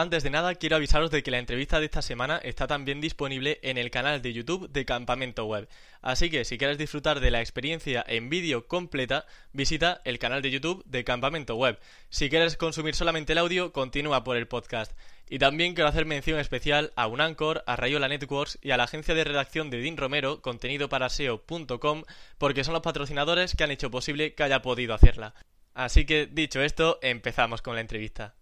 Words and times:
Antes 0.00 0.22
de 0.22 0.30
nada, 0.30 0.54
quiero 0.54 0.76
avisaros 0.76 1.10
de 1.10 1.24
que 1.24 1.32
la 1.32 1.40
entrevista 1.40 1.80
de 1.80 1.86
esta 1.86 2.02
semana 2.02 2.38
está 2.44 2.68
también 2.68 3.00
disponible 3.00 3.58
en 3.62 3.78
el 3.78 3.90
canal 3.90 4.22
de 4.22 4.32
YouTube 4.32 4.70
de 4.70 4.84
Campamento 4.84 5.44
Web. 5.44 5.68
Así 6.02 6.30
que 6.30 6.44
si 6.44 6.56
quieres 6.56 6.78
disfrutar 6.78 7.18
de 7.18 7.32
la 7.32 7.40
experiencia 7.40 8.04
en 8.06 8.28
vídeo 8.28 8.68
completa, 8.68 9.26
visita 9.52 10.00
el 10.04 10.20
canal 10.20 10.40
de 10.40 10.52
YouTube 10.52 10.84
de 10.86 11.02
Campamento 11.02 11.56
Web. 11.56 11.80
Si 12.10 12.30
quieres 12.30 12.56
consumir 12.56 12.94
solamente 12.94 13.32
el 13.32 13.40
audio, 13.40 13.72
continúa 13.72 14.22
por 14.22 14.36
el 14.36 14.46
podcast. 14.46 14.96
Y 15.28 15.40
también 15.40 15.74
quiero 15.74 15.88
hacer 15.88 16.06
mención 16.06 16.38
especial 16.38 16.92
a 16.94 17.08
Unancor, 17.08 17.64
a 17.66 17.74
Rayola 17.74 18.06
Networks 18.06 18.60
y 18.62 18.70
a 18.70 18.76
la 18.76 18.84
agencia 18.84 19.16
de 19.16 19.24
redacción 19.24 19.68
de 19.68 19.80
Dean 19.80 19.96
Romero, 19.96 20.42
contenido 20.42 20.88
SEO.com, 21.08 22.04
porque 22.38 22.62
son 22.62 22.74
los 22.74 22.82
patrocinadores 22.84 23.56
que 23.56 23.64
han 23.64 23.72
hecho 23.72 23.90
posible 23.90 24.36
que 24.36 24.44
haya 24.44 24.62
podido 24.62 24.94
hacerla. 24.94 25.34
Así 25.74 26.06
que, 26.06 26.28
dicho 26.30 26.62
esto, 26.62 27.00
empezamos 27.02 27.62
con 27.62 27.74
la 27.74 27.80
entrevista. 27.80 28.37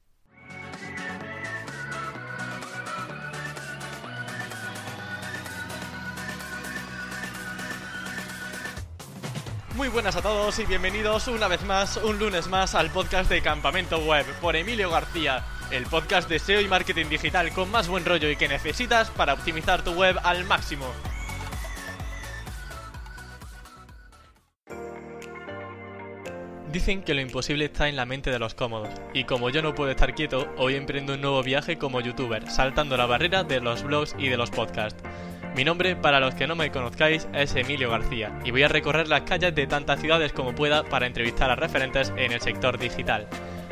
Muy 9.76 9.88
buenas 9.88 10.16
a 10.16 10.22
todos 10.22 10.58
y 10.58 10.64
bienvenidos 10.64 11.28
una 11.28 11.48
vez 11.48 11.62
más, 11.62 11.98
un 11.98 12.18
lunes 12.18 12.48
más, 12.48 12.74
al 12.74 12.90
podcast 12.90 13.28
de 13.28 13.42
Campamento 13.42 13.98
Web 13.98 14.24
por 14.40 14.56
Emilio 14.56 14.88
García, 14.88 15.44
el 15.70 15.84
podcast 15.84 16.30
de 16.30 16.38
SEO 16.38 16.62
y 16.62 16.68
marketing 16.68 17.10
digital 17.10 17.52
con 17.52 17.70
más 17.70 17.86
buen 17.86 18.06
rollo 18.06 18.30
y 18.30 18.36
que 18.36 18.48
necesitas 18.48 19.10
para 19.10 19.34
optimizar 19.34 19.84
tu 19.84 19.92
web 19.92 20.16
al 20.22 20.46
máximo. 20.46 20.86
Dicen 26.72 27.02
que 27.02 27.12
lo 27.12 27.20
imposible 27.20 27.66
está 27.66 27.90
en 27.90 27.96
la 27.96 28.06
mente 28.06 28.30
de 28.30 28.38
los 28.38 28.54
cómodos, 28.54 28.94
y 29.12 29.24
como 29.24 29.50
yo 29.50 29.60
no 29.60 29.74
puedo 29.74 29.90
estar 29.90 30.14
quieto, 30.14 30.48
hoy 30.56 30.74
emprendo 30.74 31.14
un 31.14 31.20
nuevo 31.20 31.42
viaje 31.42 31.76
como 31.76 32.00
youtuber, 32.00 32.50
saltando 32.50 32.96
la 32.96 33.04
barrera 33.04 33.44
de 33.44 33.60
los 33.60 33.82
blogs 33.82 34.16
y 34.18 34.28
de 34.30 34.38
los 34.38 34.50
podcasts. 34.50 35.02
Mi 35.56 35.64
nombre, 35.64 35.96
para 35.96 36.20
los 36.20 36.34
que 36.34 36.46
no 36.46 36.54
me 36.54 36.70
conozcáis, 36.70 37.26
es 37.32 37.54
Emilio 37.56 37.88
García 37.88 38.38
y 38.44 38.50
voy 38.50 38.62
a 38.62 38.68
recorrer 38.68 39.08
las 39.08 39.22
calles 39.22 39.54
de 39.54 39.66
tantas 39.66 39.98
ciudades 40.02 40.34
como 40.34 40.54
pueda 40.54 40.84
para 40.84 41.06
entrevistar 41.06 41.50
a 41.50 41.56
referentes 41.56 42.12
en 42.18 42.32
el 42.32 42.42
sector 42.42 42.76
digital. 42.76 43.26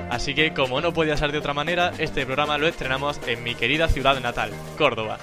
Así 0.08 0.34
que, 0.34 0.54
como 0.54 0.80
no 0.80 0.94
podía 0.94 1.18
ser 1.18 1.30
de 1.30 1.36
otra 1.36 1.52
manera, 1.52 1.92
este 1.98 2.24
programa 2.24 2.56
lo 2.56 2.66
estrenamos 2.66 3.20
en 3.26 3.42
mi 3.42 3.54
querida 3.54 3.88
ciudad 3.88 4.18
natal, 4.20 4.50
Córdoba. 4.78 5.18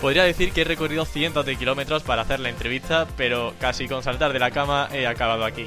Podría 0.00 0.24
decir 0.24 0.50
que 0.50 0.62
he 0.62 0.64
recorrido 0.64 1.04
cientos 1.04 1.46
de 1.46 1.54
kilómetros 1.54 2.02
para 2.02 2.22
hacer 2.22 2.40
la 2.40 2.48
entrevista, 2.48 3.06
pero 3.16 3.54
casi 3.60 3.86
con 3.86 4.02
saltar 4.02 4.32
de 4.32 4.40
la 4.40 4.50
cama 4.50 4.88
he 4.92 5.06
acabado 5.06 5.44
aquí. 5.44 5.66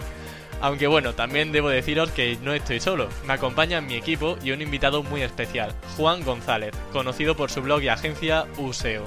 Aunque 0.59 0.87
bueno, 0.87 1.15
también 1.15 1.53
debo 1.53 1.69
deciros 1.69 2.11
que 2.11 2.37
no 2.41 2.53
estoy 2.53 2.81
solo, 2.81 3.07
me 3.25 3.33
acompaña 3.33 3.79
mi 3.79 3.95
equipo 3.95 4.37
y 4.43 4.51
un 4.51 4.61
invitado 4.61 5.01
muy 5.01 5.21
especial, 5.21 5.71
Juan 5.95 6.25
González, 6.25 6.75
conocido 6.91 7.37
por 7.37 7.51
su 7.51 7.61
blog 7.61 7.83
y 7.83 7.87
agencia 7.87 8.47
Useo. 8.57 9.05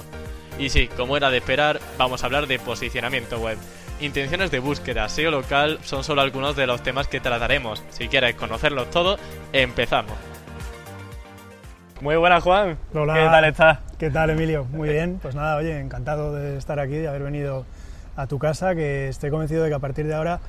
Y 0.57 0.69
sí, 0.69 0.87
como 0.87 1.15
era 1.15 1.29
de 1.29 1.37
esperar, 1.37 1.79
vamos 1.97 2.23
a 2.23 2.25
hablar 2.25 2.47
de 2.47 2.59
posicionamiento 2.59 3.39
web. 3.39 3.57
Intenciones 4.01 4.49
de 4.51 4.59
búsqueda, 4.59 5.09
SEO 5.09 5.31
local 5.31 5.79
son 5.83 6.03
solo 6.03 6.21
algunos 6.21 6.55
de 6.55 6.67
los 6.67 6.81
temas 6.81 7.07
que 7.07 7.19
trataremos. 7.19 7.83
Si 7.89 8.07
quieres 8.07 8.35
conocerlos 8.35 8.89
todos, 8.89 9.19
empezamos. 9.51 10.13
Muy 12.01 12.15
buenas, 12.15 12.43
Juan. 12.43 12.77
Hola. 12.93 13.13
¿Qué 13.13 13.19
tal 13.19 13.45
estás? 13.45 13.79
¿Qué 13.97 14.09
tal, 14.09 14.29
Emilio? 14.29 14.65
Muy 14.71 14.87
bien. 14.87 15.19
Pues 15.21 15.35
nada, 15.35 15.57
oye, 15.57 15.77
encantado 15.79 16.33
de 16.33 16.57
estar 16.57 16.79
aquí, 16.79 16.95
de 16.95 17.09
haber 17.09 17.23
venido 17.23 17.65
a 18.15 18.25
tu 18.27 18.39
casa, 18.39 18.73
que 18.73 19.09
estoy 19.09 19.29
convencido 19.29 19.63
de 19.63 19.69
que 19.69 19.75
a 19.75 19.79
partir 19.79 20.07
de 20.07 20.13
ahora 20.13 20.39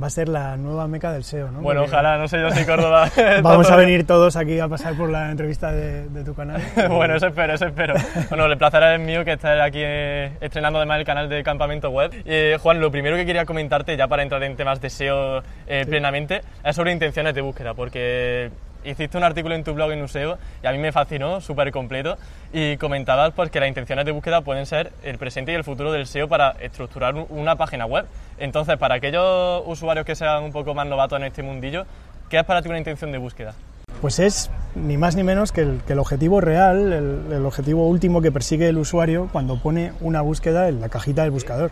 va 0.00 0.08
a 0.08 0.10
ser 0.10 0.28
la 0.28 0.56
nueva 0.56 0.88
meca 0.88 1.12
del 1.12 1.22
SEO, 1.24 1.50
¿no? 1.50 1.60
Bueno, 1.60 1.82
Porque 1.82 1.94
ojalá, 1.94 2.18
no 2.18 2.26
sé 2.28 2.40
yo 2.40 2.50
si 2.50 2.64
Córdoba. 2.64 3.08
Vamos 3.42 3.70
a 3.70 3.76
venir 3.76 4.06
todos 4.06 4.36
aquí 4.36 4.58
a 4.58 4.68
pasar 4.68 4.94
por 4.94 5.08
la 5.10 5.30
entrevista 5.30 5.70
de, 5.72 6.08
de 6.08 6.24
tu 6.24 6.34
canal. 6.34 6.60
bueno, 6.88 7.14
eso 7.14 7.28
espero, 7.28 7.54
eso 7.54 7.66
espero. 7.66 7.94
Bueno, 8.28 8.46
el 8.46 8.58
placer 8.58 8.82
es 8.82 9.00
mío 9.00 9.24
que 9.24 9.32
estés 9.34 9.60
aquí 9.60 9.80
eh, 9.82 10.32
estrenando 10.40 10.78
además 10.78 10.98
el 10.98 11.04
canal 11.04 11.28
de 11.28 11.42
Campamento 11.44 11.90
Web. 11.90 12.12
Eh, 12.24 12.58
Juan, 12.60 12.80
lo 12.80 12.90
primero 12.90 13.16
que 13.16 13.24
quería 13.26 13.44
comentarte, 13.44 13.96
ya 13.96 14.08
para 14.08 14.22
entrar 14.22 14.42
en 14.42 14.56
temas 14.56 14.80
de 14.80 14.90
SEO 14.90 15.38
eh, 15.66 15.82
Sí. 15.84 15.90
plenamente, 15.90 16.40
es 16.64 16.74
sobre 16.74 16.92
intenciones 16.92 17.34
de 17.34 17.40
búsqueda, 17.40 17.74
porque 17.74 18.50
hiciste 18.84 19.16
un 19.18 19.24
artículo 19.24 19.54
en 19.54 19.64
tu 19.64 19.72
blog 19.74 19.92
en 19.92 20.02
Useo 20.02 20.38
y 20.62 20.66
a 20.66 20.72
mí 20.72 20.78
me 20.78 20.92
fascinó, 20.92 21.40
súper 21.40 21.70
completo, 21.72 22.16
y 22.52 22.76
comentabas 22.76 23.32
pues, 23.32 23.50
que 23.50 23.60
las 23.60 23.68
intenciones 23.68 24.04
de 24.04 24.12
búsqueda 24.12 24.40
pueden 24.42 24.66
ser 24.66 24.92
el 25.02 25.18
presente 25.18 25.52
y 25.52 25.54
el 25.54 25.64
futuro 25.64 25.92
del 25.92 26.06
SEO 26.06 26.28
para 26.28 26.50
estructurar 26.60 27.14
un- 27.14 27.26
una 27.30 27.56
página 27.56 27.86
web. 27.86 28.06
Entonces, 28.38 28.76
para 28.78 28.96
aquellos 28.96 29.62
usuarios 29.66 30.04
que 30.06 30.14
sean 30.14 30.42
un 30.44 30.52
poco 30.52 30.74
más 30.74 30.86
novatos 30.86 31.18
en 31.18 31.24
este 31.26 31.42
mundillo, 31.42 31.84
¿qué 32.28 32.38
es 32.38 32.44
para 32.44 32.62
ti 32.62 32.68
una 32.68 32.78
intención 32.78 33.12
de 33.12 33.18
búsqueda? 33.18 33.54
Pues 34.00 34.18
es 34.18 34.50
ni 34.74 34.96
más 34.98 35.16
ni 35.16 35.22
menos 35.22 35.50
que 35.52 35.62
el, 35.62 35.80
que 35.86 35.94
el 35.94 35.98
objetivo 35.98 36.40
real, 36.40 36.92
el, 36.92 37.32
el 37.32 37.46
objetivo 37.46 37.88
último 37.88 38.20
que 38.20 38.30
persigue 38.32 38.68
el 38.68 38.76
usuario 38.76 39.28
cuando 39.32 39.56
pone 39.58 39.92
una 40.00 40.20
búsqueda 40.20 40.68
en 40.68 40.80
la 40.80 40.88
cajita 40.88 41.22
del 41.22 41.30
buscador. 41.30 41.70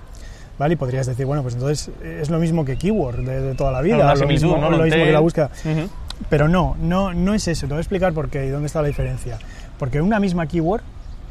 ¿Vale? 0.59 0.75
Y 0.75 0.77
podrías 0.77 1.07
decir, 1.07 1.25
bueno, 1.27 1.43
pues 1.43 1.55
entonces 1.55 1.91
es 2.05 2.29
lo 2.31 2.39
mismo 2.39 2.65
que 2.67 2.77
keyword 2.77 3.21
de, 3.25 3.41
de 3.41 3.55
toda 3.55 3.73
la 3.73 3.81
vida, 3.81 3.97
lo 4.11 4.17
similitud, 4.17 4.47
mismo, 4.49 4.61
¿no? 4.61 4.71
lo 4.71 4.85
mismo 4.85 5.03
que 5.05 5.11
la 5.11 5.19
búsqueda. 5.21 5.51
Ujú. 5.65 5.89
Pero 6.29 6.49
no, 6.49 6.77
no, 6.81 7.13
no 7.15 7.35
es 7.35 7.49
eso. 7.49 7.67
Te 7.67 7.73
voy 7.73 7.79
a 7.79 7.81
explicar 7.81 8.13
por 8.13 8.29
qué 8.29 8.47
y 8.47 8.51
dónde 8.51 8.67
está 8.67 8.83
la 8.83 8.89
diferencia. 8.89 9.39
Porque 9.79 10.01
una 10.01 10.21
misma 10.21 10.47
keyword 10.47 10.83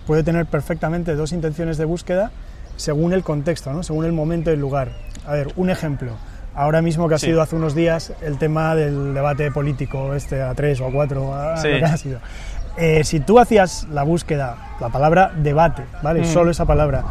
puede 0.06 0.24
tener 0.24 0.46
perfectamente 0.46 1.16
dos 1.16 1.32
intenciones 1.32 1.78
de 1.78 1.86
búsqueda 1.86 2.32
según 2.76 3.14
el 3.14 3.24
contexto, 3.24 3.72
¿no? 3.74 3.84
según 3.84 4.06
el 4.06 4.12
momento 4.14 4.50
y 4.50 4.54
el 4.54 4.60
lugar. 4.60 4.90
A 5.28 5.34
ver, 5.34 5.48
un 5.56 5.70
ejemplo. 5.70 6.14
Ahora 6.54 6.82
mismo 6.82 7.08
que 7.08 7.16
ha 7.16 7.20
Sí. 7.20 7.28
sido 7.28 7.42
hace 7.42 7.56
unos 7.56 7.76
días 7.76 8.12
el 8.22 8.38
tema 8.38 8.76
del 8.76 9.14
debate 9.14 9.52
político, 9.52 10.14
este 10.16 10.42
a 10.42 10.54
tres 10.54 10.82
o 10.82 10.88
a 10.88 10.92
cuatro, 10.92 11.34
a 11.34 11.58
Sí. 11.58 11.70
lo 11.70 11.78
que 11.80 11.86
ha 11.86 11.98
sido. 11.98 12.20
Eh, 12.78 13.04
si 13.04 13.20
tú 13.20 13.40
hacías 13.40 13.88
la 13.92 14.04
búsqueda, 14.04 14.58
la 14.80 14.90
palabra 14.90 15.32
debate, 15.38 15.84
¿vale? 16.02 16.22
Mm. 16.22 16.26
Solo 16.26 16.52
esa 16.52 16.66
palabra, 16.66 17.04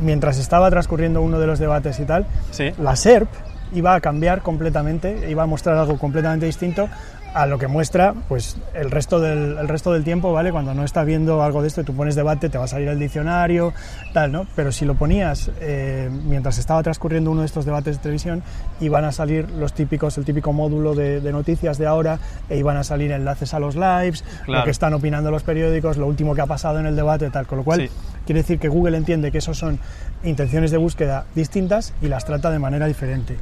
mientras 0.00 0.38
estaba 0.38 0.70
transcurriendo 0.70 1.22
uno 1.22 1.40
de 1.40 1.46
los 1.46 1.58
debates 1.58 1.98
y 1.98 2.04
tal, 2.04 2.26
Sí. 2.50 2.72
la 2.78 2.94
SERP 2.94 3.28
iba 3.72 3.94
a 3.94 4.00
cambiar 4.00 4.42
completamente, 4.42 5.30
iba 5.30 5.42
a 5.42 5.46
mostrar 5.46 5.76
algo 5.76 5.98
completamente 5.98 6.46
distinto 6.46 6.88
a 7.34 7.44
lo 7.44 7.58
que 7.58 7.66
muestra 7.68 8.14
pues 8.26 8.56
el 8.74 8.90
resto 8.90 9.20
del, 9.20 9.58
el 9.58 9.68
resto 9.68 9.92
del 9.92 10.02
tiempo, 10.02 10.32
¿vale? 10.32 10.50
Cuando 10.50 10.72
no 10.72 10.82
estás 10.82 11.04
viendo 11.04 11.42
algo 11.42 11.60
de 11.60 11.68
esto, 11.68 11.84
tú 11.84 11.94
pones 11.94 12.14
debate, 12.14 12.48
te 12.48 12.56
va 12.56 12.64
a 12.64 12.68
salir 12.68 12.88
el 12.88 12.98
diccionario, 12.98 13.74
tal, 14.14 14.32
¿no? 14.32 14.46
Pero 14.56 14.72
si 14.72 14.86
lo 14.86 14.94
ponías 14.94 15.50
eh, 15.60 16.08
mientras 16.24 16.56
estaba 16.58 16.82
transcurriendo 16.82 17.30
uno 17.30 17.40
de 17.42 17.46
estos 17.46 17.66
debates 17.66 17.98
de 17.98 18.02
televisión, 18.02 18.42
iban 18.80 19.04
a 19.04 19.12
salir 19.12 19.48
los 19.50 19.74
típicos, 19.74 20.16
el 20.16 20.24
típico 20.24 20.54
módulo 20.54 20.94
de, 20.94 21.20
de 21.20 21.30
noticias 21.32 21.76
de 21.76 21.86
ahora, 21.86 22.18
e 22.48 22.56
iban 22.56 22.78
a 22.78 22.82
salir 22.82 23.12
enlaces 23.12 23.52
a 23.52 23.60
los 23.60 23.76
lives, 23.76 24.24
Claro. 24.46 24.60
lo 24.60 24.64
que 24.64 24.70
están 24.70 24.94
opinando 24.94 25.30
los 25.30 25.42
periódicos, 25.42 25.98
lo 25.98 26.06
último 26.06 26.34
que 26.34 26.40
ha 26.40 26.46
pasado 26.46 26.80
en 26.80 26.86
el 26.86 26.96
debate, 26.96 27.28
tal, 27.28 27.46
con 27.46 27.58
lo 27.58 27.64
cual 27.64 27.80
Sí. 27.82 27.90
quiere 28.24 28.40
decir 28.40 28.58
que 28.58 28.68
Google 28.68 28.96
entiende 28.96 29.30
que 29.30 29.38
esos 29.38 29.58
son 29.58 29.78
intenciones 30.24 30.70
de 30.70 30.78
búsqueda 30.78 31.26
distintas 31.34 31.92
y 32.00 32.08
las 32.08 32.24
trata 32.24 32.50
de 32.50 32.58
manera 32.58 32.86
diferente. 32.86 33.36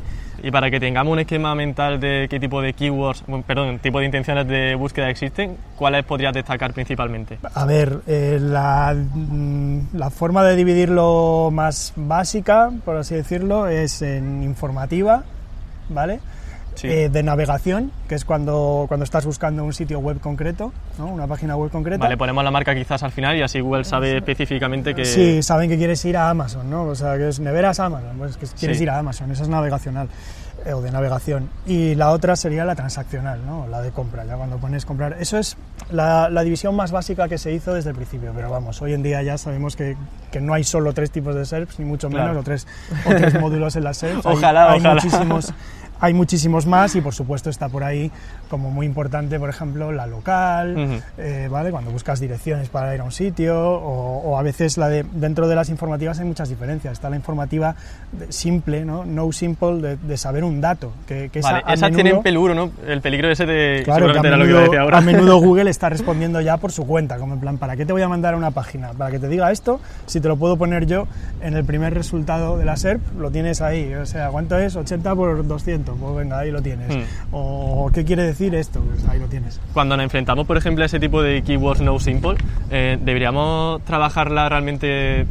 Y 0.46 0.52
para 0.52 0.70
que 0.70 0.78
tengamos 0.78 1.12
un 1.12 1.18
esquema 1.18 1.56
mental 1.56 1.98
de 1.98 2.28
qué 2.30 2.38
tipo 2.38 2.62
de 2.62 2.72
keywords, 2.72 3.24
perdón, 3.48 3.80
tipo 3.80 3.98
de 3.98 4.06
intenciones 4.06 4.46
de 4.46 4.76
búsqueda 4.76 5.10
existen, 5.10 5.56
¿cuáles 5.74 6.04
podrías 6.04 6.32
destacar 6.32 6.72
principalmente? 6.72 7.40
A 7.52 7.64
ver, 7.64 7.98
eh, 8.06 8.38
mm, 8.40 9.80
la 9.94 10.10
forma 10.10 10.44
de 10.44 10.54
dividirlo 10.54 11.50
más 11.52 11.94
básica, 11.96 12.70
por 12.84 12.96
así 12.96 13.16
decirlo, 13.16 13.66
es 13.66 14.02
en 14.02 14.44
informativa, 14.44 15.24
¿vale? 15.88 16.20
Sí. 16.76 16.86
Eh, 16.88 17.08
de 17.08 17.22
navegación, 17.22 17.90
que 18.08 18.14
es 18.14 18.24
cuando, 18.24 18.84
cuando 18.88 19.04
estás 19.04 19.26
buscando 19.26 19.64
un 19.64 19.72
sitio 19.72 19.98
web 19.98 20.20
concreto, 20.20 20.72
¿no? 20.98 21.06
una 21.06 21.26
página 21.26 21.56
web 21.56 21.70
concreta. 21.70 22.04
Vale, 22.04 22.16
ponemos 22.16 22.44
la 22.44 22.50
marca 22.50 22.74
quizás 22.74 23.02
al 23.02 23.10
final 23.12 23.36
y 23.36 23.42
así 23.42 23.60
Google 23.60 23.84
sabe 23.84 24.16
específicamente 24.18 24.94
que... 24.94 25.04
Sí, 25.04 25.42
saben 25.42 25.68
que 25.68 25.76
quieres 25.76 26.04
ir 26.04 26.16
a 26.16 26.30
Amazon, 26.30 26.70
¿no? 26.70 26.84
O 26.84 26.94
sea, 26.94 27.16
que 27.16 27.28
es 27.28 27.40
neveras 27.40 27.80
Amazon, 27.80 28.16
pues 28.18 28.36
que 28.36 28.46
quieres 28.46 28.76
Sí. 28.78 28.84
ir 28.84 28.90
a 28.90 28.98
Amazon, 28.98 29.30
esa 29.32 29.42
es 29.42 29.48
navegacional 29.48 30.08
eh, 30.66 30.72
o 30.74 30.80
de 30.82 30.90
navegación. 30.90 31.48
Y 31.66 31.94
la 31.94 32.10
otra 32.10 32.36
sería 32.36 32.64
la 32.64 32.74
transaccional, 32.74 33.40
¿no? 33.46 33.66
La 33.68 33.80
de 33.82 33.90
compra, 33.90 34.24
ya 34.24 34.36
cuando 34.36 34.56
pones 34.58 34.84
comprar. 34.84 35.16
Eso 35.20 35.38
es 35.38 35.56
la, 35.90 36.28
la 36.28 36.42
división 36.42 36.74
más 36.76 36.90
básica 36.92 37.28
que 37.28 37.38
se 37.38 37.52
hizo 37.52 37.72
desde 37.72 37.90
el 37.90 37.96
principio, 37.96 38.32
pero 38.34 38.50
vamos, 38.50 38.82
hoy 38.82 38.92
en 38.92 39.02
día 39.02 39.22
ya 39.22 39.38
sabemos 39.38 39.76
que, 39.76 39.96
que 40.32 40.40
no 40.40 40.52
hay 40.54 40.64
solo 40.64 40.92
tres 40.92 41.10
tipos 41.10 41.34
de 41.34 41.44
SERPs, 41.46 41.78
ni 41.78 41.84
mucho 41.84 42.08
menos, 42.10 42.24
Claro. 42.26 42.40
o, 42.40 42.42
tres, 42.42 42.66
o 43.06 43.10
tres 43.14 43.34
módulos 43.40 43.76
en 43.76 43.84
las 43.84 43.96
SERPs. 43.98 44.26
Hay- 44.26 44.34
Ojalá, 44.34 44.72
hay, 44.72 44.80
ojalá. 44.80 44.94
Muchísimos, 44.94 45.54
hay 46.00 46.14
muchísimos 46.14 46.66
más 46.66 46.94
y 46.96 47.00
por 47.00 47.14
supuesto 47.14 47.50
está 47.50 47.68
por 47.68 47.84
ahí 47.84 48.10
como 48.50 48.70
muy 48.70 48.86
importante, 48.86 49.38
por 49.38 49.48
ejemplo, 49.48 49.92
la 49.92 50.06
local, 50.06 51.00
eh, 51.18 51.48
¿vale? 51.50 51.70
Cuando 51.70 51.90
buscas 51.90 52.20
direcciones 52.20 52.68
para 52.68 52.94
ir 52.94 53.00
a 53.00 53.04
un 53.04 53.12
sitio 53.12 53.58
o, 53.58 54.18
o 54.30 54.38
a 54.38 54.42
veces 54.42 54.78
la 54.78 54.88
de, 54.88 55.04
dentro 55.12 55.48
de 55.48 55.54
las 55.56 55.68
informativas 55.68 56.18
hay 56.20 56.26
muchas 56.26 56.48
diferencias. 56.48 56.92
Está 56.92 57.10
la 57.10 57.16
informativa 57.16 57.74
simple, 58.28 58.84
¿no? 58.84 59.04
No 59.04 59.30
simple, 59.32 59.56
de, 59.80 59.96
de 59.96 60.16
saber 60.16 60.44
un 60.44 60.60
dato. 60.60 60.92
Que, 61.06 61.28
que 61.30 61.40
esa 61.40 61.52
Vale, 61.52 61.64
a 61.66 61.74
esas 61.74 61.90
menudo- 61.90 62.02
tienen 62.02 62.22
peligro, 62.22 62.54
¿no? 62.54 62.70
El 62.86 63.00
peligro 63.00 63.30
ese 63.30 63.46
de... 63.46 63.82
Claro, 63.84 64.12
que 64.12 64.18
a 64.18 64.20
era 64.22 64.36
lo 64.36 64.44
que 64.44 64.50
iba 64.50 64.58
a 64.58 64.60
menudo, 64.60 64.60
decir 64.62 64.78
ahora. 64.78 64.98
a 64.98 65.00
menudo 65.00 65.36
Google 65.40 65.70
está 65.70 65.88
respondiendo 65.88 66.40
ya 66.40 66.56
por 66.56 66.72
su 66.72 66.86
cuenta, 66.86 67.18
como 67.18 67.34
en 67.34 67.40
plan, 67.40 67.58
¿para 67.58 67.76
qué 67.76 67.84
te 67.86 67.92
voy 67.92 68.02
a 68.02 68.08
mandar 68.08 68.34
a 68.34 68.36
una 68.36 68.50
página? 68.50 68.90
Para 68.92 69.10
que 69.10 69.18
te 69.18 69.28
diga 69.28 69.50
esto, 69.50 69.80
si 70.06 70.20
te 70.20 70.28
lo 70.28 70.36
puedo 70.36 70.56
poner 70.56 70.86
yo 70.86 71.06
en 71.40 71.56
el 71.56 71.64
primer 71.64 71.94
resultado 71.94 72.56
de 72.58 72.64
la 72.64 72.76
SERP, 72.76 73.00
lo 73.18 73.30
tienes 73.30 73.60
ahí. 73.60 73.94
O 73.94 74.06
sea, 74.06 74.28
¿cuánto 74.30 74.58
es? 74.58 74.76
80 74.76 75.14
por 75.14 75.46
200. 75.46 75.85
Pues 75.94 76.16
venga, 76.16 76.38
ahí 76.38 76.50
lo 76.50 76.62
tienes. 76.62 76.94
Hmm. 76.94 77.02
O 77.32 77.90
¿qué 77.92 78.04
quiere 78.04 78.22
decir 78.24 78.54
esto? 78.54 78.80
Pues 78.80 79.06
ahí 79.08 79.18
lo 79.18 79.26
tienes. 79.26 79.60
Cuando 79.72 79.96
nos 79.96 80.04
enfrentamos, 80.04 80.46
por 80.46 80.56
ejemplo, 80.56 80.82
a 80.82 80.86
ese 80.86 81.00
tipo 81.00 81.22
de 81.22 81.42
keywords 81.42 81.80
no 81.80 81.98
simple, 81.98 82.36
eh, 82.70 82.98
¿deberíamos 83.00 83.82
trabajarla 83.84 84.48
realmente 84.48 85.26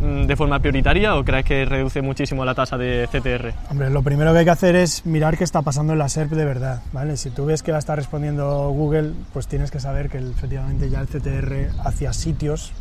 mm, 0.00 0.26
de 0.26 0.36
forma 0.36 0.58
prioritaria 0.58 1.16
o 1.16 1.24
crees 1.24 1.44
que 1.44 1.64
reduce 1.64 2.02
muchísimo 2.02 2.44
la 2.44 2.54
tasa 2.54 2.76
de 2.76 3.08
CTR? 3.10 3.54
Hombre, 3.70 3.90
lo 3.90 4.02
primero 4.02 4.32
que 4.32 4.40
hay 4.40 4.44
que 4.44 4.50
hacer 4.50 4.76
es 4.76 5.06
mirar 5.06 5.36
qué 5.36 5.44
está 5.44 5.62
pasando 5.62 5.92
en 5.92 5.98
la 5.98 6.08
SERP 6.08 6.32
de 6.32 6.44
verdad, 6.44 6.82
¿vale? 6.92 7.16
Si 7.16 7.30
tú 7.30 7.46
ves 7.46 7.62
que 7.62 7.72
la 7.72 7.78
está 7.78 7.96
respondiendo 7.96 8.70
Google, 8.70 9.12
pues 9.32 9.46
tienes 9.46 9.70
que 9.70 9.80
saber 9.80 10.08
que 10.08 10.18
efectivamente 10.18 10.90
ya 10.90 11.00
el 11.00 11.06
CTR 11.08 11.70
hacia 11.84 12.12
sitios 12.12 12.72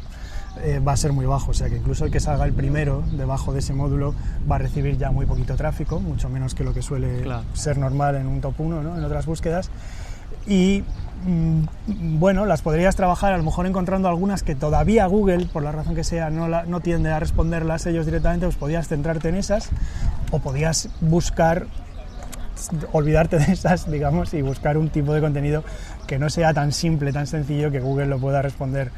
eh, 0.61 0.79
va 0.79 0.91
a 0.93 0.97
ser 0.97 1.13
muy 1.13 1.25
bajo, 1.25 1.51
o 1.51 1.53
sea 1.53 1.69
que 1.69 1.77
incluso 1.77 2.05
el 2.05 2.11
que 2.11 2.19
salga 2.19 2.45
el 2.45 2.53
primero 2.53 3.03
debajo 3.13 3.53
de 3.53 3.59
ese 3.59 3.73
módulo 3.73 4.13
va 4.49 4.55
a 4.57 4.59
recibir 4.59 4.97
ya 4.97 5.09
muy 5.11 5.25
poquito 5.25 5.55
tráfico, 5.55 5.99
mucho 5.99 6.29
menos 6.29 6.53
que 6.55 6.63
lo 6.63 6.73
que 6.73 6.81
suele 6.81 7.21
Claro. 7.21 7.43
ser 7.53 7.77
normal 7.77 8.15
en 8.15 8.27
un 8.27 8.39
top 8.41 8.53
1, 8.59 8.83
¿no? 8.83 8.97
en 8.97 9.03
otras 9.03 9.25
búsquedas. 9.25 9.69
Y 10.45 10.83
mm, 11.25 12.19
bueno, 12.19 12.45
las 12.45 12.61
podrías 12.61 12.95
trabajar 12.95 13.33
a 13.33 13.37
lo 13.37 13.43
mejor 13.43 13.65
encontrando 13.65 14.09
algunas 14.09 14.43
que 14.43 14.55
todavía 14.55 15.05
Google, 15.07 15.45
por 15.45 15.63
la 15.63 15.71
razón 15.71 15.95
que 15.95 16.03
sea, 16.03 16.29
no, 16.29 16.47
la- 16.47 16.63
no 16.65 16.81
tiende 16.81 17.11
a 17.11 17.19
responderlas 17.19 17.85
ellos 17.85 18.05
directamente, 18.05 18.45
pues 18.45 18.57
podías 18.57 18.87
centrarte 18.87 19.29
en 19.29 19.35
esas 19.35 19.69
o 20.31 20.39
podías 20.39 20.89
buscar 21.01 21.65
olvidarte 22.91 23.39
de 23.39 23.51
esas, 23.53 23.89
digamos, 23.91 24.33
y 24.33 24.41
buscar 24.41 24.77
un 24.77 24.89
tipo 24.89 25.13
de 25.13 25.21
contenido 25.21 25.63
que 26.07 26.19
no 26.19 26.29
sea 26.29 26.53
tan 26.53 26.71
simple, 26.71 27.11
tan 27.11 27.27
sencillo, 27.27 27.71
que 27.71 27.79
Google 27.79 28.05
lo 28.07 28.19
pueda 28.19 28.41
responder 28.41 28.91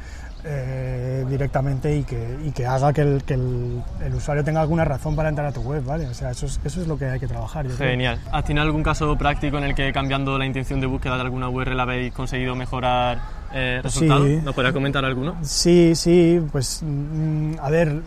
eh, 0.48 1.24
directamente 1.28 1.96
y 1.96 2.04
que, 2.04 2.38
y 2.44 2.52
que 2.52 2.66
haga 2.66 2.92
que, 2.92 3.00
el, 3.02 3.22
que 3.24 3.34
el- 3.34 3.82
el 4.04 4.14
usuario 4.14 4.44
tenga 4.44 4.60
alguna 4.60 4.84
razón 4.84 5.16
para 5.16 5.28
entrar 5.28 5.46
a 5.48 5.52
tu 5.52 5.60
web, 5.62 5.84
¿vale? 5.84 6.06
O 6.06 6.14
sea, 6.14 6.30
eso 6.30 6.46
es, 6.46 6.60
eso 6.64 6.80
es 6.80 6.86
lo 6.86 6.96
que 6.96 7.06
hay 7.06 7.18
que 7.20 7.26
trabajar. 7.26 7.66
yo. 7.66 7.76
Genial. 7.76 8.20
¿Has 8.32 8.44
tenido 8.44 8.62
algún 8.64 8.82
caso 8.82 9.16
práctico 9.18 9.58
en 9.58 9.64
el 9.64 9.74
que 9.74 9.92
cambiando 9.92 10.38
la 10.38 10.46
intención 10.46 10.80
de 10.80 10.86
búsqueda 10.86 11.16
de 11.16 11.22
alguna 11.22 11.48
URL 11.48 11.80
habéis 11.80 12.12
conseguido 12.12 12.54
mejorar 12.54 13.18
eh, 13.52 13.80
resultados? 13.82 14.26
Sí. 14.26 14.40
¿Nos 14.44 14.54
podrías 14.54 14.72
comentar 14.74 15.04
alguno? 15.04 15.34
Sí, 15.42 15.94
sí, 15.94 16.40
pues 16.52 16.80
mm, 16.84 17.54
a 17.60 17.70
ver, 17.70 18.00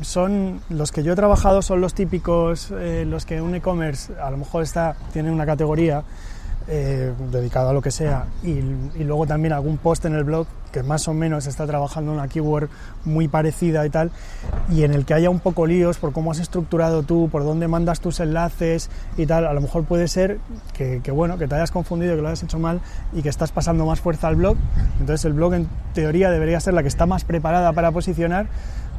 son 0.00 0.60
los 0.68 0.92
que 0.92 1.02
yo 1.02 1.12
he 1.12 1.16
trabajado 1.16 1.62
son 1.62 1.80
los 1.80 1.94
típicos, 1.94 2.72
eh, 2.72 3.04
los 3.06 3.24
que 3.26 3.40
un 3.40 3.54
e-commerce 3.54 4.12
a 4.20 4.30
lo 4.30 4.36
mejor 4.38 4.62
está 4.62 4.96
tiene 5.12 5.30
una 5.30 5.46
categoría 5.46 6.02
eh, 6.68 7.12
dedicada 7.30 7.70
a 7.70 7.72
lo 7.72 7.82
que 7.82 7.90
sea 7.90 8.26
y, 8.42 8.50
y 8.50 9.04
luego 9.04 9.26
también 9.26 9.52
algún 9.52 9.78
post 9.78 10.04
en 10.04 10.14
el 10.14 10.24
blog 10.24 10.46
que 10.72 10.82
más 10.82 11.06
o 11.06 11.14
menos 11.14 11.46
está 11.46 11.66
trabajando 11.66 12.12
una 12.12 12.28
keyword 12.28 12.68
muy 13.04 13.28
parecida 13.28 13.84
y 13.84 13.90
tal 13.90 14.10
y 14.70 14.84
en 14.84 14.94
el 14.94 15.04
que 15.04 15.14
haya 15.14 15.30
un 15.30 15.40
poco 15.40 15.66
líos 15.66 15.98
por 15.98 16.12
cómo 16.12 16.32
has 16.32 16.38
estructurado 16.38 17.02
tú, 17.02 17.28
por 17.30 17.44
dónde 17.44 17.68
mandas 17.68 18.00
tus 18.00 18.20
enlaces 18.20 18.90
y 19.16 19.26
tal, 19.26 19.46
a 19.46 19.52
lo 19.52 19.60
mejor 19.60 19.84
puede 19.84 20.08
ser 20.08 20.38
que, 20.72 21.00
que, 21.02 21.10
bueno, 21.10 21.38
que 21.38 21.46
te 21.46 21.54
hayas 21.54 21.70
confundido, 21.70 22.16
que 22.16 22.22
lo 22.22 22.28
hayas 22.28 22.42
hecho 22.42 22.58
mal 22.58 22.80
y 23.12 23.22
que 23.22 23.28
estás 23.28 23.52
pasando 23.52 23.84
más 23.86 24.00
fuerza 24.00 24.28
al 24.28 24.36
blog. 24.36 24.56
Entonces 25.00 25.24
el 25.24 25.34
blog 25.34 25.54
en 25.54 25.68
teoría 25.94 26.30
debería 26.30 26.58
ser 26.60 26.74
la 26.74 26.82
que 26.82 26.88
está 26.88 27.06
más 27.06 27.24
preparada 27.24 27.72
para 27.72 27.90
posicionar, 27.90 28.46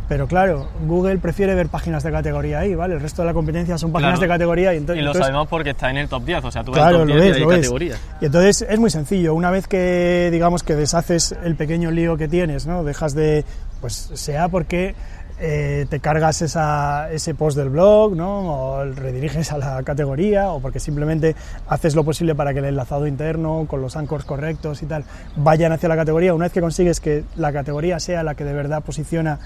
pero 0.10 0.28
claro, 0.28 0.68
Google 0.86 1.18
prefiere 1.18 1.56
ver 1.56 1.70
páginas 1.70 2.04
de 2.04 2.12
categoría 2.12 2.60
ahí, 2.60 2.76
¿vale? 2.76 2.96
El 2.96 3.00
resto 3.02 3.22
de 3.22 3.28
la 3.28 3.34
competencia 3.34 3.78
son 3.78 3.92
páginas 3.92 4.20
Claro. 4.20 4.22
de 4.22 4.28
categoría 4.36 4.74
y, 4.74 4.78
ento- 4.80 4.94
Y 4.94 4.96
lo 5.02 5.08
entonces 5.08 5.22
sabemos 5.22 5.48
porque 5.48 5.70
está 5.72 5.90
en 5.90 5.98
el 5.98 6.08
top 6.10 6.24
10, 6.26 6.44
o 6.46 6.52
sea, 6.52 6.64
tú 6.64 6.72
ves 6.72 6.82
Claro, 6.82 7.04
el 7.04 7.08
top 7.08 7.16
lo 7.16 7.22
10 7.22 7.28
ves, 7.30 7.38
y 7.38 7.42
lo 7.42 7.48
ves. 7.48 7.58
categorías. 7.60 8.02
Y 8.22 8.26
entonces 8.26 8.66
es 8.70 8.80
muy 8.80 8.90
sencillo. 8.90 9.34
Una 9.34 9.50
vez 9.52 9.68
que 9.68 10.30
digamos 10.32 10.64
que 10.64 10.76
deshaces 10.76 11.36
el 11.44 11.56
pequeño 11.56 11.92
lío 11.92 12.18
que 12.18 12.28
tienes, 12.28 12.68
¿no? 12.68 12.84
Dejas 12.84 13.14
de, 13.16 13.46
pues 13.82 14.12
sea 14.14 14.50
porque 14.50 14.96
eh, 15.40 15.88
te 15.90 16.00
cargas 16.00 16.42
esa, 16.44 17.12
ese 17.12 17.34
post 17.34 17.58
del 17.58 17.70
blog, 17.70 18.16
¿no? 18.16 18.52
O 18.76 18.86
rediriges 18.86 19.52
a 19.52 19.58
la 19.58 19.82
categoría, 19.84 20.50
o 20.52 20.60
porque 20.62 20.80
simplemente 20.80 21.36
haces 21.68 21.96
lo 21.96 22.04
posible 22.04 22.36
para 22.36 22.54
que 22.54 22.60
el 22.60 22.66
enlazado 22.66 23.08
interno 23.08 23.66
con 23.68 23.82
los 23.82 23.98
anchors 23.98 24.26
correctos 24.26 24.84
y 24.84 24.86
tal 24.86 25.04
vayan 25.36 25.72
hacia 25.72 25.90
la 25.90 25.96
categoría. 25.96 26.34
Una 26.36 26.46
vez 26.46 26.54
que 26.54 26.62
consigues 26.62 27.00
que 27.00 27.24
la 27.36 27.52
categoría 27.52 28.00
sea 28.00 28.22
la 28.24 28.36
que 28.36 28.46
de 28.46 28.54
verdad 28.54 28.84
posiciona 28.84 29.40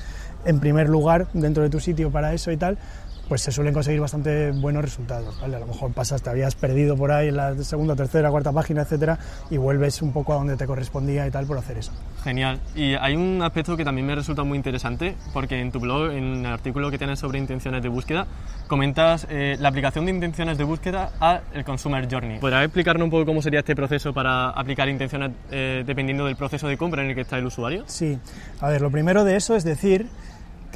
en 0.48 0.60
primer 0.60 0.90
lugar 0.90 1.28
dentro 1.34 1.62
de 1.62 1.70
tu 1.70 1.80
sitio 1.80 2.10
para 2.10 2.34
eso 2.34 2.52
y 2.52 2.58
tal, 2.58 2.78
pues 3.28 3.42
se 3.42 3.52
suelen 3.52 3.74
conseguir 3.74 4.00
bastante 4.00 4.52
buenos 4.52 4.84
resultados. 4.84 5.40
¿vale? 5.42 5.58
A 5.58 5.60
lo 5.60 5.68
mejor 5.68 5.92
pasas, 5.92 6.22
te 6.22 6.30
habías 6.30 6.56
perdido 6.56 6.96
por 6.96 7.12
ahí 7.12 7.28
en 7.28 7.38
la 7.38 7.56
segunda, 7.64 7.96
tercera, 7.96 8.30
cuarta 8.30 8.52
página, 8.52 8.84
etcétera, 8.84 9.20
y 9.50 9.58
vuelves 9.58 10.02
un 10.02 10.14
poco 10.14 10.34
a 10.34 10.38
donde 10.38 10.56
te 10.56 10.66
correspondía 10.66 11.28
y 11.28 11.32
tal 11.32 11.46
por 11.46 11.58
hacer 11.58 11.78
eso. 11.78 11.92
Genial. 12.24 12.60
Y 12.76 12.96
hay 12.96 13.16
un 13.16 13.42
aspecto 13.42 13.76
que 13.78 13.84
también 13.84 14.08
me 14.08 14.16
resulta 14.16 14.44
muy 14.44 14.58
interesante, 14.58 15.16
porque 15.34 15.60
en 15.60 15.72
tu 15.72 15.80
blog, 15.80 16.12
en 16.12 16.46
el 16.46 16.54
artículo 16.54 16.90
que 16.90 16.98
tienes 16.98 17.20
sobre 17.20 17.40
intenciones 17.40 17.84
de 17.84 17.90
búsqueda, 17.90 18.28
comentas 18.68 19.28
eh, 19.30 19.58
la 19.60 19.70
aplicación 19.70 20.06
de 20.06 20.12
intenciones 20.12 20.58
de 20.58 20.64
búsqueda 20.64 21.12
a 21.20 21.42
el 21.54 21.64
Consumer 21.64 22.08
Journey. 22.10 22.40
¿Podrás 22.40 22.64
explicarnos 22.64 23.06
un 23.06 23.12
poco 23.12 23.26
cómo 23.26 23.42
sería 23.42 23.60
este 23.60 23.76
proceso 23.76 24.14
para 24.14 24.50
aplicar 24.50 24.88
intenciones 24.90 25.32
eh, 25.52 25.84
dependiendo 25.86 26.26
del 26.26 26.36
proceso 26.36 26.68
de 26.68 26.78
compra 26.78 27.04
en 27.04 27.10
el 27.10 27.16
que 27.16 27.22
está 27.22 27.38
el 27.38 27.46
usuario? 27.46 27.84
Sí, 27.88 28.18
a 28.62 28.70
ver, 28.70 28.82
lo 28.82 28.92
primero 28.92 29.24
de 29.24 29.36
eso 29.36 29.56
es 29.56 29.64
decir 29.64 30.08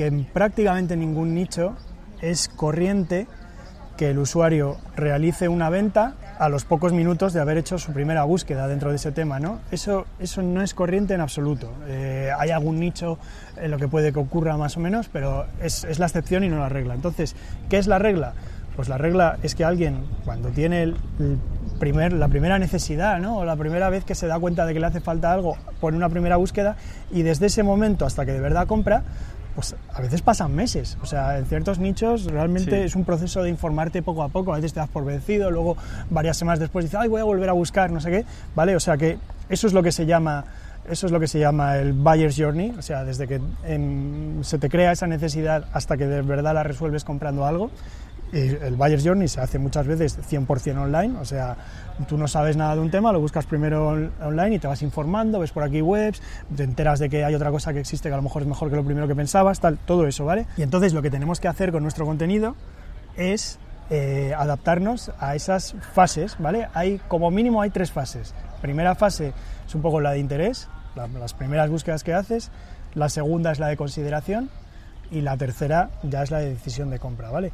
que 0.01 0.07
en 0.07 0.23
prácticamente 0.23 0.97
ningún 0.97 1.35
nicho 1.35 1.75
es 2.23 2.47
corriente 2.47 3.27
que 3.97 4.09
el 4.09 4.17
usuario 4.17 4.77
realice 4.95 5.47
una 5.47 5.69
venta 5.69 6.15
a 6.39 6.49
los 6.49 6.65
pocos 6.65 6.91
minutos 6.91 7.33
de 7.33 7.39
haber 7.39 7.59
hecho 7.59 7.77
su 7.77 7.93
primera 7.93 8.23
búsqueda 8.23 8.67
dentro 8.67 8.89
de 8.89 8.95
ese 8.95 9.11
tema, 9.11 9.39
¿no? 9.39 9.59
Eso, 9.69 10.07
eso 10.17 10.41
no 10.41 10.63
es 10.63 10.73
corriente 10.73 11.13
en 11.13 11.21
absoluto. 11.21 11.71
Eh, 11.85 12.31
hay 12.35 12.49
algún 12.49 12.79
nicho 12.79 13.19
en 13.57 13.69
lo 13.69 13.77
que 13.77 13.87
puede 13.87 14.11
que 14.11 14.17
ocurra 14.17 14.57
más 14.57 14.75
o 14.75 14.79
menos, 14.79 15.07
pero 15.07 15.45
es, 15.61 15.99
la 15.99 16.07
excepción 16.07 16.43
y 16.43 16.49
no 16.49 16.57
la 16.57 16.69
regla. 16.69 16.95
Entonces, 16.95 17.35
¿qué 17.69 17.77
es 17.77 17.85
la 17.85 17.99
regla? 17.99 18.33
Pues 18.75 18.89
la 18.89 18.97
regla 18.97 19.37
es 19.43 19.53
que 19.53 19.65
alguien, 19.65 20.03
cuando 20.25 20.49
tiene 20.49 20.95
la 21.87 22.27
primera 22.27 22.57
necesidad, 22.57 23.19
¿no? 23.19 23.37
o 23.37 23.45
la 23.45 23.55
primera 23.55 23.89
vez 23.89 24.03
que 24.03 24.15
se 24.15 24.27
da 24.27 24.39
cuenta 24.39 24.65
de 24.65 24.73
que 24.73 24.79
le 24.79 24.87
hace 24.87 25.01
falta 25.01 25.31
algo, 25.31 25.57
pone 25.79 25.97
una 25.97 26.09
primera 26.09 26.37
búsqueda 26.37 26.75
y 27.11 27.23
desde 27.23 27.47
ese 27.47 27.63
momento 27.63 28.05
hasta 28.05 28.25
que 28.25 28.33
de 28.33 28.39
verdad 28.39 28.67
compra, 28.67 29.03
pues 29.55 29.75
a 29.93 30.01
veces 30.01 30.21
pasan 30.21 30.53
meses. 30.55 30.97
O 31.01 31.05
sea, 31.05 31.37
en 31.37 31.45
ciertos 31.45 31.79
nichos 31.79 32.25
realmente 32.25 32.71
Sí. 32.71 32.85
es 32.85 32.95
un 32.95 33.03
proceso 33.05 33.43
de 33.43 33.49
informarte 33.49 34.01
poco 34.01 34.23
a 34.23 34.29
poco. 34.29 34.53
A 34.53 34.57
veces 34.57 34.73
te 34.73 34.79
das 34.79 34.89
por 34.89 35.05
vencido, 35.05 35.51
luego 35.51 35.77
varias 36.09 36.37
semanas 36.37 36.59
después 36.59 36.85
dices, 36.85 36.99
ay, 36.99 37.09
voy 37.09 37.21
a 37.21 37.25
volver 37.25 37.49
a 37.49 37.53
buscar, 37.53 37.91
no 37.91 37.99
sé 38.01 38.11
qué, 38.11 38.25
¿vale? 38.55 38.75
O 38.75 38.79
sea 38.79 38.97
que 38.97 39.17
eso 39.49 39.67
es 39.67 39.73
lo 39.73 39.83
que 39.83 39.91
se 39.91 40.05
llama 40.05 40.45
eso 40.89 41.05
es 41.05 41.11
lo 41.11 41.19
que 41.19 41.27
se 41.27 41.37
llama 41.39 41.77
el 41.77 41.93
buyer's 41.93 42.35
journey, 42.35 42.73
o 42.75 42.81
sea, 42.81 43.03
desde 43.03 43.27
que 43.27 43.39
em, 43.65 44.43
se 44.43 44.57
te 44.57 44.67
crea 44.67 44.91
esa 44.91 45.05
necesidad 45.05 45.65
hasta 45.73 45.95
que 45.95 46.07
de 46.07 46.23
verdad 46.23 46.55
la 46.55 46.63
resuelves 46.63 47.03
comprando 47.03 47.45
algo. 47.45 47.69
El 48.31 48.75
buyer's 48.75 49.03
journey 49.03 49.27
se 49.27 49.41
hace 49.41 49.59
muchas 49.59 49.85
veces 49.87 50.17
100% 50.29 50.77
online, 50.81 51.17
o 51.19 51.25
sea, 51.25 51.57
tú 52.07 52.17
no 52.17 52.27
sabes 52.27 52.55
nada 52.55 52.75
de 52.75 52.81
un 52.81 52.89
tema, 52.89 53.11
lo 53.11 53.19
buscas 53.19 53.45
primero 53.45 53.87
on- 53.89 54.11
online 54.21 54.55
y 54.55 54.59
te 54.59 54.67
vas 54.67 54.81
informando, 54.81 55.39
ves 55.39 55.51
por 55.51 55.63
aquí 55.63 55.81
webs, 55.81 56.21
te 56.55 56.63
enteras 56.63 56.99
de 56.99 57.09
que 57.09 57.25
hay 57.25 57.35
otra 57.35 57.51
cosa 57.51 57.73
que 57.73 57.79
existe 57.81 58.07
que 58.09 58.13
a 58.13 58.17
lo 58.17 58.23
mejor 58.23 58.43
es 58.43 58.47
mejor 58.47 58.69
que 58.69 58.77
lo 58.77 58.83
primero 58.85 59.07
que 59.07 59.15
pensabas, 59.15 59.59
tal, 59.59 59.77
todo 59.79 60.07
eso, 60.07 60.23
¿vale? 60.25 60.45
Y 60.57 60.61
entonces 60.61 60.93
lo 60.93 61.01
que 61.01 61.09
tenemos 61.09 61.39
que 61.41 61.47
hacer 61.49 61.71
con 61.73 61.83
nuestro 61.83 62.05
contenido 62.05 62.55
es 63.17 63.59
eh, 63.89 64.33
adaptarnos 64.37 65.11
a 65.19 65.35
esas 65.35 65.75
fases, 65.93 66.37
¿vale? 66.39 66.69
Hay, 66.73 67.01
como 67.09 67.29
mínimo 67.31 67.61
hay 67.61 67.69
tres 67.71 67.91
fases. 67.91 68.33
Primera 68.61 68.95
fase 68.95 69.33
es 69.67 69.75
un 69.75 69.81
poco 69.81 69.99
la 69.99 70.11
de 70.11 70.19
interés, 70.19 70.69
la- 70.95 71.07
las 71.07 71.33
primeras 71.33 71.69
búsquedas 71.69 72.03
que 72.05 72.13
haces, 72.13 72.51
la 72.93 73.09
segunda 73.09 73.51
es 73.51 73.59
la 73.59 73.67
de 73.67 73.75
consideración 73.75 74.49
y 75.11 75.19
la 75.19 75.35
tercera 75.35 75.89
ya 76.03 76.23
es 76.23 76.31
la 76.31 76.39
de 76.39 76.51
decisión 76.51 76.89
de 76.89 76.97
compra, 76.99 77.29
¿vale? 77.29 77.51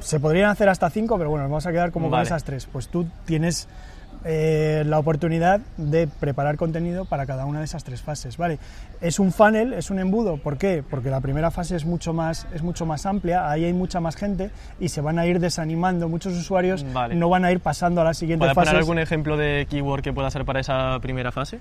Se 0.00 0.18
podrían 0.20 0.50
hacer 0.50 0.68
hasta 0.68 0.90
cinco, 0.90 1.18
pero 1.18 1.30
bueno, 1.30 1.44
nos 1.44 1.50
vamos 1.50 1.66
a 1.66 1.72
quedar 1.72 1.92
como 1.92 2.10
Vale. 2.10 2.22
con 2.22 2.26
esas 2.26 2.44
tres. 2.44 2.66
Pues 2.70 2.88
tú 2.88 3.06
tienes 3.24 3.68
eh, 4.24 4.84
la 4.86 4.98
oportunidad 5.00 5.60
de 5.76 6.06
preparar 6.06 6.56
contenido 6.56 7.04
para 7.04 7.26
cada 7.26 7.44
una 7.44 7.58
de 7.58 7.64
esas 7.64 7.82
tres 7.82 8.02
fases, 8.02 8.36
¿vale? 8.36 8.58
Es 9.00 9.18
un 9.18 9.32
funnel, 9.32 9.72
es 9.72 9.90
un 9.90 9.98
embudo, 9.98 10.36
¿por 10.36 10.58
qué? 10.58 10.84
Porque 10.88 11.10
la 11.10 11.20
primera 11.20 11.50
fase 11.50 11.74
es 11.74 11.84
mucho 11.84 12.12
más, 12.12 12.46
es 12.54 12.62
mucho 12.62 12.86
más 12.86 13.04
amplia, 13.04 13.50
ahí 13.50 13.64
hay 13.64 13.72
mucha 13.72 13.98
más 14.00 14.14
gente 14.14 14.50
y 14.78 14.90
se 14.90 15.00
van 15.00 15.18
a 15.18 15.26
ir 15.26 15.40
desanimando, 15.40 16.08
muchos 16.08 16.34
usuarios 16.34 16.84
Vale. 16.92 17.16
no 17.16 17.28
van 17.28 17.44
a 17.44 17.50
ir 17.50 17.58
pasando 17.60 18.00
a 18.00 18.04
la 18.04 18.14
siguiente 18.14 18.42
¿Puedes 18.44 18.54
fase. 18.54 18.66
poner 18.70 18.80
algún 18.80 18.98
ejemplo 19.00 19.36
de 19.36 19.66
keyword 19.68 20.02
que 20.02 20.12
pueda 20.12 20.30
ser 20.30 20.44
para 20.44 20.60
esa 20.60 20.98
primera 21.00 21.32
fase? 21.32 21.58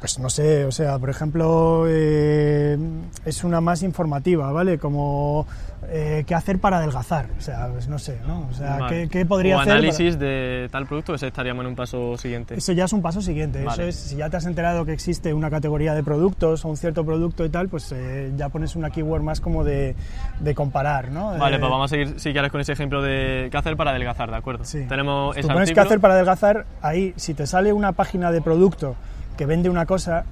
Pues 0.00 0.16
no 0.20 0.30
sé, 0.30 0.64
o 0.64 0.70
sea, 0.70 0.96
por 1.00 1.10
ejemplo, 1.10 1.84
eh, 1.88 2.78
es 3.24 3.42
una 3.42 3.60
más 3.60 3.82
informativa, 3.82 4.52
¿vale? 4.52 4.78
Como 4.78 5.44
eh, 5.88 6.22
qué 6.24 6.36
hacer 6.36 6.60
para 6.60 6.76
adelgazar, 6.76 7.26
o 7.36 7.40
sea, 7.40 7.68
pues 7.72 7.88
no 7.88 7.98
sé, 7.98 8.20
¿no? 8.24 8.46
O 8.48 8.54
sea, 8.54 8.76
Vale. 8.78 9.02
¿qué, 9.04 9.08
qué 9.08 9.26
podría 9.26 9.56
o 9.56 9.60
hacer? 9.60 9.70
para- 9.72 9.78
análisis 9.80 10.16
de 10.16 10.68
tal 10.70 10.86
producto, 10.86 11.16
ese 11.16 11.26
estaríamos 11.26 11.64
en 11.64 11.70
un 11.70 11.74
paso 11.74 12.16
siguiente. 12.16 12.54
Eso 12.54 12.70
ya 12.74 12.84
es 12.84 12.92
un 12.92 13.02
paso 13.02 13.20
siguiente. 13.20 13.64
Eso 13.66 13.82
es, 13.82 13.96
si 13.96 14.14
ya 14.16 14.30
te 14.30 14.36
has 14.36 14.46
enterado 14.46 14.84
que 14.84 14.92
existe 14.92 15.34
una 15.34 15.50
categoría 15.50 15.94
de 15.94 16.04
productos 16.04 16.64
o 16.64 16.68
un 16.68 16.76
cierto 16.76 17.04
producto 17.04 17.44
y 17.44 17.48
tal, 17.48 17.68
pues 17.68 17.90
eh, 17.90 18.30
ya 18.36 18.50
pones 18.50 18.76
una 18.76 18.90
keyword 18.90 19.22
más 19.22 19.40
como 19.40 19.64
de, 19.64 19.96
de 20.38 20.54
comparar, 20.54 21.10
¿no? 21.10 21.36
Vale, 21.38 21.58
pues 21.58 21.70
vamos 21.72 21.86
a 21.90 21.96
seguir 21.96 22.20
si 22.20 22.30
quieres 22.30 22.52
con 22.52 22.60
ese 22.60 22.72
ejemplo 22.72 23.02
de 23.02 23.48
qué 23.50 23.56
hacer 23.56 23.76
para 23.76 23.90
adelgazar, 23.90 24.30
¿de 24.30 24.36
acuerdo? 24.36 24.64
Sí. 24.64 24.84
Tenemos 24.88 25.34
Tú 25.34 25.40
ese 25.40 25.48
pones 25.48 25.66
qué 25.70 25.72
artículo. 25.72 25.86
hacer 25.86 26.00
para 26.00 26.14
adelgazar, 26.14 26.66
ahí, 26.82 27.14
si 27.16 27.34
te 27.34 27.48
sale 27.48 27.72
una 27.72 27.90
página 27.90 28.30
de 28.30 28.40
producto 28.40 28.94
que 29.38 29.46
vende 29.46 29.70
una 29.70 29.86
cosa, 29.86 30.24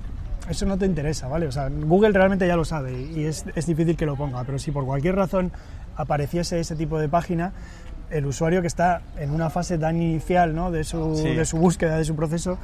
eso 0.51 0.67
no 0.67 0.77
te 0.77 0.85
interesa, 0.85 1.29
¿vale? 1.29 1.47
O 1.47 1.53
sea, 1.53 1.69
Google 1.71 2.11
realmente 2.11 2.47
ya 2.47 2.57
lo 2.57 2.65
sabe 2.67 3.01
y 3.01 3.25
es, 3.25 3.45
es 3.55 3.65
difícil 3.67 3.97
que 3.97 4.05
lo 4.05 4.17
ponga, 4.17 4.45
pero 4.45 4.59
si 4.59 4.73
por 4.73 4.85
cualquier 4.85 5.15
razón 5.17 5.53
apareciese 5.97 6.61
ese 6.61 6.77
tipo 6.77 6.99
de 6.99 7.09
página, 7.09 7.53
el 8.11 8.27
usuario 8.27 8.61
que 8.61 8.67
está 8.67 9.01
en 9.19 9.31
una 9.31 9.49
fase 9.49 9.79
tan 9.79 9.97
inicial 10.03 10.55
¿no? 10.55 10.71
de, 10.71 10.85
su, 10.85 11.17
Sí. 11.17 11.35
de 11.35 11.45
su 11.45 11.57
búsqueda, 11.57 11.97
de 11.97 12.05
su 12.05 12.15
proceso, 12.17 12.59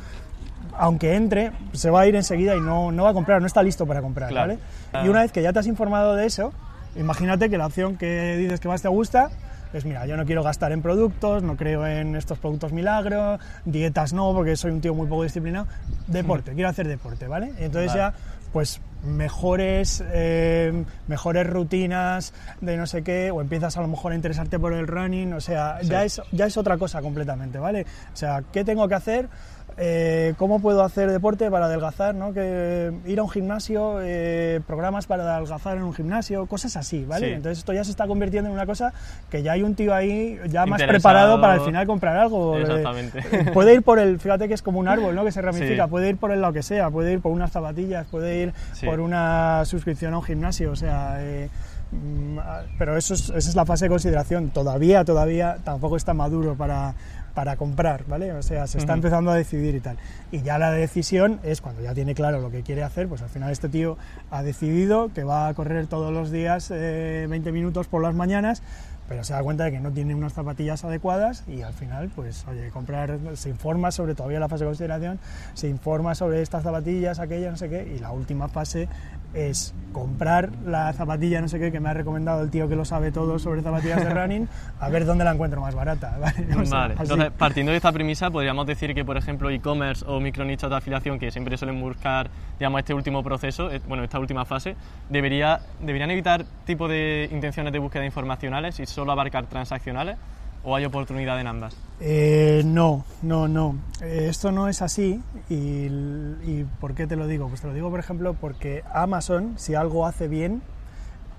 aunque 0.76 1.14
entre, 1.14 1.52
se 1.72 1.90
va 1.90 2.00
a 2.02 2.06
ir 2.06 2.16
enseguida 2.16 2.56
y 2.56 2.60
no, 2.60 2.90
no 2.92 3.04
va 3.04 3.10
a 3.10 3.14
comprar, 3.14 3.40
no 3.40 3.46
está 3.46 3.62
listo 3.62 3.86
para 3.86 4.02
comprar, 4.02 4.30
Claro. 4.30 4.56
¿vale? 4.92 5.06
Y 5.06 5.08
una 5.08 5.22
vez 5.22 5.30
que 5.32 5.42
ya 5.42 5.52
te 5.52 5.60
has 5.60 5.66
informado 5.66 6.14
de 6.16 6.26
eso, 6.26 6.52
imagínate 6.96 7.48
que 7.50 7.56
la 7.56 7.66
opción 7.66 7.96
que 7.96 8.36
dices 8.36 8.58
que 8.60 8.68
más 8.68 8.82
te 8.82 8.88
gusta 8.88 9.30
es, 9.72 9.84
mira, 9.84 10.06
yo 10.06 10.16
no 10.16 10.24
quiero 10.24 10.42
gastar 10.42 10.72
en 10.72 10.82
productos, 10.82 11.42
no 11.42 11.56
creo 11.56 11.86
en 11.86 12.16
estos 12.16 12.38
productos 12.38 12.72
milagros, 12.72 13.40
dietas 13.64 14.12
no, 14.12 14.32
porque 14.32 14.56
soy 14.56 14.70
un 14.70 14.80
tío 14.80 14.94
muy 14.94 15.06
poco 15.06 15.22
disciplinado, 15.22 15.66
deporte, 16.06 16.52
quiero 16.52 16.68
hacer 16.68 16.88
deporte, 16.88 17.26
¿vale? 17.26 17.52
Y 17.58 17.64
entonces 17.64 17.88
Vale. 17.88 17.98
ya, 17.98 18.14
pues 18.52 18.80
mejores, 19.04 20.02
eh, 20.12 20.84
mejores 21.08 21.46
rutinas 21.46 22.32
de 22.60 22.76
no 22.76 22.86
sé 22.86 23.02
qué, 23.02 23.30
o 23.30 23.40
empiezas 23.40 23.76
a 23.76 23.80
lo 23.80 23.88
mejor 23.88 24.12
a 24.12 24.14
interesarte 24.14 24.58
por 24.58 24.72
el 24.72 24.86
running, 24.86 25.32
o 25.32 25.40
sea, 25.40 25.80
ya, 25.82 26.04
es, 26.04 26.20
ya 26.30 26.46
es 26.46 26.56
otra 26.56 26.78
cosa 26.78 27.02
completamente, 27.02 27.58
¿vale? 27.58 27.86
O 28.12 28.16
sea, 28.16 28.42
¿qué 28.52 28.64
tengo 28.64 28.86
que 28.88 28.94
hacer? 28.94 29.28
Eh, 29.76 30.34
¿Cómo 30.38 30.60
puedo 30.60 30.82
hacer 30.82 31.10
deporte 31.10 31.50
para 31.50 31.66
adelgazar? 31.66 32.14
¿no? 32.14 32.32
Que 32.32 32.92
ir 33.06 33.18
a 33.18 33.22
un 33.22 33.30
gimnasio, 33.30 33.98
eh, 34.02 34.60
programas 34.66 35.06
para 35.06 35.36
adelgazar 35.36 35.76
en 35.76 35.82
un 35.82 35.94
gimnasio, 35.94 36.46
cosas 36.46 36.76
así, 36.76 37.04
¿vale? 37.04 37.28
Sí. 37.28 37.32
Entonces 37.34 37.58
esto 37.58 37.72
ya 37.72 37.84
se 37.84 37.90
está 37.90 38.06
convirtiendo 38.06 38.48
en 38.48 38.54
una 38.54 38.66
cosa 38.66 38.92
que 39.30 39.42
ya 39.42 39.52
hay 39.52 39.62
un 39.62 39.74
tío 39.74 39.94
ahí 39.94 40.38
ya 40.48 40.66
más 40.66 40.82
preparado 40.82 41.40
para 41.40 41.54
al 41.54 41.60
final 41.62 41.86
comprar 41.86 42.16
algo. 42.16 42.56
Eh, 42.58 42.62
Exactamente. 42.62 43.22
puede 43.54 43.74
ir 43.74 43.82
por 43.82 43.98
el, 43.98 44.18
fíjate 44.20 44.48
que 44.48 44.54
es 44.54 44.62
como 44.62 44.78
un 44.78 44.88
árbol, 44.88 45.14
¿no? 45.14 45.24
Que 45.24 45.32
se 45.32 45.42
ramifica, 45.42 45.84
Sí. 45.84 45.90
puede 45.90 46.08
ir 46.10 46.16
por 46.16 46.32
el 46.32 46.40
lado 46.40 46.52
que 46.52 46.62
sea, 46.62 46.90
puede 46.90 47.12
ir 47.12 47.20
por 47.20 47.32
unas 47.32 47.50
zapatillas, 47.50 48.06
puede 48.10 48.36
ir 48.42 48.52
Sí. 48.72 48.86
por 48.86 49.00
una 49.00 49.64
suscripción 49.64 50.14
a 50.14 50.18
un 50.18 50.24
gimnasio, 50.24 50.70
o 50.72 50.76
sea... 50.76 51.16
eh, 51.20 51.48
mm, 51.92 52.38
pero 52.78 52.96
eso 52.96 53.14
es, 53.14 53.28
esa 53.30 53.38
es 53.50 53.54
la 53.54 53.64
fase 53.66 53.84
de 53.86 53.90
consideración. 53.90 54.50
Todavía, 54.50 55.04
todavía 55.04 55.58
tampoco 55.64 55.96
está 55.96 56.14
maduro 56.14 56.54
para, 56.54 56.94
para 57.34 57.56
comprar, 57.56 58.04
¿vale? 58.06 58.32
O 58.32 58.42
sea, 58.42 58.66
se 58.66 58.78
está 58.78 58.92
empezando 58.94 59.30
a 59.30 59.34
decidir 59.34 59.74
y 59.74 59.80
tal. 59.80 59.96
Y 60.30 60.42
ya 60.42 60.58
la 60.58 60.70
decisión 60.70 61.40
es 61.42 61.60
cuando 61.60 61.82
ya 61.82 61.94
tiene 61.94 62.14
claro 62.14 62.40
lo 62.40 62.50
que 62.50 62.62
quiere 62.62 62.82
hacer, 62.82 63.08
pues 63.08 63.22
al 63.22 63.28
final 63.28 63.50
este 63.50 63.68
tío 63.68 63.96
ha 64.30 64.42
decidido 64.42 65.10
que 65.14 65.24
va 65.24 65.48
a 65.48 65.54
correr 65.54 65.86
todos 65.86 66.12
los 66.12 66.30
días 66.30 66.70
eh, 66.70 67.26
20 67.28 67.52
minutos 67.52 67.86
por 67.88 68.02
las 68.02 68.14
mañanas, 68.14 68.62
pero 69.08 69.24
se 69.24 69.32
da 69.32 69.42
cuenta 69.42 69.64
de 69.64 69.72
que 69.72 69.80
no 69.80 69.90
tiene 69.90 70.14
unas 70.14 70.32
zapatillas 70.32 70.84
adecuadas 70.84 71.44
y 71.46 71.62
al 71.62 71.74
final, 71.74 72.10
pues, 72.14 72.46
oye, 72.48 72.70
comprar, 72.70 73.18
se 73.34 73.50
informa 73.50 73.90
sobre 73.90 74.14
todavía 74.14 74.40
la 74.40 74.48
fase 74.48 74.64
de 74.64 74.70
consideración, 74.70 75.18
se 75.54 75.68
informa 75.68 76.14
sobre 76.14 76.40
estas 76.40 76.62
zapatillas, 76.62 77.18
aquella, 77.18 77.50
no 77.50 77.56
sé 77.56 77.68
qué, 77.68 77.92
y 77.94 77.98
la 77.98 78.12
última 78.12 78.48
fase 78.48 78.88
es 79.34 79.74
comprar 79.92 80.50
la 80.64 80.92
zapatilla, 80.92 81.40
no 81.40 81.48
sé 81.48 81.58
qué, 81.58 81.70
que 81.70 81.80
me 81.80 81.90
ha 81.90 81.94
recomendado 81.94 82.42
el 82.42 82.50
tío 82.50 82.68
que 82.68 82.76
lo 82.76 82.84
sabe 82.84 83.12
todo 83.12 83.38
sobre 83.38 83.62
zapatillas 83.62 84.02
de 84.02 84.10
running, 84.14 84.48
a 84.80 84.88
ver 84.88 85.04
dónde 85.04 85.24
la 85.24 85.32
encuentro 85.32 85.60
más 85.60 85.74
barata, 85.74 86.16
¿vale? 86.20 86.46
O 86.56 86.64
sea, 86.64 86.78
Vale, 86.80 86.94
entonces 86.98 87.30
partiendo 87.36 87.72
de 87.72 87.76
esta 87.76 87.92
premisa 87.92 88.30
podríamos 88.30 88.66
decir 88.66 88.94
que 88.94 89.04
por 89.04 89.16
ejemplo 89.16 89.50
e-commerce 89.50 90.04
o 90.06 90.20
micronichos 90.20 90.70
de 90.70 90.76
afiliación 90.76 91.18
que 91.18 91.30
siempre 91.30 91.56
suelen 91.56 91.80
buscar 91.80 92.30
digamos 92.58 92.80
este 92.80 92.94
último 92.94 93.22
proceso, 93.22 93.70
eh, 93.70 93.80
bueno 93.86 94.04
esta 94.04 94.18
última 94.18 94.44
fase, 94.44 94.76
debería, 95.10 95.60
deberían 95.80 96.10
evitar 96.10 96.44
tipo 96.64 96.88
de 96.88 97.28
intenciones 97.30 97.72
de 97.72 97.78
búsqueda 97.78 98.04
informacionales 98.04 98.80
y 98.80 98.86
solo 98.86 99.12
abarcar 99.12 99.46
transaccionales 99.46 100.16
o 100.64 100.76
hay 100.76 100.84
oportunidad 100.84 101.40
en 101.40 101.46
ambas. 101.46 101.76
Eh, 102.00 102.62
no, 102.64 103.04
no, 103.22 103.48
no. 103.48 103.76
Eh, 104.00 104.26
esto 104.28 104.52
no 104.52 104.68
es 104.68 104.82
así. 104.82 105.20
Y, 105.48 105.54
¿Y 105.54 106.66
por 106.80 106.94
qué 106.94 107.06
te 107.06 107.16
lo 107.16 107.26
digo? 107.26 107.48
Pues 107.48 107.60
te 107.60 107.66
lo 107.66 107.74
digo, 107.74 107.90
por 107.90 108.00
ejemplo, 108.00 108.34
porque 108.34 108.82
Amazon, 108.92 109.54
si 109.56 109.74
algo 109.74 110.06
hace 110.06 110.28
bien, 110.28 110.62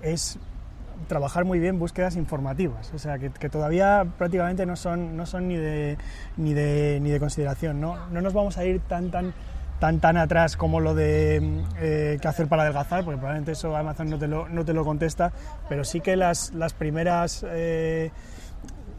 es 0.01 0.37
trabajar 1.07 1.45
muy 1.45 1.59
bien 1.59 1.79
búsquedas 1.79 2.15
informativas. 2.15 2.91
O 2.93 2.99
sea, 2.99 3.19
que, 3.19 3.29
que 3.29 3.49
todavía 3.49 4.05
prácticamente 4.17 4.65
no 4.65 4.75
son, 4.75 5.17
no 5.17 5.25
son 5.25 5.47
ni, 5.47 5.57
de, 5.57 5.97
ni, 6.37 6.53
de, 6.53 6.99
ni 7.01 7.09
de 7.09 7.19
consideración. 7.19 7.81
¿no? 7.81 8.07
no 8.07 8.21
nos 8.21 8.33
vamos 8.33 8.57
a 8.57 8.65
ir 8.65 8.79
tan, 8.81 9.11
tan 9.11 9.33
tan 9.79 9.99
tan 9.99 10.15
atrás 10.15 10.55
como 10.55 10.79
lo 10.79 10.95
de 10.95 11.61
eh, 11.77 12.17
qué 12.21 12.27
hacer 12.29 12.47
para 12.47 12.61
adelgazar, 12.61 13.03
porque 13.03 13.17
probablemente 13.17 13.51
eso 13.51 13.75
Amazon 13.75 14.09
no 14.09 14.17
te 14.17 14.29
lo, 14.29 14.47
no 14.47 14.63
te 14.63 14.71
lo 14.71 14.85
contesta, 14.85 15.33
pero 15.67 15.83
sí 15.83 15.99
que 15.99 16.15
las, 16.15 16.53
las 16.53 16.73
primeras 16.73 17.45
eh, 17.49 18.11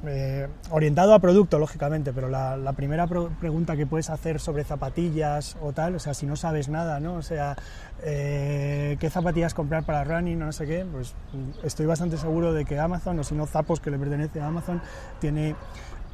eh, 0.07 0.49
orientado 0.71 1.15
a 1.15 1.19
producto, 1.19 1.59
lógicamente, 1.59 2.13
pero 2.13 2.29
la, 2.29 2.73
primera 2.77 3.07
pro- 3.07 3.31
pregunta 3.41 3.77
que 3.77 3.87
puedes 3.87 4.11
hacer 4.11 4.41
sobre 4.41 4.65
zapatillas 4.65 5.57
o 5.63 5.73
tal, 5.73 5.95
o 5.97 5.99
sea, 5.99 6.15
si 6.15 6.27
no 6.27 6.37
sabes 6.37 6.69
nada, 6.69 7.01
¿no? 7.01 7.15
O 7.15 7.23
sea, 7.23 7.57
eh, 8.03 8.97
qué 9.01 9.11
zapatillas 9.11 9.55
comprar 9.55 9.85
para 9.85 10.05
running 10.05 10.39
no 10.39 10.53
sé 10.53 10.67
qué, 10.67 10.85
pues 10.91 11.15
mm, 11.33 11.67
estoy 11.67 11.87
bastante 11.87 12.17
seguro 12.17 12.53
de 12.53 12.65
que 12.65 12.79
Amazon, 12.79 13.19
o 13.19 13.25
si 13.25 13.35
no 13.35 13.47
Zappos, 13.47 13.81
que 13.81 13.91
le 13.91 13.99
pertenece 13.99 14.41
a 14.41 14.47
Amazon, 14.49 14.81
tiene 15.21 15.55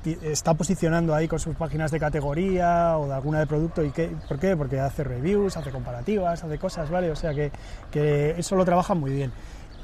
ti- 0.03 0.19
está 0.23 0.55
posicionando 0.55 1.15
ahí 1.15 1.27
con 1.29 1.39
sus 1.39 1.57
páginas 1.57 1.91
de 1.91 1.99
categoría 2.01 2.97
o 2.99 3.07
de 3.09 3.15
alguna 3.15 3.41
de 3.41 3.47
producto 3.47 3.83
y 3.83 3.91
qué, 3.91 4.11
¿por 4.29 4.39
qué? 4.39 4.57
Porque 4.57 4.81
hace 4.81 5.05
reviews, 5.05 5.57
hace 5.57 5.71
comparativas, 5.71 6.43
hace 6.45 6.59
cosas, 6.59 6.91
¿vale? 6.91 7.11
O 7.11 7.17
sea 7.17 7.35
que, 7.35 7.51
que 7.91 8.31
eso 8.39 8.57
lo 8.57 8.65
trabaja 8.65 8.95
muy 8.95 9.11
bien. 9.13 9.33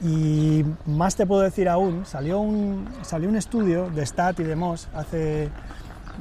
Y 0.02 0.64
más 0.86 1.16
te 1.16 1.26
puedo 1.26 1.42
decir 1.42 1.68
aún, 1.68 2.04
salió 2.04 2.38
un, 2.40 2.86
salió 3.02 3.28
un 3.28 3.36
estudio 3.36 3.88
de 3.90 4.04
Stat 4.04 4.38
y 4.40 4.44
de 4.44 4.54
Moss 4.56 4.88
hace 4.94 5.48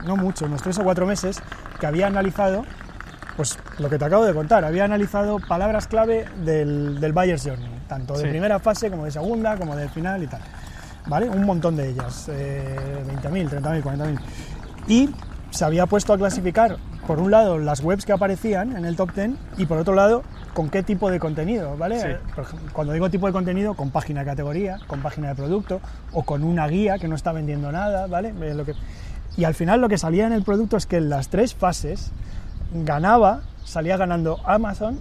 no 0.05 0.15
mucho, 0.17 0.45
unos 0.45 0.61
tres 0.61 0.77
o 0.79 0.83
cuatro 0.83 1.05
meses, 1.05 1.41
que 1.79 1.85
había 1.87 2.07
analizado, 2.07 2.63
pues 3.37 3.57
lo 3.79 3.89
que 3.89 3.97
te 3.97 4.05
acabo 4.05 4.25
de 4.25 4.33
contar, 4.33 4.63
había 4.65 4.85
analizado 4.85 5.39
palabras 5.39 5.87
clave 5.87 6.25
del, 6.43 6.99
del 6.99 7.13
Buyer's 7.13 7.43
Journey, 7.43 7.69
tanto 7.87 8.13
de 8.13 8.23
Sí. 8.23 8.29
primera 8.29 8.59
fase 8.59 8.89
como 8.89 9.05
de 9.05 9.11
segunda, 9.11 9.57
como 9.57 9.75
del 9.75 9.89
final 9.89 10.23
y 10.23 10.27
tal. 10.27 10.41
¿Vale? 11.07 11.29
Un 11.29 11.45
montón 11.45 11.75
de 11.75 11.89
ellas, 11.89 12.27
eh, 12.29 12.75
20.000, 13.07 13.49
30.000, 13.49 13.83
40.000. 13.83 14.19
Y 14.87 15.09
se 15.51 15.63
había 15.63 15.85
puesto 15.85 16.13
a 16.13 16.17
clasificar, 16.17 16.77
por 17.07 17.19
un 17.19 17.29
lado, 17.31 17.57
las 17.59 17.81
webs 17.81 18.05
que 18.05 18.11
aparecían 18.13 18.75
en 18.75 18.85
el 18.85 18.95
top 18.95 19.13
10 19.13 19.31
y 19.57 19.65
por 19.65 19.77
otro 19.77 19.93
lado, 19.95 20.23
con 20.55 20.69
qué 20.69 20.83
tipo 20.83 21.11
de 21.11 21.19
contenido, 21.19 21.75
¿vale? 21.77 21.99
Sí. 21.99 22.07
Cuando 22.71 22.93
digo 22.93 23.09
tipo 23.09 23.27
de 23.27 23.33
contenido, 23.33 23.73
con 23.73 23.91
página 23.91 24.21
de 24.21 24.25
categoría, 24.27 24.79
con 24.87 25.01
página 25.01 25.27
de 25.27 25.35
producto 25.35 25.81
o 26.13 26.23
con 26.23 26.45
una 26.45 26.65
guía 26.67 26.97
que 26.97 27.09
no 27.09 27.15
está 27.15 27.33
vendiendo 27.33 27.73
nada, 27.73 28.07
¿vale? 28.07 28.33
Eh, 28.41 28.53
Lo 28.55 28.63
que... 28.63 28.73
Y 29.35 29.43
al 29.43 29.53
final 29.53 29.81
lo 29.81 29.89
que 29.89 29.97
salía 29.97 30.25
en 30.25 30.31
el 30.31 30.43
producto 30.43 30.77
es 30.77 30.85
que 30.85 30.95
en 30.95 31.09
las 31.09 31.27
tres 31.27 31.53
fases 31.53 32.11
ganaba, 32.73 33.41
salía 33.65 33.97
ganando 33.97 34.39
Amazon 34.45 34.97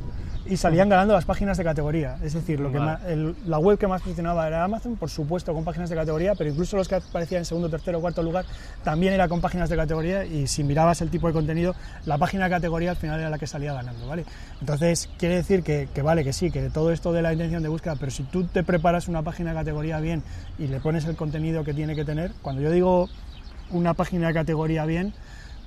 y 0.47 0.57
salían 0.59 0.89
ganando 0.91 1.15
las 1.15 1.25
páginas 1.25 1.57
de 1.57 1.65
categoría. 1.65 2.17
Es 2.23 2.35
decir, 2.35 2.61
lo 2.61 2.71
que 2.71 2.79
Vale. 2.79 2.93
ma- 3.03 3.09
el- 3.09 3.35
la 3.47 3.59
web 3.59 3.79
que 3.79 3.87
más 3.87 4.03
posicionaba 4.03 4.47
era 4.47 4.63
Amazon, 4.65 4.97
por 4.97 5.09
supuesto 5.09 5.55
con 5.55 5.65
páginas 5.65 5.89
de 5.89 5.97
categoría, 5.97 6.35
pero 6.35 6.51
incluso 6.51 6.77
los 6.77 6.87
que 6.87 6.97
aparecían 6.97 7.39
en 7.41 7.45
segundo, 7.47 7.71
tercero, 7.71 8.01
cuarto 8.01 8.23
lugar 8.23 8.45
también 8.83 9.15
era 9.15 9.27
con 9.29 9.41
páginas 9.41 9.71
de 9.71 9.77
categoría 9.77 10.25
y 10.25 10.47
si 10.47 10.63
mirabas 10.63 11.01
el 11.01 11.09
tipo 11.11 11.27
de 11.29 11.33
contenido, 11.33 11.75
la 12.05 12.19
página 12.19 12.45
de 12.45 12.51
categoría 12.51 12.91
al 12.91 12.97
final 12.97 13.21
era 13.21 13.31
la 13.31 13.39
que 13.39 13.47
salía 13.47 13.73
ganando, 13.73 14.07
¿vale? 14.07 14.25
Entonces, 14.61 15.09
quiere 15.19 15.37
decir 15.37 15.63
que, 15.63 15.89
que 15.95 16.03
vale, 16.03 16.25
que 16.25 16.33
sí, 16.35 16.51
que 16.51 16.69
todo 16.69 16.93
esto 16.93 17.13
de 17.13 17.23
la 17.23 17.33
intención 17.33 17.63
de 17.63 17.69
búsqueda, 17.71 17.97
pero 17.99 18.11
si 18.13 18.23
tú 18.25 18.45
te 18.45 18.63
preparas 18.63 19.09
una 19.09 19.23
página 19.23 19.51
de 19.51 19.57
categoría 19.57 19.99
bien 20.01 20.23
y 20.59 20.67
le 20.67 20.79
pones 20.81 21.07
el 21.07 21.17
contenido 21.17 21.65
que 21.65 21.73
tiene 21.73 21.95
que 21.95 22.05
tener, 22.05 22.33
cuando 22.43 22.61
yo 22.61 22.71
digo 22.71 23.09
una 23.71 23.95
página 23.95 24.29
de 24.29 24.35
categoría 24.35 24.85
bien, 24.85 25.15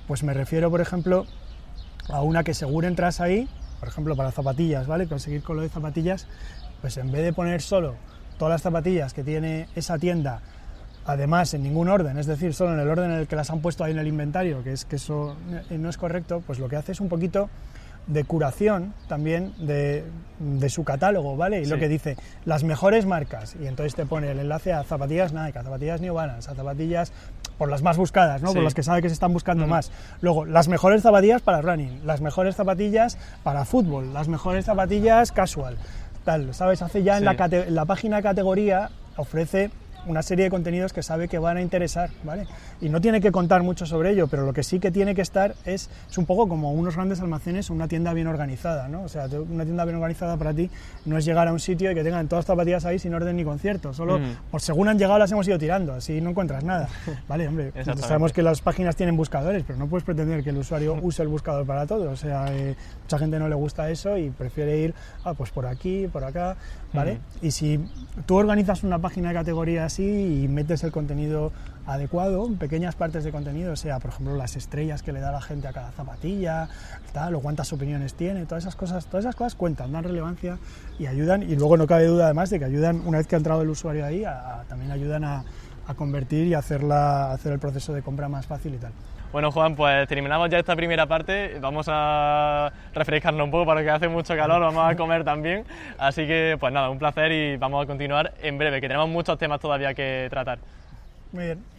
pues 0.06 0.22
me 0.22 0.34
refiero, 0.34 0.70
por 0.70 0.80
ejemplo, 0.80 1.26
a 2.08 2.22
una 2.22 2.44
que 2.44 2.54
seguro 2.54 2.86
entras 2.88 3.20
ahí, 3.20 3.48
por 3.78 3.88
ejemplo, 3.88 4.16
para 4.16 4.30
zapatillas, 4.30 4.86
¿vale? 4.86 5.06
Conseguir 5.06 5.42
con 5.42 5.56
lo 5.56 5.62
de 5.62 5.68
zapatillas, 5.68 6.26
pues 6.80 6.96
en 6.96 7.10
vez 7.12 7.24
de 7.24 7.32
poner 7.32 7.60
solo 7.60 7.94
todas 8.38 8.52
las 8.52 8.62
zapatillas 8.62 9.14
que 9.14 9.24
tiene 9.24 9.68
esa 9.74 9.98
tienda, 9.98 10.40
además 11.04 11.54
en 11.54 11.62
ningún 11.62 11.88
orden, 11.88 12.18
es 12.18 12.26
decir, 12.26 12.54
solo 12.54 12.74
en 12.74 12.80
el 12.80 12.88
orden 12.88 13.10
en 13.10 13.18
el 13.18 13.26
que 13.26 13.36
las 13.36 13.50
han 13.50 13.60
puesto 13.60 13.84
ahí 13.84 13.92
en 13.92 13.98
el 13.98 14.06
inventario, 14.06 14.62
que 14.62 14.72
es 14.72 14.84
que 14.84 14.96
eso 14.96 15.36
eh, 15.70 15.78
no 15.78 15.88
es 15.88 15.96
correcto, 15.96 16.42
pues 16.46 16.58
lo 16.58 16.68
que 16.68 16.76
hace 16.76 16.92
es 16.92 17.00
un 17.00 17.08
poquito 17.08 17.48
de 18.08 18.24
curación 18.24 18.94
también 19.06 19.52
de, 19.58 20.04
de 20.38 20.68
su 20.70 20.82
catálogo, 20.82 21.36
¿vale? 21.36 21.60
Y 21.60 21.66
lo 21.66 21.78
que 21.78 21.88
dice, 21.88 22.16
las 22.44 22.64
mejores 22.64 23.06
marcas, 23.06 23.54
y 23.60 23.66
entonces 23.66 23.94
te 23.94 24.06
pone 24.06 24.30
el 24.30 24.40
enlace 24.40 24.72
a 24.72 24.82
zapatillas 24.82 25.32
Nike, 25.32 25.58
a 25.58 25.62
zapatillas 25.62 26.00
New 26.00 26.14
Balance, 26.14 26.50
a 26.50 26.54
zapatillas 26.54 27.12
por 27.58 27.68
las 27.68 27.82
más 27.82 27.96
buscadas, 27.96 28.42
¿no? 28.42 28.48
Sí. 28.48 28.54
Por 28.54 28.64
las 28.64 28.74
que 28.74 28.82
sabe 28.82 29.02
que 29.02 29.08
se 29.08 29.14
están 29.14 29.32
buscando 29.32 29.66
más. 29.66 29.92
Luego, 30.20 30.44
las 30.46 30.68
mejores 30.68 31.02
zapatillas 31.02 31.42
para 31.42 31.60
running, 31.60 32.00
las 32.06 32.20
mejores 32.20 32.56
zapatillas 32.56 33.18
para 33.42 33.64
fútbol, 33.64 34.14
las 34.14 34.28
mejores 34.28 34.64
zapatillas 34.64 35.30
casual, 35.30 35.76
tal, 36.24 36.54
¿sabes? 36.54 36.82
Hace 36.82 37.02
ya 37.02 37.18
en, 37.18 37.24
la, 37.24 37.32
en 37.32 37.74
la 37.74 37.84
página 37.84 38.22
categoría, 38.22 38.90
ofrece 39.16 39.70
una 40.08 40.22
serie 40.22 40.44
de 40.46 40.50
contenidos 40.50 40.92
que 40.92 41.02
sabe 41.02 41.28
que 41.28 41.38
van 41.38 41.58
a 41.58 41.62
interesar, 41.62 42.10
¿vale? 42.24 42.46
Y 42.80 42.88
no 42.88 43.00
tiene 43.00 43.20
que 43.20 43.30
contar 43.30 43.62
mucho 43.62 43.86
sobre 43.86 44.10
ello, 44.10 44.26
pero 44.26 44.44
lo 44.44 44.52
que 44.52 44.62
sí 44.62 44.80
que 44.80 44.90
tiene 44.90 45.14
que 45.14 45.22
estar 45.22 45.54
es, 45.64 45.88
es 46.10 46.18
un 46.18 46.26
poco 46.26 46.48
como 46.48 46.72
unos 46.72 46.96
grandes 46.96 47.20
almacenes 47.20 47.70
o 47.70 47.74
una 47.74 47.88
tienda 47.88 48.12
bien 48.14 48.26
organizada, 48.26 48.88
¿no? 48.88 49.02
O 49.02 49.08
sea, 49.08 49.26
una 49.26 49.64
tienda 49.64 49.84
bien 49.84 49.96
organizada 49.96 50.36
para 50.36 50.52
ti 50.54 50.70
no 51.04 51.18
es 51.18 51.24
llegar 51.24 51.46
a 51.48 51.52
un 51.52 51.60
sitio 51.60 51.90
y 51.90 51.94
que 51.94 52.02
tengan 52.02 52.26
todas 52.28 52.44
las 52.44 52.46
zapatillas 52.46 52.84
ahí 52.84 52.98
sin 52.98 53.14
orden 53.14 53.36
ni 53.36 53.44
concierto, 53.44 53.92
solo 53.92 54.18
Mm. 54.18 54.50
por 54.50 54.60
según 54.60 54.88
han 54.88 54.98
llegado 54.98 55.18
las 55.18 55.30
hemos 55.30 55.46
ido 55.46 55.58
tirando, 55.58 55.92
así 55.92 56.20
no 56.20 56.30
encuentras 56.30 56.64
nada, 56.64 56.88
¿vale? 57.28 57.46
Hombre, 57.48 57.72
sabemos 57.98 58.32
que 58.32 58.42
las 58.42 58.60
páginas 58.60 58.96
tienen 58.96 59.16
buscadores, 59.16 59.62
pero 59.66 59.78
no 59.78 59.86
puedes 59.86 60.04
pretender 60.04 60.42
que 60.42 60.50
el 60.50 60.56
usuario 60.56 60.94
use 61.02 61.22
el 61.22 61.28
buscador 61.28 61.66
para 61.66 61.86
todo, 61.86 62.10
o 62.10 62.16
sea, 62.16 62.46
eh, 62.50 62.74
mucha 63.02 63.18
gente 63.18 63.38
no 63.38 63.48
le 63.48 63.54
gusta 63.54 63.90
eso 63.90 64.16
y 64.16 64.30
prefiere 64.30 64.78
ir, 64.78 64.94
ah, 65.24 65.34
pues 65.34 65.50
por 65.50 65.66
aquí, 65.66 66.08
por 66.12 66.24
acá, 66.24 66.56
¿vale? 66.92 67.20
Y 67.42 67.50
si 67.50 67.80
tú 68.26 68.36
organizas 68.36 68.82
una 68.82 68.98
página 68.98 69.28
de 69.28 69.34
categoría 69.34 69.84
así, 69.84 70.42
y 70.42 70.48
metes 70.48 70.84
el 70.84 70.92
contenido 70.92 71.52
adecuado, 71.86 72.50
pequeñas 72.58 72.94
partes 72.94 73.24
de 73.24 73.32
contenido, 73.32 73.72
o 73.72 73.76
sea, 73.76 73.98
por 73.98 74.10
ejemplo, 74.10 74.36
las 74.36 74.56
estrellas 74.56 75.02
que 75.02 75.12
le 75.12 75.20
da 75.20 75.32
la 75.32 75.40
gente 75.40 75.68
a 75.68 75.72
cada 75.72 75.90
zapatilla, 75.92 76.68
tal, 77.12 77.34
o 77.34 77.40
cuántas 77.40 77.72
opiniones 77.72 78.14
tiene, 78.14 78.44
todas 78.44 78.64
esas 78.64 78.76
cosas, 78.76 79.06
todas 79.06 79.24
esas 79.24 79.36
cosas 79.36 79.54
cuentan, 79.54 79.92
dan 79.92 80.04
relevancia 80.04 80.58
y 80.98 81.06
ayudan, 81.06 81.42
y 81.42 81.56
luego 81.56 81.76
no 81.76 81.86
cabe 81.86 82.06
duda 82.06 82.26
además 82.26 82.50
de 82.50 82.58
que 82.58 82.66
ayudan, 82.66 83.02
una 83.06 83.18
vez 83.18 83.26
que 83.26 83.36
ha 83.36 83.38
entrado 83.38 83.62
el 83.62 83.70
usuario 83.70 84.04
ahí, 84.04 84.24
también 84.68 84.90
ayudan 84.90 85.24
a, 85.24 85.44
convertir 85.94 86.46
y 86.46 86.54
hacerla, 86.54 87.32
hacer 87.32 87.52
el 87.52 87.58
proceso 87.58 87.92
de 87.92 88.02
compra 88.02 88.28
más 88.28 88.46
fácil 88.46 88.74
y 88.74 88.78
tal. 88.78 88.92
Bueno, 89.30 89.52
Juan, 89.52 89.76
pues 89.76 90.08
terminamos 90.08 90.48
ya 90.48 90.58
esta 90.58 90.74
primera 90.74 91.06
parte. 91.06 91.58
Vamos 91.60 91.86
a 91.90 92.72
refrescarnos 92.94 93.44
un 93.44 93.50
poco 93.50 93.66
para 93.66 93.82
que 93.82 93.90
hace 93.90 94.08
mucho 94.08 94.34
calor, 94.34 94.60
vamos 94.60 94.90
a 94.90 94.96
comer 94.96 95.22
también. 95.22 95.64
Así 95.98 96.26
que, 96.26 96.56
pues 96.58 96.72
nada, 96.72 96.88
un 96.88 96.98
placer 96.98 97.30
y 97.32 97.56
vamos 97.58 97.84
a 97.84 97.86
continuar 97.86 98.32
en 98.40 98.56
breve, 98.56 98.80
que 98.80 98.88
tenemos 98.88 99.08
muchos 99.08 99.38
temas 99.38 99.60
todavía 99.60 99.92
que 99.92 100.28
tratar. 100.30 100.58
Muy 101.32 101.44
bien. 101.44 101.77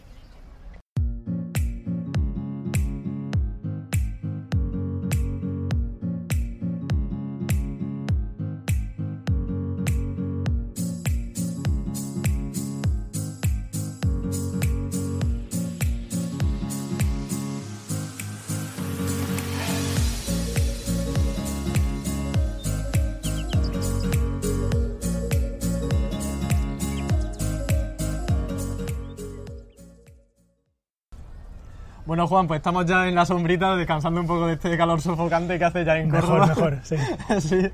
Bueno, 32.20 32.28
Juan, 32.28 32.48
pues 32.48 32.58
estamos 32.58 32.84
ya 32.84 33.08
en 33.08 33.14
la 33.14 33.24
sombrita, 33.24 33.74
descansando 33.76 34.20
un 34.20 34.26
poco 34.26 34.46
de 34.46 34.52
este 34.52 34.76
calor 34.76 35.00
sofocante 35.00 35.58
que 35.58 35.64
hace 35.64 35.86
ya 35.86 35.96
en 35.96 36.10
Córdoba. 36.10 36.48
Mejor, 36.48 36.72
mejor, 36.72 36.78
sí. 37.40 37.48
sí. 37.48 37.70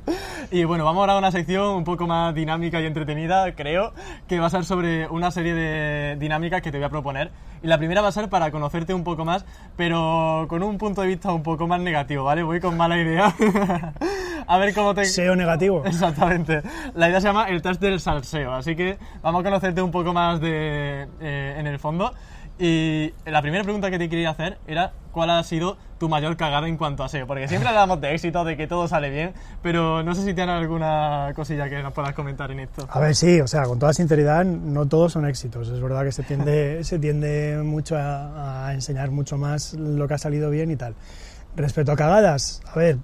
Y 0.53 0.63
bueno, 0.63 0.85
vamos 0.85 1.01
ahora 1.01 1.15
a 1.15 1.19
una 1.19 1.33
sección 1.33 1.71
un 1.71 1.83
poco 1.83 2.07
más 2.07 2.33
dinámica 2.33 2.81
y 2.81 2.87
entretenida, 2.87 3.57
creo, 3.57 3.93
que 4.29 4.39
va 4.39 4.47
a 4.47 4.51
ser 4.51 4.65
sobre 4.65 5.09
una 5.09 5.33
serie 5.33 5.53
de 5.53 6.17
dinámicas 6.21 6.63
que 6.63 6.71
te 6.71 6.79
voy 6.79 6.85
a 6.85 6.91
proponer. 6.91 7.33
Y 7.61 7.67
la 7.67 7.77
primera 7.79 8.03
va 8.03 8.07
a 8.07 8.13
ser 8.13 8.29
para 8.29 8.53
conocerte 8.53 8.95
un 8.95 9.03
poco 9.03 9.25
más, 9.25 9.45
pero 9.77 10.47
con 10.49 10.63
un 10.63 10.79
punto 10.79 11.01
de 11.01 11.09
vista 11.09 11.33
un 11.33 11.43
poco 11.43 11.67
más 11.67 11.81
negativo, 11.81 12.23
¿vale? 12.23 12.45
Voy 12.45 12.61
con 12.61 12.77
mala 12.77 13.01
idea. 13.01 13.35
a 14.47 14.59
ver 14.59 14.75
cómo 14.75 14.95
te... 14.95 15.07
SEO 15.07 15.35
negativo. 15.35 15.83
Exactamente. 15.85 16.63
La 16.95 17.09
idea 17.09 17.21
se 17.21 17.27
llama 17.27 17.49
el 17.49 17.63
test 17.63 17.81
del 17.81 17.99
salseo, 17.99 18.53
así 18.53 18.77
que 18.77 18.97
vamos 19.23 19.41
a 19.41 19.43
conocerte 19.43 19.83
un 19.83 19.91
poco 19.91 20.13
más 20.13 20.41
de, 20.41 21.09
eh, 21.21 21.57
en 21.59 21.67
el 21.67 21.81
fondo. 21.81 22.13
Y 22.59 23.13
la 23.27 23.43
primera 23.43 23.65
pregunta 23.65 23.91
que 23.91 23.99
te 23.99 24.09
quería 24.09 24.31
hacer 24.31 24.59
era 24.67 24.93
cuál 25.13 25.31
ha 25.31 25.43
sido 25.43 25.77
tu 25.99 26.09
mayor 26.09 26.37
cagada 26.37 26.69
en 26.69 26.77
cuanto 26.77 27.05
a 27.05 27.09
SEO, 27.09 27.27
porque 27.27 27.49
siempre 27.49 27.69
hablamos 27.69 28.01
de 28.01 28.15
éxito, 28.15 28.45
de 28.45 28.57
que 28.57 28.67
todo 28.67 28.89
sale 28.89 29.11
bien, 29.11 29.33
pero 29.63 30.03
no 30.03 30.15
sé 30.15 30.23
si 30.23 30.35
tienes 30.35 30.55
alguna 30.55 31.33
cosilla 31.35 31.69
que 31.69 31.83
nos 31.83 31.93
puedas 31.93 32.15
comentar 32.15 32.51
en 32.51 32.61
esto. 32.61 32.87
A 32.91 33.01
ver, 33.01 33.15
sí, 33.15 33.41
o 33.41 33.47
sea, 33.47 33.65
con 33.65 33.79
toda 33.79 33.93
sinceridad, 33.93 34.45
no 34.45 34.87
todos 34.87 35.13
son 35.13 35.27
éxitos. 35.27 35.69
Es 35.69 35.81
verdad 35.81 36.05
que 36.05 36.13
se 36.13 36.23
tiende, 36.23 36.83
se 36.85 36.99
tiende 36.99 37.59
mucho 37.63 37.97
a, 37.99 38.71
enseñar 38.73 39.11
mucho 39.11 39.39
más 39.39 39.75
lo 39.75 40.09
que 40.09 40.15
ha 40.15 40.19
salido 40.19 40.51
bien 40.51 40.71
y 40.71 40.77
tal. 40.77 40.95
Respecto 41.57 41.93
a 41.93 41.97
cagadas, 41.97 42.61
a 42.71 42.79
ver, 42.79 42.99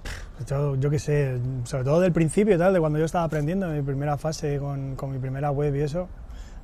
yo, 0.47 0.77
yo 0.77 0.91
qué 0.91 0.99
sé, 0.99 1.39
sobre 1.65 1.85
todo 1.85 2.01
del 2.01 2.13
principio 2.13 2.55
y 2.55 2.59
tal, 2.59 2.75
de 2.75 2.81
cuando 2.81 2.99
yo 2.99 3.07
estaba 3.07 3.25
aprendiendo 3.25 3.67
en 3.67 3.77
mi 3.77 3.83
primera 3.83 4.19
fase 4.19 4.59
con, 4.59 4.97
con 4.97 5.11
mi 5.11 5.19
primera 5.19 5.51
web 5.51 5.75
y 5.75 5.81
eso, 5.81 6.09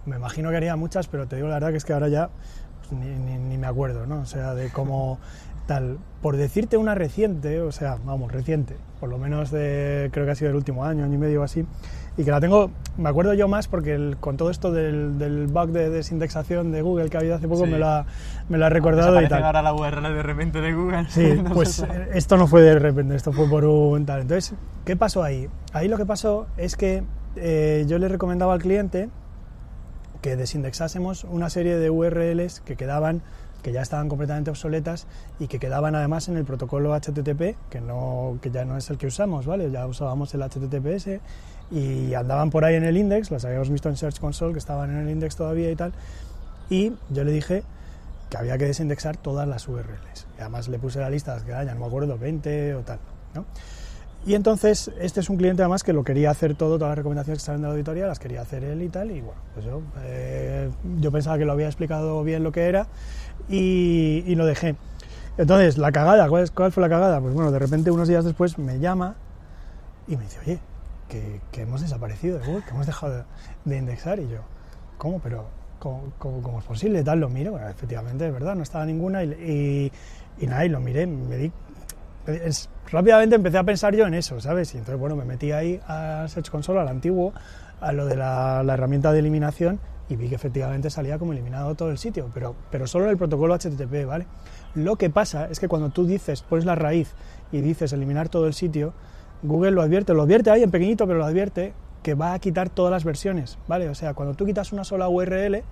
me 0.05 0.17
imagino 0.17 0.51
que 0.51 0.57
haría 0.57 0.77
muchas, 0.77 1.07
pero 1.07 1.27
te 1.27 1.37
digo 1.37 1.49
la 1.49 1.55
verdad 1.55 1.71
que 1.71 1.77
es 1.77 1.85
que 1.85 1.93
ahora 1.95 2.09
ya 2.09 2.29
ni, 2.93 3.59
me 3.59 3.67
acuerdo, 3.67 4.07
¿no? 4.07 4.21
O 4.21 4.27
sea, 4.27 4.55
de 4.55 4.71
cómo 4.71 5.19
tal. 5.67 5.99
Por 6.23 6.37
decirte 6.37 6.77
una 6.77 6.95
reciente, 6.95 7.61
o 7.61 7.73
sea, 7.73 7.99
vamos, 8.05 8.33
reciente, 8.33 8.77
por 9.01 9.09
lo 9.09 9.19
menos 9.19 9.51
de, 9.51 10.09
creo 10.13 10.25
que 10.25 10.33
ha 10.33 10.35
sido 10.35 10.51
el 10.51 10.57
último 10.57 10.85
año, 10.85 11.05
año 11.05 11.15
y 11.15 11.19
medio 11.19 11.43
o 11.43 11.45
así, 11.45 11.65
y 12.17 12.25
que 12.25 12.31
la 12.33 12.41
tengo, 12.41 12.71
me 12.97 13.09
acuerdo 13.09 13.33
yo 13.35 13.47
más 13.47 13.69
porque 13.69 14.17
con 14.19 14.37
todo 14.37 14.51
esto 14.51 14.73
del, 14.73 15.19
del, 15.19 15.47
bug 15.47 15.69
de 15.69 15.89
desindexación 15.89 16.73
de 16.73 16.83
Google 16.83 17.11
que 17.11 17.17
ha 17.17 17.21
habido 17.21 17.37
hace 17.37 17.47
poco 17.47 17.65
me, 17.67 17.79
lo 17.79 17.87
ha, 17.87 18.07
me 18.49 18.59
lo 18.59 18.67
ha 18.67 18.71
recordado 18.71 19.23
y 19.23 19.29
tal. 19.29 19.45
ahora 19.45 19.63
la 19.63 19.73
URL 19.73 20.03
de 20.03 20.23
repente 20.23 20.61
de 20.61 20.73
Google. 20.73 21.07
Sí, 21.09 21.41
pues 21.55 21.85
esto 22.13 22.37
no 22.37 22.49
fue 22.49 22.63
de 22.63 22.79
repente, 22.79 23.15
esto 23.15 23.33
fue 23.33 23.49
por 23.49 23.65
un 23.65 24.05
tal. 24.05 24.23
Entonces, 24.23 24.55
¿qué 24.85 24.97
pasó 24.97 25.23
ahí? 25.23 25.49
Ahí 25.73 25.87
lo 25.87 25.97
que 25.97 26.07
pasó 26.07 26.49
es 26.57 26.75
que 26.75 27.05
eh, 27.37 27.85
yo 27.87 27.99
le 27.99 28.09
recomendaba 28.09 28.53
al 28.53 28.61
cliente 28.61 29.11
que 30.23 30.37
desindexásemos 30.37 31.25
una 31.25 31.51
serie 31.51 31.77
de 31.77 31.91
URLs 31.91 32.61
que 32.61 32.77
quedaban 32.77 33.23
que 33.63 33.73
ya 33.73 33.83
estaban 33.83 34.09
completamente 34.09 34.51
obsoletas 34.51 35.07
y 35.39 35.49
que 35.49 35.59
quedaban 35.59 35.95
además 35.95 36.29
en 36.29 36.37
el 36.37 36.45
protocolo 36.45 36.95
HTTP, 36.95 37.57
que, 37.71 37.81
no, 37.81 38.39
que 38.41 38.51
ya 38.51 38.65
no 38.65 38.77
es 38.77 38.89
el 38.91 38.99
que 38.99 39.09
usamos, 39.09 39.47
¿vale? 39.47 39.71
Ya 39.71 39.87
usábamos 39.87 40.33
el 40.35 40.43
HTTPS 40.43 41.21
y 41.71 42.15
andaban 42.15 42.51
por 42.51 42.65
ahí 42.65 42.77
en 42.77 42.85
el 42.85 42.97
index, 42.97 43.31
las 43.31 43.45
habíamos 43.45 43.69
visto 43.69 43.89
en 43.89 43.97
Search 43.97 44.21
Console, 44.21 44.53
que 44.53 44.59
estaban 44.59 44.91
en 44.91 44.99
el 44.99 45.11
index 45.11 45.37
todavía 45.37 45.71
y 45.71 45.77
tal, 45.77 45.93
y 46.71 46.93
yo 47.11 47.25
le 47.25 47.33
dije 47.33 47.63
que 48.31 48.37
había 48.37 48.59
que 48.59 48.67
desindexar 48.67 49.17
todas 49.17 49.49
las 49.49 49.67
URLs. 49.69 50.27
Y 50.39 50.41
además 50.41 50.69
le 50.69 50.79
puse 50.79 51.01
la 51.01 51.11
lista, 51.11 51.35
las 51.35 51.43
que 51.43 51.51
ya 51.51 51.65
no 51.65 51.81
me 51.81 51.87
acuerdo, 51.87 52.17
20 52.17 52.75
o 52.75 52.81
tal, 52.83 53.01
¿no? 53.35 53.45
Y 54.29 54.35
entonces, 54.35 54.91
este 55.01 55.21
es 55.21 55.31
un 55.31 55.39
cliente 55.39 55.63
además 55.63 55.83
que 55.83 55.95
lo 55.95 56.05
quería 56.05 56.31
hacer 56.31 56.55
todo, 56.55 56.77
todas 56.77 56.91
las 56.91 56.99
recomendaciones 56.99 57.39
que 57.41 57.47
salen 57.47 57.63
de 57.63 57.69
la 57.69 57.73
auditoría 57.73 58.07
las 58.07 58.19
quería 58.19 58.43
hacer 58.43 58.63
él 58.63 58.83
y 58.83 58.91
tal. 58.91 59.11
Y 59.11 59.23
bueno, 59.23 59.41
pues 59.55 59.65
yo, 59.65 59.81
eh, 60.03 60.69
pensaba 61.11 61.39
que 61.39 61.47
lo 61.47 61.53
había 61.53 61.65
explicado 61.65 62.23
bien 62.25 62.43
lo 62.45 62.53
que 62.53 62.67
era 62.67 62.89
y, 63.49 64.35
lo 64.35 64.45
dejé. 64.45 64.77
Entonces, 65.39 65.79
la 65.79 65.93
cagada, 65.93 66.29
¿cuál, 66.29 66.51
¿cuál, 66.51 66.73
fue 66.73 66.83
la 66.83 66.91
cagada? 66.91 67.23
Pues 67.23 67.33
bueno, 67.33 67.51
de 67.51 67.59
repente 67.59 67.91
unos 67.91 68.07
días 68.07 68.23
después 68.23 68.59
me 68.59 68.79
llama 68.79 69.15
y 70.07 70.17
me 70.19 70.25
dice, 70.25 70.41
oye, 70.41 70.59
que, 71.09 71.41
hemos 71.63 71.81
desaparecido 71.81 72.39
que 72.43 72.71
hemos 72.71 72.85
dejado 72.85 73.25
de, 73.65 73.79
indexar. 73.79 74.19
Y 74.19 74.29
yo, 74.29 74.41
¿cómo? 74.99 75.21
Pero, 75.21 75.47
¿cómo, 75.79 76.13
cómo, 76.19 76.59
es 76.59 76.67
posible? 76.67 77.03
Tal, 77.03 77.21
lo 77.21 77.31
miro, 77.31 77.53
bueno, 77.53 77.67
efectivamente, 77.67 78.27
es 78.27 78.33
verdad, 78.35 78.55
no 78.57 78.63
estaba 78.63 78.85
ninguna. 78.85 79.25
Y, 79.25 79.31
y, 79.31 80.45
y 80.45 80.47
nada, 80.47 80.67
y 80.67 80.69
lo 80.69 80.81
miré, 80.81 81.07
me 81.07 81.39
di 81.39 81.51
es, 82.29 82.69
rápidamente 82.91 83.37
empecé 83.37 83.59
a 83.59 83.65
pensar 83.65 83.95
yo 83.95 84.07
en 84.07 84.15
eso, 84.15 84.41
¿sabes? 84.41 84.75
Y 84.75 84.79
entonces, 84.79 85.01
bueno, 85.01 85.17
me 85.17 85.25
metí 85.25 85.53
ahí 85.53 85.81
a 85.87 86.27
Search 86.29 86.51
Console, 86.51 86.81
al 86.81 86.89
antiguo, 86.89 87.33
a 87.81 87.93
lo 87.93 88.07
de 88.07 88.17
la, 88.17 88.63
herramienta 88.69 89.13
de 89.13 89.21
eliminación 89.21 89.81
y 90.09 90.17
vi 90.17 90.29
que 90.29 90.35
efectivamente 90.35 90.89
salía 90.89 91.19
como 91.19 91.33
eliminado 91.33 91.75
todo 91.75 91.91
el 91.91 91.99
sitio, 91.99 92.31
pero, 92.33 92.55
pero 92.71 92.87
solo 92.87 93.05
en 93.05 93.11
el 93.11 93.19
protocolo 93.19 93.55
HTTP, 93.55 94.07
¿vale? 94.07 94.27
Lo 94.75 94.97
que 94.97 95.11
pasa 95.11 95.49
es 95.51 95.61
que 95.61 95.69
cuando 95.69 95.91
tú 95.91 96.07
dices, 96.07 96.43
pones 96.43 96.65
la 96.65 96.75
raíz 96.75 97.13
y 97.53 97.61
dices 97.61 97.93
eliminar 97.93 98.29
todo 98.31 98.47
el 98.47 98.55
sitio, 98.55 98.95
Google 99.43 99.73
lo 99.73 99.83
advierte, 99.83 100.15
lo 100.15 100.23
advierte 100.23 100.51
ahí 100.51 100.63
en 100.63 100.71
pequeñito, 100.71 101.07
pero 101.07 101.19
lo 101.19 101.27
advierte 101.27 101.75
que 102.03 102.15
va 102.15 102.33
a 102.33 102.39
quitar 102.39 102.71
todas 102.71 102.91
las 102.91 103.05
versiones, 103.05 103.59
¿vale? 103.69 103.89
O 103.91 103.95
sea, 103.95 104.15
cuando 104.15 104.35
tú 104.35 104.47
quitas 104.47 104.73
una 104.73 104.85
sola 104.85 105.09
URL, 105.09 105.63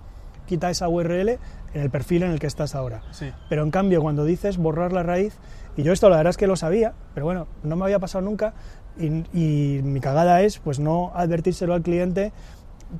quita 0.45 0.69
esa 0.69 0.87
URL 0.87 1.29
en 1.73 1.81
el 1.81 1.89
perfil 1.89 2.23
en 2.23 2.31
el 2.31 2.39
que 2.39 2.47
estás 2.47 2.75
ahora. 2.75 3.01
Sí. 3.11 3.31
Pero 3.49 3.63
en 3.63 3.71
cambio, 3.71 4.01
cuando 4.01 4.23
dices 4.23 4.57
borrar 4.57 4.93
la 4.93 5.03
raíz, 5.03 5.37
y 5.77 5.83
yo 5.83 5.93
esto 5.93 6.09
la 6.09 6.17
verdad 6.17 6.31
es 6.31 6.37
que 6.37 6.47
lo 6.47 6.55
sabía, 6.55 6.93
pero 7.13 7.25
bueno, 7.25 7.47
no 7.63 7.75
me 7.75 7.85
había 7.85 7.99
pasado 7.99 8.25
nunca 8.25 8.53
y, 8.99 9.79
mi 9.83 9.99
cagada 9.99 10.41
es 10.41 10.57
pues 10.57 10.79
no 10.79 11.11
advertírselo 11.13 11.75
al 11.75 11.83
cliente 11.83 12.33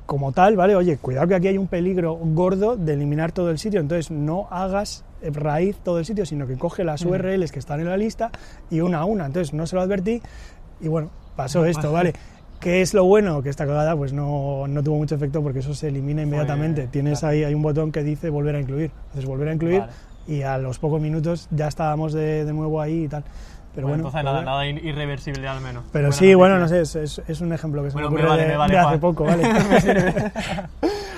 como 0.06 0.32
tal, 0.32 0.54
¿vale? 0.54 0.76
Oye, 0.76 0.96
cuidado 0.96 1.26
que 1.26 1.34
aquí 1.34 1.48
hay 1.48 1.58
un 1.58 1.66
peligro 1.66 2.14
gordo 2.14 2.76
de 2.76 2.92
eliminar 2.92 3.32
todo 3.32 3.50
el 3.50 3.58
sitio, 3.58 3.80
entonces 3.80 4.10
no 4.10 4.46
hagas 4.50 5.04
raíz 5.22 5.76
todo 5.82 5.98
el 5.98 6.04
sitio, 6.04 6.24
sino 6.24 6.46
que 6.46 6.56
coge 6.56 6.84
las 6.84 7.04
mm. 7.04 7.08
URLs 7.08 7.50
que 7.50 7.58
están 7.58 7.80
en 7.80 7.88
la 7.88 7.96
lista 7.96 8.30
y 8.70 8.80
una 8.80 8.98
a 8.98 9.04
una, 9.04 9.26
entonces 9.26 9.52
no 9.52 9.66
se 9.66 9.74
lo 9.74 9.82
advertí 9.82 10.22
y 10.80 10.86
bueno, 10.88 11.10
pasó 11.34 11.64
esto, 11.64 11.90
¿vale? 11.90 12.12
¿Qué 12.60 12.80
es 12.80 12.92
lo 12.92 13.04
bueno? 13.04 13.42
Que 13.42 13.50
esta 13.50 13.66
cagada 13.66 13.96
pues 13.96 14.12
no, 14.12 14.66
no, 14.66 14.82
tuvo 14.82 14.96
mucho 14.96 15.14
efecto 15.14 15.42
porque 15.42 15.60
eso 15.60 15.74
se 15.74 15.88
elimina 15.88 16.22
inmediatamente. 16.22 16.88
Tienes 16.88 17.22
ahí 17.22 17.44
hay 17.44 17.54
un 17.54 17.62
botón 17.62 17.92
que 17.92 18.02
dice 18.02 18.30
volver 18.30 18.56
a 18.56 18.60
incluir. 18.60 18.90
Entonces 19.06 19.26
volver 19.26 19.48
a 19.48 19.54
incluir 19.54 19.84
y 20.28 20.42
a 20.42 20.58
los 20.58 20.78
pocos 20.78 21.00
minutos 21.00 21.48
ya 21.50 21.66
estábamos 21.66 22.12
de, 22.12 22.44
de 22.44 22.52
nuevo 22.52 22.80
ahí 22.80 23.04
y 23.04 23.08
tal. 23.08 23.24
Pero 23.74 23.88
bueno, 23.88 24.06
entonces 24.06 24.24
nada, 24.24 24.42
nada 24.42 24.66
irreversible 24.66 25.46
al 25.46 25.60
menos. 25.60 25.84
Pero 25.92 26.10
sí, 26.12 26.34
bueno, 26.34 26.58
no 26.58 26.68
sé, 26.68 26.80
es, 26.80 26.96
es, 26.96 27.40
un 27.40 27.52
ejemplo 27.52 27.82
que 27.82 27.90
se 27.90 27.96
me 27.96 28.04
ocurre 28.04 28.36
de, 28.36 28.54
hace 28.54 28.98
poco, 28.98 29.24
¿vale? 29.24 29.44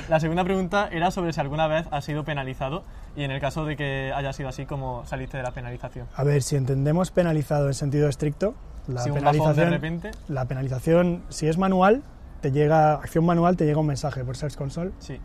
La 0.09 0.19
segunda 0.19 0.45
pregunta 0.45 0.89
era 0.91 1.11
sobre 1.11 1.33
si 1.33 1.41
alguna 1.41 1.69
vez 1.69 1.87
has 1.91 2.05
sido 2.05 2.25
penalizado 2.25 2.83
y 3.17 3.23
en 3.23 3.31
el 3.31 3.41
caso 3.41 3.65
de 3.65 3.77
que 3.77 4.13
haya 4.15 4.33
sido 4.33 4.49
así, 4.49 4.67
¿cómo 4.67 5.05
saliste 5.07 5.37
de 5.37 5.45
la 5.45 5.53
penalización? 5.53 6.07
A 6.15 6.25
ver, 6.25 6.43
si 6.43 6.57
entendemos 6.57 7.11
penalizado 7.13 7.69
en 7.69 7.75
sentido 7.75 8.09
estricto, 8.09 8.55
la 8.89 9.05
penalización, 9.05 9.55
de 9.57 9.71
repente. 9.71 10.11
la 10.29 10.47
penalización, 10.47 11.23
si 11.29 11.47
es 11.47 11.59
manual, 11.59 12.03
te 12.41 12.51
llega, 12.51 12.95
acción 12.95 13.25
manual, 13.25 13.57
te 13.57 13.65
llega 13.65 13.79
un 13.79 13.87
mensaje 13.87 14.25
por 14.25 14.37
Search 14.37 14.57
Console. 14.57 14.91
Sí 14.99 15.19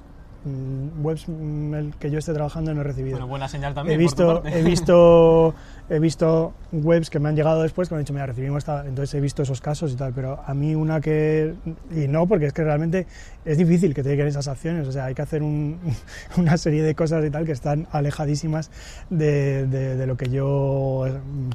webs 0.45 1.27
mm, 1.27 1.73
el 1.73 1.95
que 1.95 2.09
yo 2.11 2.19
esté 2.19 2.33
trabajando 2.33 2.73
no 2.73 2.81
he 2.81 2.83
recibido. 2.83 3.15
Bueno, 3.17 3.27
buena 3.27 3.47
señal 3.47 3.73
también. 3.73 3.99
he 3.99 4.03
por 4.03 4.15
tu 4.15 4.23
visto, 4.23 4.41
parte. 4.43 4.59
he 4.59 4.63
visto, 4.63 5.55
he 5.89 5.99
visto 5.99 6.53
webs 6.71 7.09
que 7.09 7.19
me 7.19 7.29
han 7.29 7.35
llegado 7.35 7.61
después 7.61 7.87
que 7.87 7.95
me 7.95 7.99
han 7.99 8.03
dicho, 8.05 8.13
mira, 8.13 8.25
recibimos 8.25 8.59
esta, 8.59 8.85
entonces 8.87 9.13
he 9.13 9.21
visto 9.21 9.43
esos 9.43 9.61
casos 9.61 9.91
y 9.91 9.95
tal, 9.95 10.13
pero 10.13 10.39
a 10.45 10.53
mí 10.53 10.73
una 10.75 10.99
que, 10.99 11.53
y 11.91 12.07
no, 12.07 12.25
porque 12.27 12.47
es 12.47 12.53
que 12.53 12.63
realmente 12.63 13.05
es 13.45 13.57
difícil 13.59 13.93
que 13.93 14.01
te 14.01 14.09
lleguen 14.09 14.27
esas 14.27 14.47
acciones, 14.47 14.87
o 14.87 14.91
sea, 14.91 15.05
hay 15.05 15.13
que 15.13 15.21
hacer 15.21 15.43
un- 15.43 15.79
una 16.37 16.57
serie 16.57 16.81
de 16.83 16.95
cosas 16.95 17.23
y 17.23 17.29
tal 17.29 17.45
que 17.45 17.51
están 17.51 17.87
alejadísimas 17.91 18.71
de, 19.09 19.67
de- 19.67 19.95
de 19.95 20.07
lo 20.07 20.17
que 20.17 20.29
yo 20.29 21.05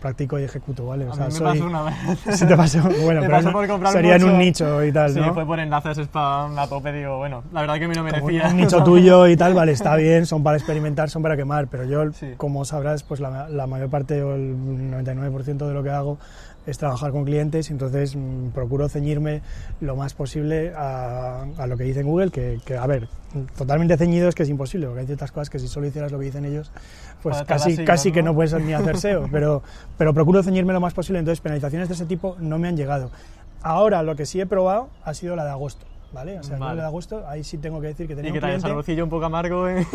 practico 0.01 0.39
y 0.39 0.45
ejecuto, 0.45 0.87
¿vale? 0.87 1.07
O 1.07 1.13
A 1.13 1.15
sea, 1.17 1.27
mí 1.27 1.33
me 1.33 1.39
soy- 1.39 1.47
pasó 1.59 1.67
una 1.67 1.83
vez. 1.83 1.95
si 2.39 2.47
te 2.47 2.57
pasó, 2.57 2.79
bueno, 3.03 3.21
Me 3.23 3.27
pero 3.27 3.31
pasó 3.39 3.51
no- 3.51 3.79
por 3.81 3.89
sería 3.93 4.15
en 4.17 4.23
mucho. 4.23 4.33
un 4.33 4.39
nicho 4.39 4.85
y 4.85 4.93
tal, 4.93 5.13
Sí, 5.13 5.21
¿no? 5.21 5.35
fue 5.35 5.45
por 5.45 5.59
enlaces 5.59 5.99
spam 5.99 6.59
a 6.59 6.67
tope, 6.69 6.93
digo, 6.93 7.19
bueno, 7.19 7.43
la 7.53 7.63
verdad 7.63 7.75
que 7.79 7.89
me 7.89 7.95
lo 7.95 8.03
Como 8.05 8.13
merecía. 8.27 8.49
un 8.51 8.57
nicho 8.57 8.83
tuyo 8.85 9.27
y 9.27 9.37
tal, 9.37 9.55
vale, 9.55 9.73
está 9.73 9.97
bien, 9.97 10.25
son 10.27 10.43
para 10.45 10.57
experimentar, 10.57 11.11
son 11.11 11.23
para 11.23 11.37
quemar, 11.37 11.67
pero 11.67 11.85
yo, 11.85 12.13
Sí. 12.13 12.29
como 12.37 12.65
sabrás, 12.65 13.03
pues 13.03 13.21
la, 13.21 13.49
la 13.49 13.67
mayor 13.67 13.91
parte 13.91 14.20
o 14.23 14.35
el 14.35 14.55
99% 14.57 15.67
de 15.67 15.75
lo 15.75 15.83
que 15.83 15.91
hago 15.91 16.19
es 16.67 16.79
trabajar 16.79 17.11
con 17.11 17.25
clientes, 17.25 17.71
entonces 17.71 18.15
mm, 18.15 18.49
procuro 18.51 18.89
ceñirme 18.89 19.43
lo 19.81 19.97
más 19.97 20.15
posible 20.15 20.73
a, 20.77 21.47
a 21.57 21.67
lo 21.67 21.77
que 21.77 21.85
dice 21.85 22.03
Google, 22.03 22.31
que, 22.31 22.61
que, 22.65 22.77
a 22.77 22.87
ver, 22.87 23.09
totalmente 23.57 23.97
ceñido 23.97 24.29
es 24.29 24.35
que 24.35 24.43
es 24.43 24.49
imposible, 24.49 24.87
porque 24.87 25.01
hay 25.01 25.07
ciertas 25.07 25.33
cosas 25.33 25.51
que 25.51 25.59
si 25.59 25.69
solo 25.69 25.87
hicieras 25.87 26.13
lo 26.13 26.19
que 26.19 26.27
dicen 26.27 26.45
ellos, 26.45 26.71
pues 27.23 27.43
casi, 27.43 27.85
casi 27.85 28.13
que 28.13 28.23
¿no? 28.23 28.31
no 28.31 28.35
puedes 28.35 28.53
ni 28.55 28.73
hacer 28.73 28.97
SEO, 28.99 29.29
pero, 29.31 29.63
pero 29.97 30.13
procuro 30.15 30.43
ceñirme 30.43 30.73
lo 30.73 30.81
más 30.81 30.95
posible, 30.95 31.19
entonces 31.19 31.41
penalizaciones 31.41 31.89
de 31.89 31.95
ese 31.95 32.07
tipo 32.07 32.37
no 32.41 32.59
me 32.59 32.69
han 32.69 32.77
llegado. 32.77 33.11
Ahora, 33.63 34.03
lo 34.03 34.17
que 34.17 34.25
sí 34.25 34.41
he 34.41 34.47
probado 34.47 34.89
ha 35.05 35.13
sido 35.15 35.37
la 35.37 35.45
de 35.45 35.51
agosto, 35.51 35.87
¿vale? 36.13 36.39
O 36.39 36.43
sea, 36.43 36.59
Vale. 36.59 36.77
la 36.77 36.83
de 36.83 36.87
agosto, 36.89 37.25
ahí 37.29 37.45
sí 37.45 37.59
tengo 37.59 37.81
que 37.81 37.89
decir 37.89 38.07
que 38.09 38.15
tenía 38.17 38.29
Y 38.31 38.33
un 38.33 38.35
que 38.35 38.39
el 38.39 38.51
cliente... 38.53 38.69
saborcillo 38.69 39.05
un 39.05 39.11
poco 39.11 39.25
amargo. 39.27 39.69
¿eh? 39.69 39.87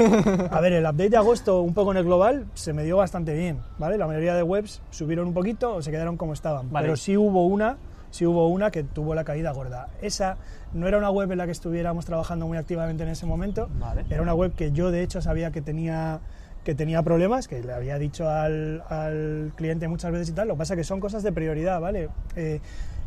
A 0.51 0.59
ver, 0.61 0.73
el 0.73 0.83
update 0.83 1.09
de 1.09 1.17
agosto, 1.17 1.61
un 1.61 1.73
poco 1.73 1.91
en 1.91 1.97
el 1.97 2.03
global, 2.03 2.45
se 2.53 2.73
me 2.73 2.83
dio 2.83 2.97
bastante 2.97 3.33
bien, 3.33 3.59
¿vale? 3.77 3.97
La 3.97 4.07
mayoría 4.07 4.35
de 4.35 4.43
webs 4.43 4.81
subieron 4.91 5.27
un 5.27 5.33
poquito 5.33 5.75
o 5.75 5.81
se 5.81 5.91
quedaron 5.91 6.17
como 6.17 6.33
estaban. 6.33 6.71
Vale. 6.71 6.85
Pero 6.85 6.95
sí 6.97 7.17
hubo 7.17 7.45
una, 7.45 7.77
sí 8.11 8.25
hubo 8.25 8.47
una 8.47 8.71
que 8.71 8.83
tuvo 8.83 9.15
la 9.15 9.23
caída 9.23 9.51
gorda. 9.51 9.87
Esa 10.01 10.37
no 10.73 10.87
era 10.87 10.97
una 10.97 11.09
web 11.09 11.31
en 11.31 11.37
la 11.37 11.45
que 11.45 11.51
estuviéramos 11.51 12.05
trabajando 12.05 12.47
muy 12.47 12.57
activamente 12.57 13.03
en 13.03 13.09
ese 13.09 13.25
momento. 13.25 13.69
Vale. 13.79 14.05
Era 14.09 14.21
una 14.21 14.33
web 14.33 14.53
que 14.53 14.71
yo, 14.71 14.91
de 14.91 15.03
hecho, 15.03 15.21
sabía 15.21 15.51
que 15.51 15.61
tenía 15.61 16.19
que 16.63 16.73
tenía 16.73 17.03
problemas, 17.03 17.47
que 17.47 17.61
le 17.61 17.71
había 17.71 17.99
dicho 17.99 18.27
al, 18.27 18.81
al 18.89 19.51
cliente 19.55 19.87
muchas 19.87 20.11
veces 20.11 20.29
y 20.29 20.31
tal, 20.31 20.47
lo 20.47 20.55
que 20.55 20.57
pasa 20.57 20.73
es 20.73 20.79
que 20.79 20.83
son 20.83 20.99
cosas 20.99 21.21
de 21.21 21.31
prioridad, 21.31 21.79
¿vale? 21.79 22.09
Eh, 22.35 22.59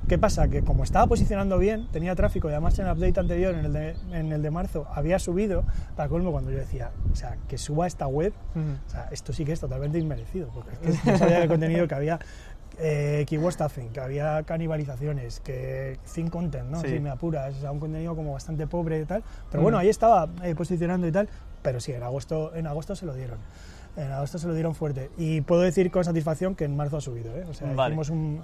¿Qué 0.09 0.19
pasa? 0.19 0.49
Que 0.49 0.63
como 0.63 0.85
estaba 0.85 1.07
posicionando 1.07 1.59
bien, 1.59 1.87
tenía 1.93 2.15
tráfico 2.15 2.49
y 2.49 2.53
además 2.53 2.79
en 2.79 2.87
el 2.87 2.93
update 2.97 3.21
anterior, 3.21 3.55
en 3.55 3.65
el 3.67 3.73
de, 3.73 3.95
en 4.13 4.33
el 4.33 4.43
de 4.43 4.51
marzo, 4.51 4.87
había 4.95 5.19
subido, 5.19 5.65
para 5.97 6.09
colmo 6.09 6.33
cuando 6.33 6.51
yo 6.51 6.57
decía, 6.59 6.91
o 7.13 7.15
sea, 7.17 7.37
que 7.47 7.59
suba 7.59 7.87
esta 7.87 8.07
web, 8.07 8.33
o 8.87 8.91
sea, 8.91 9.09
esto 9.13 9.33
sí 9.33 9.45
que 9.45 9.53
es 9.53 9.61
totalmente 9.61 9.99
inmerecido, 9.99 10.49
porque 10.55 10.71
es 10.83 11.01
que 11.01 11.19
sabía 11.19 11.43
el 11.43 11.49
contenido 11.49 11.87
que 11.87 11.95
había 11.95 12.19
eh, 12.79 13.25
keyword 13.29 13.53
stuffing, 13.53 13.91
que 13.91 14.01
había 14.01 14.43
canibalizaciones, 14.45 15.41
que 15.41 15.99
thin 16.15 16.29
content, 16.31 16.71
¿no? 16.71 16.81
Sí. 16.81 16.89
Si 16.89 17.01
me 17.01 17.11
apuras, 17.11 17.57
o 17.57 17.61
sea, 17.61 17.71
un 17.73 17.81
contenido 17.81 18.15
como 18.17 18.33
bastante 18.33 18.67
pobre 18.67 19.01
y 19.01 19.05
tal. 19.05 19.23
Pero 19.51 19.61
Mm. 19.61 19.65
bueno, 19.65 19.79
ahí 19.79 19.89
estaba 19.89 20.29
eh, 20.43 20.55
posicionando 20.55 21.07
y 21.07 21.13
tal, 21.13 21.29
pero 21.63 21.81
sí, 21.81 21.93
en 21.93 22.03
agosto, 22.03 22.55
en 22.55 22.67
agosto 22.67 22.95
se 22.97 23.05
lo 23.05 23.15
dieron. 23.15 23.39
En 23.97 24.13
agosto 24.13 24.39
se 24.39 24.47
lo 24.47 24.55
dieron 24.55 24.77
fuerte. 24.77 25.11
Y 25.19 25.41
puedo 25.41 25.63
decir 25.63 25.91
con 25.91 26.05
satisfacción 26.05 26.55
que 26.55 26.65
en 26.65 26.77
marzo 26.77 26.99
ha 26.99 27.01
subido, 27.01 27.37
¿eh? 27.37 27.45
O 27.51 27.53
sea, 27.55 27.73
Vale. 27.73 27.95
hicimos 27.95 28.11
un, 28.11 28.41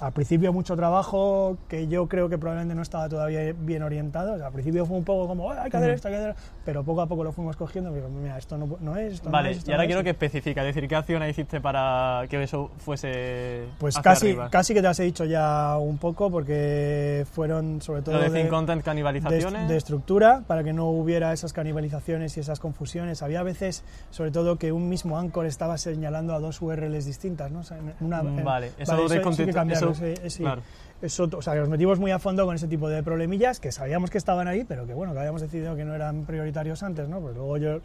al 0.00 0.12
principio 0.12 0.52
mucho 0.52 0.76
trabajo 0.76 1.56
que 1.68 1.86
yo 1.88 2.08
creo 2.08 2.28
que 2.28 2.38
probablemente 2.38 2.74
no 2.74 2.82
estaba 2.82 3.08
todavía 3.08 3.52
bien 3.58 3.82
orientado. 3.82 4.34
O 4.34 4.36
sea, 4.38 4.46
al 4.46 4.52
principio 4.52 4.86
fue 4.86 4.96
un 4.96 5.04
poco 5.04 5.26
como, 5.28 5.46
"Oh, 5.46 5.50
hay 5.52 5.70
que 5.70 5.76
hacer 5.76 5.90
esto, 5.90 6.08
hay 6.08 6.14
que 6.14 6.20
hacer 6.20 6.34
pero 6.64 6.82
poco 6.84 7.00
a 7.02 7.06
poco 7.06 7.24
lo 7.24 7.32
fuimos 7.32 7.56
cogiendo. 7.56 7.92
digo, 7.92 8.08
mira, 8.08 8.38
esto 8.38 8.56
no, 8.56 8.76
no 8.80 8.96
es, 8.96 9.14
esto 9.14 9.26
no 9.28 9.32
Vale, 9.32 9.50
es, 9.50 9.58
esto 9.58 9.70
y 9.70 9.74
ahora 9.74 9.84
no 9.84 9.88
quiero 9.88 10.00
es". 10.00 10.04
que 10.04 10.10
especifica, 10.10 10.60
es 10.66 10.74
decir, 10.74 10.88
¿qué 10.88 10.96
acción 10.96 11.22
hiciste 11.28 11.60
para 11.60 12.24
que 12.28 12.42
eso 12.42 12.70
fuese 12.78 13.64
Pues 13.78 13.96
hacia 13.96 14.02
casi, 14.10 14.26
arriba? 14.28 14.50
casi 14.50 14.74
que 14.74 14.82
te 14.82 14.88
he 14.88 15.04
dicho 15.04 15.24
ya 15.24 15.76
un 15.78 15.98
poco 15.98 16.30
porque 16.30 17.26
fueron 17.32 17.80
sobre 17.82 18.02
todo 18.02 18.16
Lo 18.16 18.22
de 18.22 18.30
de, 18.30 18.48
content, 18.48 18.82
canibalizaciones. 18.82 19.68
de 19.68 19.76
estructura 19.76 20.42
para 20.46 20.62
que 20.64 20.72
no 20.72 20.86
hubiera 20.90 21.32
esas 21.32 21.52
canibalizaciones 21.52 22.36
y 22.36 22.40
esas 22.40 22.60
confusiones. 22.60 23.22
Había 23.22 23.42
veces, 23.42 23.84
sobre 24.10 24.30
todo, 24.30 24.56
que 24.56 24.72
un 24.72 24.88
mismo 24.88 25.18
anchor 25.18 25.46
estaba 25.46 25.78
señalando 25.78 26.34
a 26.34 26.40
dos 26.40 26.60
URLs 26.62 27.04
distintas, 27.04 27.50
¿no? 27.50 27.60
O 27.60 27.62
sea, 27.64 27.78
en 27.78 27.92
una, 28.00 28.20
en- 28.20 28.44
Vale, 28.44 28.72
eso 28.78 28.92
vale, 28.92 29.02
de 29.04 29.08
sí 29.08 29.14
que 29.16 29.22
content- 29.24 29.52
sí, 29.94 30.14
sí. 30.28 30.42
claro. 30.42 30.62
Eso, 31.02 31.26
o 31.34 31.40
sea, 31.40 31.54
que 31.54 31.60
nos 31.60 31.70
metimos 31.70 31.98
muy 31.98 32.10
a 32.10 32.18
fondo 32.18 32.44
con 32.44 32.54
ese 32.54 32.68
tipo 32.68 32.86
de 32.86 33.02
problemillas 33.02 33.58
que 33.58 33.72
sabíamos 33.72 34.10
que 34.10 34.18
estaban 34.18 34.46
ahí, 34.48 34.64
pero 34.64 34.86
que 34.86 34.92
bueno, 34.92 35.14
que 35.14 35.18
habíamos 35.20 35.40
decidido 35.40 35.74
que 35.74 35.82
no 35.82 35.94
eran 35.94 36.26
prioritarios 36.26 36.82
antes, 36.82 37.08
¿no? 37.08 37.20
Pues 37.20 37.34
luego 37.34 37.56
yo... 37.56 37.80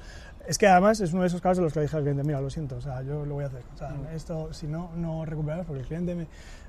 Es 0.46 0.58
que 0.58 0.68
además 0.68 1.00
es 1.00 1.14
uno 1.14 1.22
de 1.22 1.28
esos 1.30 1.40
casos 1.40 1.60
en 1.60 1.64
los 1.64 1.72
que 1.74 1.80
le 1.80 1.86
dije 1.86 1.96
al 1.96 2.04
cliente, 2.04 2.24
mira, 2.26 2.42
lo 2.42 2.50
siento, 2.50 2.76
o 2.76 2.82
sea, 2.82 3.02
yo 3.04 3.26
lo 3.26 3.36
voy 3.36 3.46
a 3.46 3.48
hacer. 3.48 3.62
O 3.74 3.78
sea, 3.78 3.90
Mm. 3.92 4.16
esto, 4.16 4.52
si 4.54 4.68
no, 4.68 4.92
no 4.98 5.24
recuperamos, 5.24 5.66
porque 5.66 5.82
el 5.84 5.88
cliente 5.88 6.14
me, 6.14 6.28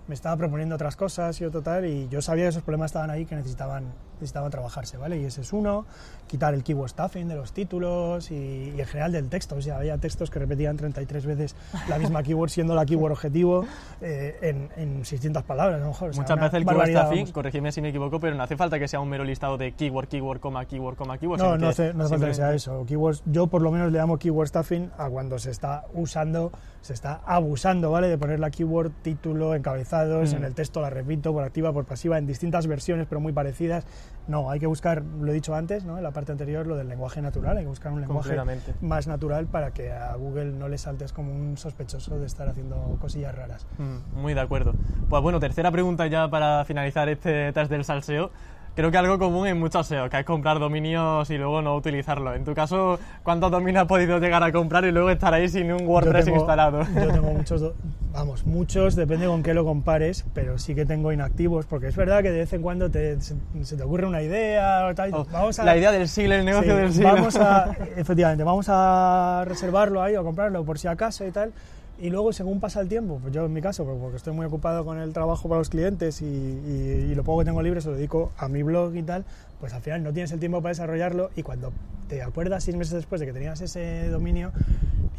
me 0.08 0.14
estaba 0.14 0.36
proponiendo 0.36 0.74
otras 0.74 0.96
cosas 0.96 1.40
y 1.40 1.44
otro 1.44 1.62
tal, 1.62 1.84
y 1.84 2.08
yo 2.08 2.22
sabía 2.22 2.44
que 2.44 2.50
esos 2.50 2.62
problemas 2.62 2.90
estaban 2.90 3.10
ahí 3.10 3.26
que 3.26 3.34
necesitaban, 3.34 3.84
necesitaban 4.14 4.50
trabajarse, 4.50 4.96
¿vale? 4.96 5.18
Y 5.18 5.24
ese 5.24 5.40
es 5.40 5.52
uno, 5.52 5.84
quitar 6.26 6.54
el 6.54 6.62
keyword 6.62 6.90
stuffing 6.90 7.28
de 7.28 7.34
los 7.34 7.52
títulos 7.52 8.30
y, 8.30 8.72
y 8.76 8.80
en 8.80 8.86
general 8.86 9.12
del 9.12 9.28
texto, 9.28 9.56
o 9.56 9.62
sea, 9.62 9.76
había 9.76 9.98
textos 9.98 10.30
que 10.30 10.38
repetían 10.38 10.76
33 10.76 11.26
veces 11.26 11.56
la 11.88 11.98
misma 11.98 12.22
keyword 12.22 12.50
siendo 12.50 12.74
la 12.74 12.86
keyword 12.86 13.12
objetivo 13.12 13.64
eh, 14.00 14.36
en, 14.42 14.70
en 14.76 15.04
600 15.04 15.42
palabras, 15.42 15.80
a 15.80 15.84
lo 15.84 15.88
mejor. 15.88 16.10
o 16.10 16.12
sea, 16.12 16.22
Muchas 16.22 16.36
veces 16.40 16.54
el 16.54 16.66
keyword 16.66 16.88
stuffing, 16.88 17.32
corregidme 17.32 17.72
si 17.72 17.80
me 17.80 17.88
equivoco, 17.88 18.20
pero 18.20 18.36
no 18.36 18.42
hace 18.42 18.56
falta 18.56 18.78
que 18.78 18.88
sea 18.88 19.00
un 19.00 19.08
mero 19.08 19.24
listado 19.24 19.56
de 19.56 19.72
keyword, 19.72 20.08
keyword, 20.08 20.40
coma, 20.40 20.64
keyword, 20.66 20.96
coma, 20.96 21.18
keyword. 21.18 21.38
No, 21.40 21.58
no 21.58 21.68
hace, 21.68 21.92
no 21.92 22.04
hace 22.04 22.10
falta 22.10 22.26
que 22.26 22.34
sea 22.34 22.54
eso. 22.54 22.84
Keywords, 22.86 23.22
yo 23.26 23.46
por 23.48 23.62
lo 23.62 23.70
menos 23.70 23.92
le 23.92 23.98
llamo 23.98 24.18
keyword 24.18 24.48
stuffing 24.48 24.90
a 24.98 25.08
cuando 25.08 25.38
se 25.38 25.50
está 25.50 25.84
usando, 25.94 26.52
se 26.80 26.92
está 26.92 27.20
abusando, 27.26 27.90
¿vale? 27.90 28.08
De 28.08 28.16
poner 28.18 28.38
la 28.40 28.50
keyword, 28.50 28.92
título, 29.02 29.54
encabezados, 29.54 30.32
Mm. 30.32 30.36
en 30.36 30.44
el 30.44 30.54
texto 30.54 30.80
la 30.80 30.90
repito, 30.90 31.32
por 31.32 31.42
activa, 31.44 31.72
por 31.72 31.84
pasiva, 31.84 32.16
en 32.18 32.26
distintas 32.26 32.66
versiones, 32.66 33.06
pero 33.08 33.20
muy 33.20 33.32
parecidas. 33.32 33.84
No, 34.28 34.50
hay 34.50 34.58
que 34.60 34.66
buscar, 34.66 35.02
lo 35.20 35.30
he 35.30 35.34
dicho 35.34 35.54
antes, 35.54 35.84
¿no? 35.84 35.96
En 35.98 36.02
la 36.02 36.10
parte 36.10 36.32
anterior, 36.32 36.66
lo 36.66 36.76
del 36.76 36.88
lenguaje 36.88 37.22
natural, 37.22 37.56
hay 37.58 37.64
que 37.64 37.68
buscar 37.68 37.92
un 37.92 38.00
lenguaje 38.00 38.36
más 38.80 39.06
natural 39.06 39.46
para 39.46 39.72
que 39.72 39.92
a 39.92 40.14
Google 40.16 40.46
no 40.52 40.68
le 40.68 40.78
saltes 40.78 41.12
como 41.12 41.32
un 41.32 41.56
sospechoso 41.56 42.18
de 42.18 42.26
estar 42.26 42.48
haciendo 42.48 42.96
cosillas 43.00 43.34
raras. 43.34 43.66
Mm, 43.78 44.20
Muy 44.20 44.34
de 44.34 44.40
acuerdo. 44.40 44.74
Pues 45.08 45.22
bueno, 45.22 45.38
tercera 45.40 45.70
pregunta 45.70 46.06
ya 46.08 46.28
para 46.28 46.64
finalizar 46.64 47.08
este 47.08 47.52
test 47.52 47.70
del 47.70 47.84
salseo. 47.84 48.30
Creo 48.76 48.90
que 48.90 48.98
algo 48.98 49.18
común 49.18 49.46
en 49.46 49.58
muchos 49.58 49.86
SEO, 49.86 50.10
que 50.10 50.18
es 50.18 50.24
comprar 50.26 50.58
dominios 50.58 51.30
y 51.30 51.38
luego 51.38 51.62
no 51.62 51.74
utilizarlos. 51.76 52.36
En 52.36 52.44
tu 52.44 52.54
caso, 52.54 52.98
¿cuántos 53.22 53.50
dominios 53.50 53.80
has 53.82 53.88
podido 53.88 54.18
llegar 54.18 54.42
a 54.42 54.52
comprar 54.52 54.84
y 54.84 54.92
luego 54.92 55.08
estar 55.08 55.32
ahí 55.32 55.48
sin 55.48 55.72
un 55.72 55.78
Yo 55.78 55.84
WordPress 55.86 56.26
tengo- 56.26 56.36
instalado? 56.36 56.82
Yo 56.94 57.08
tengo 57.10 57.32
muchos, 57.32 57.72
vamos, 58.12 58.44
muchos, 58.44 58.94
depende 58.94 59.26
con 59.28 59.42
qué 59.42 59.54
lo 59.54 59.64
compares, 59.64 60.26
pero 60.34 60.58
sí 60.58 60.74
que 60.74 60.84
tengo 60.84 61.10
inactivos, 61.10 61.64
porque 61.64 61.86
es 61.86 61.96
verdad 61.96 62.20
que 62.22 62.30
de 62.30 62.40
vez 62.40 62.52
en 62.52 62.60
cuando 62.60 62.90
te, 62.90 63.18
se, 63.22 63.34
se 63.62 63.76
te 63.78 63.82
ocurre 63.82 64.06
una 64.06 64.20
idea 64.20 64.86
o 64.90 64.94
tal, 64.94 65.10
Oh, 65.14 65.26
vamos 65.32 65.58
a, 65.58 65.64
La 65.64 65.74
idea 65.74 65.90
del 65.90 66.06
siglo, 66.06 66.34
el 66.34 66.44
negocio 66.44 66.74
sí, 66.74 66.78
del 66.82 66.92
siglo. 66.92 67.12
Vamos 67.14 67.36
a, 67.36 67.70
efectivamente, 67.96 68.44
vamos 68.44 68.66
a 68.68 69.42
reservarlo 69.46 70.02
ahí 70.02 70.16
o 70.16 70.22
comprarlo 70.22 70.62
por 70.66 70.78
si 70.78 70.86
acaso 70.86 71.26
y 71.26 71.30
tal. 71.30 71.50
Y 71.98 72.10
luego, 72.10 72.32
según 72.32 72.60
pasa 72.60 72.80
el 72.82 72.88
tiempo, 72.88 73.18
pues 73.22 73.32
yo 73.32 73.46
en 73.46 73.52
mi 73.52 73.62
caso, 73.62 73.84
pues 73.84 73.96
porque 73.98 74.16
estoy 74.18 74.34
muy 74.34 74.44
ocupado 74.46 74.84
con 74.84 74.98
el 74.98 75.12
trabajo 75.14 75.48
para 75.48 75.60
los 75.60 75.70
clientes 75.70 76.20
y, 76.20 76.26
y- 76.26 77.14
lo 77.14 77.24
poco 77.24 77.38
que 77.38 77.46
tengo 77.46 77.62
libre 77.62 77.80
se 77.80 77.88
lo 77.88 77.94
dedico 77.96 78.32
a 78.36 78.48
mi 78.48 78.62
blog 78.62 78.94
y 78.96 79.02
tal, 79.02 79.24
pues 79.60 79.72
al 79.72 79.80
final 79.80 80.02
no 80.02 80.12
tienes 80.12 80.30
el 80.32 80.38
tiempo 80.38 80.60
para 80.60 80.70
desarrollarlo 80.72 81.30
y 81.36 81.42
cuando 81.42 81.72
te 82.08 82.22
acuerdas 82.22 82.64
seis 82.64 82.76
meses 82.76 82.92
después 82.92 83.20
de 83.20 83.26
que 83.26 83.32
tenías 83.32 83.62
ese 83.62 84.10
dominio, 84.10 84.52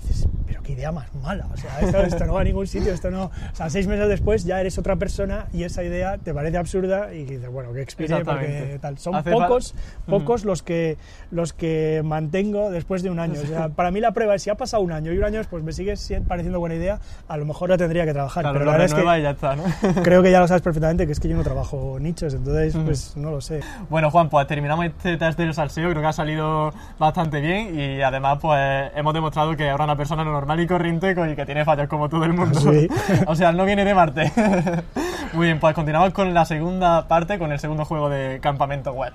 dices, 0.03 0.27
qué 0.67 0.73
idea 0.73 0.91
más 0.91 1.07
mala, 1.15 1.47
o 1.53 1.55
sea, 1.55 1.79
esto, 1.79 1.97
esto 1.99 2.25
no 2.25 2.33
va 2.33 2.41
a 2.41 2.43
ningún 2.43 2.67
sitio, 2.67 2.93
esto 2.93 3.09
no... 3.09 3.25
O 3.25 3.55
sea, 3.55 3.69
seis 3.69 3.87
meses 3.87 4.09
después 4.09 4.43
ya 4.43 4.59
eres 4.59 4.77
otra 4.77 4.97
persona 4.97 5.45
y 5.53 5.63
esa 5.63 5.81
idea 5.81 6.17
te 6.17 6.33
parece 6.33 6.57
absurda 6.57 7.13
y 7.13 7.23
dices, 7.23 7.49
bueno, 7.49 7.71
que 7.71 7.81
expire 7.81 8.25
porque 8.25 8.77
tal. 8.81 8.97
Son 8.97 9.15
Hace 9.15 9.31
pocos, 9.31 9.73
Ujú. 10.07 10.11
pocos 10.19 10.43
los 10.43 10.63
que 10.63 10.97
los 11.31 11.53
que 11.53 12.01
mantengo 12.03 12.69
después 12.69 13.01
de 13.01 13.09
un 13.09 13.19
año. 13.19 13.39
O 13.41 13.45
sea, 13.45 13.69
para 13.75 13.91
mí 13.91 14.01
la 14.01 14.11
prueba 14.11 14.35
es 14.35 14.43
si 14.43 14.49
ha 14.49 14.55
pasado 14.55 14.83
un 14.83 14.91
año 14.91 15.13
y 15.13 15.17
un 15.17 15.23
año 15.23 15.37
después 15.37 15.63
me 15.63 15.71
sigue 15.71 15.95
si- 15.95 16.15
pareciendo 16.19 16.59
buena 16.59 16.75
idea, 16.75 16.99
a 17.29 17.37
lo 17.37 17.45
mejor 17.45 17.69
la 17.69 17.77
tendría 17.77 18.05
que 18.05 18.11
trabajar. 18.13 18.43
Claro, 18.43 18.55
pero 18.59 18.65
la 18.65 18.71
verdad 18.73 18.85
es 18.87 18.93
que 18.93 19.19
y 19.19 19.23
ya 19.23 19.29
está, 19.31 19.55
¿no? 19.55 19.63
creo 20.03 20.21
que 20.21 20.31
ya 20.31 20.41
lo 20.41 20.47
sabes 20.49 20.61
perfectamente 20.63 21.05
que 21.05 21.13
es 21.13 21.19
que 21.21 21.29
yo 21.29 21.37
no 21.37 21.43
trabajo 21.43 21.97
nichos, 21.99 22.33
entonces 22.33 22.75
pues 22.75 23.15
no 23.15 23.31
lo 23.31 23.39
sé. 23.39 23.61
Bueno, 23.89 24.11
Juan, 24.11 24.27
pues 24.29 24.45
terminamos 24.47 24.85
este 24.85 25.15
test 25.15 25.39
del 25.39 25.53
salseo. 25.53 25.89
Creo 25.91 26.01
que 26.01 26.07
ha 26.07 26.13
salido 26.13 26.73
bastante 26.99 27.39
bien 27.39 27.79
y 27.79 28.01
además, 28.01 28.39
pues 28.41 28.91
hemos 28.95 29.13
demostrado 29.13 29.55
que 29.55 29.69
ahora 29.69 29.85
una 29.85 29.95
persona 29.95 30.25
normal 30.25 30.56
y 30.59 30.67
corriente 30.67 31.11
y 31.11 31.35
que 31.35 31.45
tiene 31.45 31.65
fallos 31.65 31.87
como 31.87 32.09
todo 32.09 32.23
el 32.25 32.33
mundo. 32.33 32.59
Sí. 32.61 32.87
o 33.27 33.35
sea, 33.35 33.51
no 33.51 33.65
viene 33.65 33.85
de 33.85 33.93
Marte. 33.93 34.31
Muy 35.33 35.47
bien, 35.47 35.59
pues 35.59 35.73
continuamos 35.75 36.13
con 36.13 36.33
la 36.33 36.45
segunda 36.45 37.07
parte, 37.07 37.37
con 37.37 37.51
el 37.51 37.59
segundo 37.59 37.85
juego 37.85 38.09
de 38.09 38.39
campamento 38.41 38.91
web. 38.93 39.13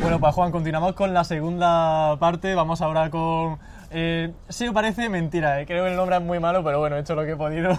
Bueno, 0.00 0.18
pues 0.18 0.34
Juan, 0.34 0.50
continuamos 0.52 0.94
con 0.94 1.12
la 1.12 1.24
segunda 1.24 2.16
parte. 2.18 2.54
Vamos 2.54 2.80
ahora 2.80 3.10
con. 3.10 3.58
Eh, 3.90 4.32
sí, 4.48 4.68
parece 4.70 5.08
mentira, 5.08 5.60
eh. 5.60 5.66
creo 5.66 5.84
que 5.84 5.90
el 5.90 5.96
nombre 5.96 6.16
es 6.16 6.22
muy 6.22 6.40
malo, 6.40 6.64
pero 6.64 6.78
bueno, 6.80 6.96
he 6.96 7.00
hecho 7.00 7.14
lo 7.14 7.24
que 7.24 7.32
he 7.32 7.36
podido. 7.36 7.72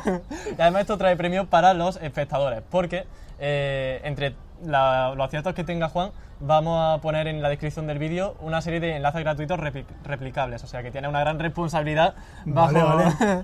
y 0.57 0.61
además, 0.61 0.81
esto 0.81 0.97
trae 0.97 1.15
premios 1.17 1.47
para 1.47 1.73
los 1.73 1.97
espectadores, 2.01 2.61
porque 2.69 3.05
eh, 3.39 4.01
entre 4.03 4.33
la- 4.65 5.13
los 5.15 5.25
aciertos 5.27 5.53
que 5.53 5.63
tenga 5.63 5.89
Juan, 5.89 6.11
vamos 6.39 6.79
a 6.79 7.01
poner 7.01 7.27
en 7.27 7.41
la 7.41 7.49
descripción 7.49 7.87
del 7.87 7.97
vídeo 7.99 8.35
una 8.41 8.61
serie 8.61 8.79
de 8.79 8.95
enlaces 8.95 9.21
gratuitos 9.21 9.59
repli- 9.59 9.85
replicables. 10.03 10.63
O 10.63 10.67
sea 10.67 10.83
que 10.83 10.91
tiene 10.91 11.07
una 11.07 11.19
gran 11.21 11.39
responsabilidad 11.39 12.13
bajo, 12.45 12.73
Vale, 12.73 13.43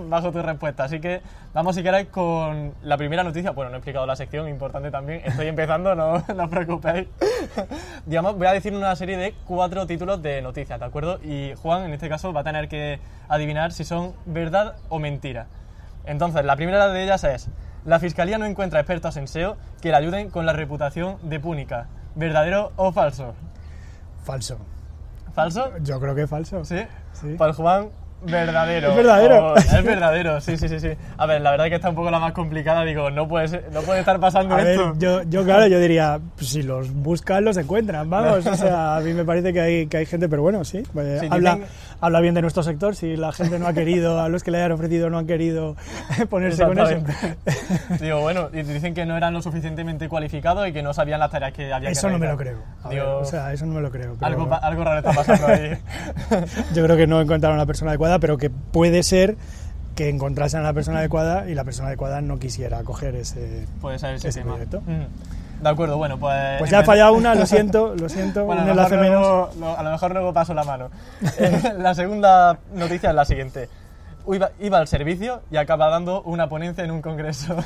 bajo 0.08 0.32
tu 0.32 0.40
respuesta. 0.42 0.84
Así 0.84 1.00
que 1.00 1.20
vamos, 1.52 1.74
si 1.76 1.82
queréis, 1.82 2.08
con 2.08 2.74
la 2.82 2.96
primera 2.96 3.22
noticia. 3.22 3.50
Bueno, 3.50 3.70
no 3.70 3.76
he 3.76 3.78
explicado 3.78 4.06
la 4.06 4.16
sección, 4.16 4.48
importante 4.48 4.90
también. 4.90 5.22
Estoy 5.24 5.46
empezando, 5.48 5.94
no, 5.94 6.22
no 6.34 6.44
os 6.44 6.50
preocupéis. 6.50 7.08
Digamos, 8.06 8.36
voy 8.36 8.46
a 8.46 8.52
decir 8.52 8.74
una 8.74 8.94
serie 8.96 9.16
de 9.16 9.34
cuatro 9.46 9.86
títulos 9.86 10.22
de 10.22 10.40
noticias, 10.42 10.78
¿de 10.78 10.86
acuerdo? 10.86 11.18
Y 11.22 11.52
Juan, 11.62 11.84
en 11.84 11.92
este 11.92 12.08
caso, 12.08 12.32
va 12.32 12.40
a 12.40 12.44
tener 12.44 12.68
que 12.68 12.98
adivinar 13.28 13.72
si 13.72 13.84
son 13.84 14.14
verdad 14.26 14.76
o 14.88 14.98
mentira. 14.98 15.46
Entonces, 16.06 16.44
la 16.44 16.56
primera 16.56 16.88
de 16.88 17.04
ellas 17.04 17.22
es: 17.24 17.48
La 17.84 17.98
fiscalía 18.00 18.38
no 18.38 18.44
encuentra 18.46 18.80
expertos 18.80 19.16
en 19.16 19.28
SEO 19.28 19.56
que 19.80 19.90
le 19.90 19.96
ayuden 19.96 20.30
con 20.30 20.46
la 20.46 20.52
reputación 20.52 21.18
de 21.22 21.38
Púnica. 21.38 21.86
¿Verdadero 22.14 22.72
o 22.76 22.92
falso? 22.92 23.34
Falso. 24.24 24.58
¿Falso? 25.34 25.70
Yo 25.82 25.98
creo 26.00 26.14
que 26.14 26.26
falso. 26.26 26.64
¿Sí? 26.64 26.76
Sí. 27.12 27.34
Pues 27.38 27.56
Juan, 27.56 27.88
verdadero. 28.24 28.90
¿Es 28.90 28.96
verdadero? 28.96 29.56
Es 29.56 29.84
verdadero, 29.84 30.40
sí, 30.40 30.56
sí, 30.58 30.68
sí, 30.68 30.78
sí. 30.78 30.90
A 31.16 31.26
ver, 31.26 31.40
la 31.40 31.50
verdad 31.52 31.66
que 31.68 31.76
está 31.76 31.88
un 31.88 31.94
poco 31.94 32.10
la 32.10 32.18
más 32.20 32.32
complicada. 32.32 32.84
Digo, 32.84 33.10
no 33.10 33.26
puede, 33.26 33.48
ser- 33.48 33.68
no 33.72 33.80
puede 33.80 34.00
estar 34.00 34.20
pasando 34.20 34.54
A 34.54 34.58
ver, 34.58 34.66
esto. 34.68 34.92
yo, 34.98 35.22
yo 35.22 35.44
claro, 35.44 35.66
yo 35.66 35.80
diría, 35.80 36.20
pues, 36.36 36.50
si 36.50 36.62
los 36.62 36.92
buscan, 36.92 37.44
los 37.44 37.56
encuentran, 37.56 38.08
vamos. 38.10 38.46
O 38.46 38.54
sea, 38.56 38.96
a 38.96 39.00
mí 39.00 39.12
me 39.14 39.24
parece 39.24 39.52
que 39.52 39.60
hay, 39.60 39.86
que 39.86 39.96
hay 39.96 40.06
gente, 40.06 40.28
pero 40.28 40.42
bueno, 40.42 40.64
sí. 40.64 40.78
eh, 40.96 41.16
Sí, 41.20 41.28
habla, 41.30 41.56
dicen- 41.56 41.66
habla 42.02 42.20
bien 42.20 42.34
de 42.34 42.42
nuestro 42.42 42.64
sector, 42.64 42.96
si 42.96 43.16
la 43.16 43.32
gente 43.32 43.60
no 43.60 43.66
ha 43.68 43.72
querido, 43.72 44.20
a 44.20 44.28
los 44.28 44.42
que 44.42 44.50
le 44.50 44.58
hayan 44.58 44.72
ofrecido 44.72 45.08
no 45.08 45.18
han 45.18 45.26
querido 45.26 45.76
ponerse 46.28 46.64
con 46.66 46.78
eso. 46.78 46.96
Digo, 48.00 48.20
bueno, 48.20 48.50
y 48.52 48.62
dicen 48.62 48.92
que 48.92 49.06
no 49.06 49.16
eran 49.16 49.32
lo 49.32 49.40
suficientemente 49.40 50.08
cualificados 50.08 50.68
y 50.68 50.72
que 50.72 50.82
no 50.82 50.92
sabían 50.92 51.20
las 51.20 51.30
tareas 51.30 51.52
que 51.52 51.72
había 51.72 51.88
que 51.88 51.92
Eso 51.92 52.10
no 52.10 52.18
me 52.18 52.26
lo 52.26 52.36
creo. 52.36 52.58
Digo, 52.90 53.04
ver, 53.04 53.22
o 53.22 53.24
sea, 53.24 53.52
eso 53.52 53.66
no 53.66 53.74
me 53.74 53.80
lo 53.80 53.90
creo. 53.92 54.16
pero 54.18 54.26
algo, 54.26 54.52
algo 54.52 54.84
raro 54.84 54.98
está 54.98 55.12
pasando 55.12 55.46
ahí. 55.46 55.78
Yo 56.74 56.84
creo 56.84 56.96
que 56.96 57.06
no 57.06 57.20
encontraron 57.20 57.56
a 57.56 57.62
la 57.62 57.66
persona 57.66 57.92
adecuada, 57.92 58.18
pero 58.18 58.36
que 58.36 58.50
puede 58.50 59.04
ser 59.04 59.36
que 59.94 60.08
encontrasen 60.08 60.60
a 60.60 60.64
la 60.64 60.72
persona 60.72 60.98
adecuada 60.98 61.48
y 61.48 61.54
la 61.54 61.62
persona 61.62 61.88
adecuada 61.88 62.20
no 62.20 62.38
quisiera 62.40 62.82
coger 62.82 63.14
ese... 63.14 63.66
Puede 63.80 63.98
ser 64.00 64.14
ese, 64.14 64.28
Ese 64.28 64.40
tema. 64.40 64.54
proyecto. 64.54 64.80
Mm. 64.80 65.04
De 65.62 65.68
acuerdo, 65.68 65.96
bueno, 65.96 66.18
pues... 66.18 66.58
Pues 66.58 66.70
ya 66.70 66.78
ha 66.78 66.82
empe- 66.82 66.86
fallado 66.86 67.14
una, 67.14 67.34
lo 67.36 67.46
siento, 67.46 67.94
lo 67.96 68.08
siento, 68.08 68.44
Bueno, 68.44 68.62
un 68.62 68.68
a 68.70 68.74
lo, 68.74 68.82
mejor 68.82 68.92
enlace 68.94 69.10
menos. 69.10 69.22
luego, 69.22 69.50
lo- 69.60 69.78
a 69.78 69.82
lo 69.84 69.90
mejor 69.92 70.12
luego 70.12 70.32
paso 70.32 70.54
la 70.54 70.64
mano. 70.64 70.90
Eh, 71.38 71.72
la 71.78 71.94
segunda 71.94 72.58
noticia 72.74 73.10
es 73.10 73.14
la 73.14 73.24
siguiente. 73.24 73.68
Iba, 74.26 74.50
iba 74.60 74.78
al 74.78 74.88
servicio 74.88 75.42
y 75.50 75.56
acaba 75.56 75.88
dando 75.88 76.22
una 76.22 76.48
ponencia 76.48 76.84
en 76.84 76.90
un 76.90 77.00
congreso 77.02 77.56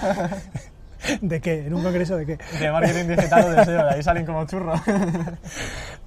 ¿De 1.20 1.40
qué? 1.40 1.66
¿En 1.66 1.74
un 1.74 1.82
congreso 1.82 2.16
de 2.16 2.26
qué? 2.26 2.38
de 2.58 2.72
marketing 2.72 3.08
digital 3.08 3.44
o 3.44 3.50
de 3.50 3.64
SEO. 3.64 3.84
De 3.84 3.90
ahí 3.90 4.02
salen 4.02 4.26
como 4.26 4.46
churros. 4.46 4.80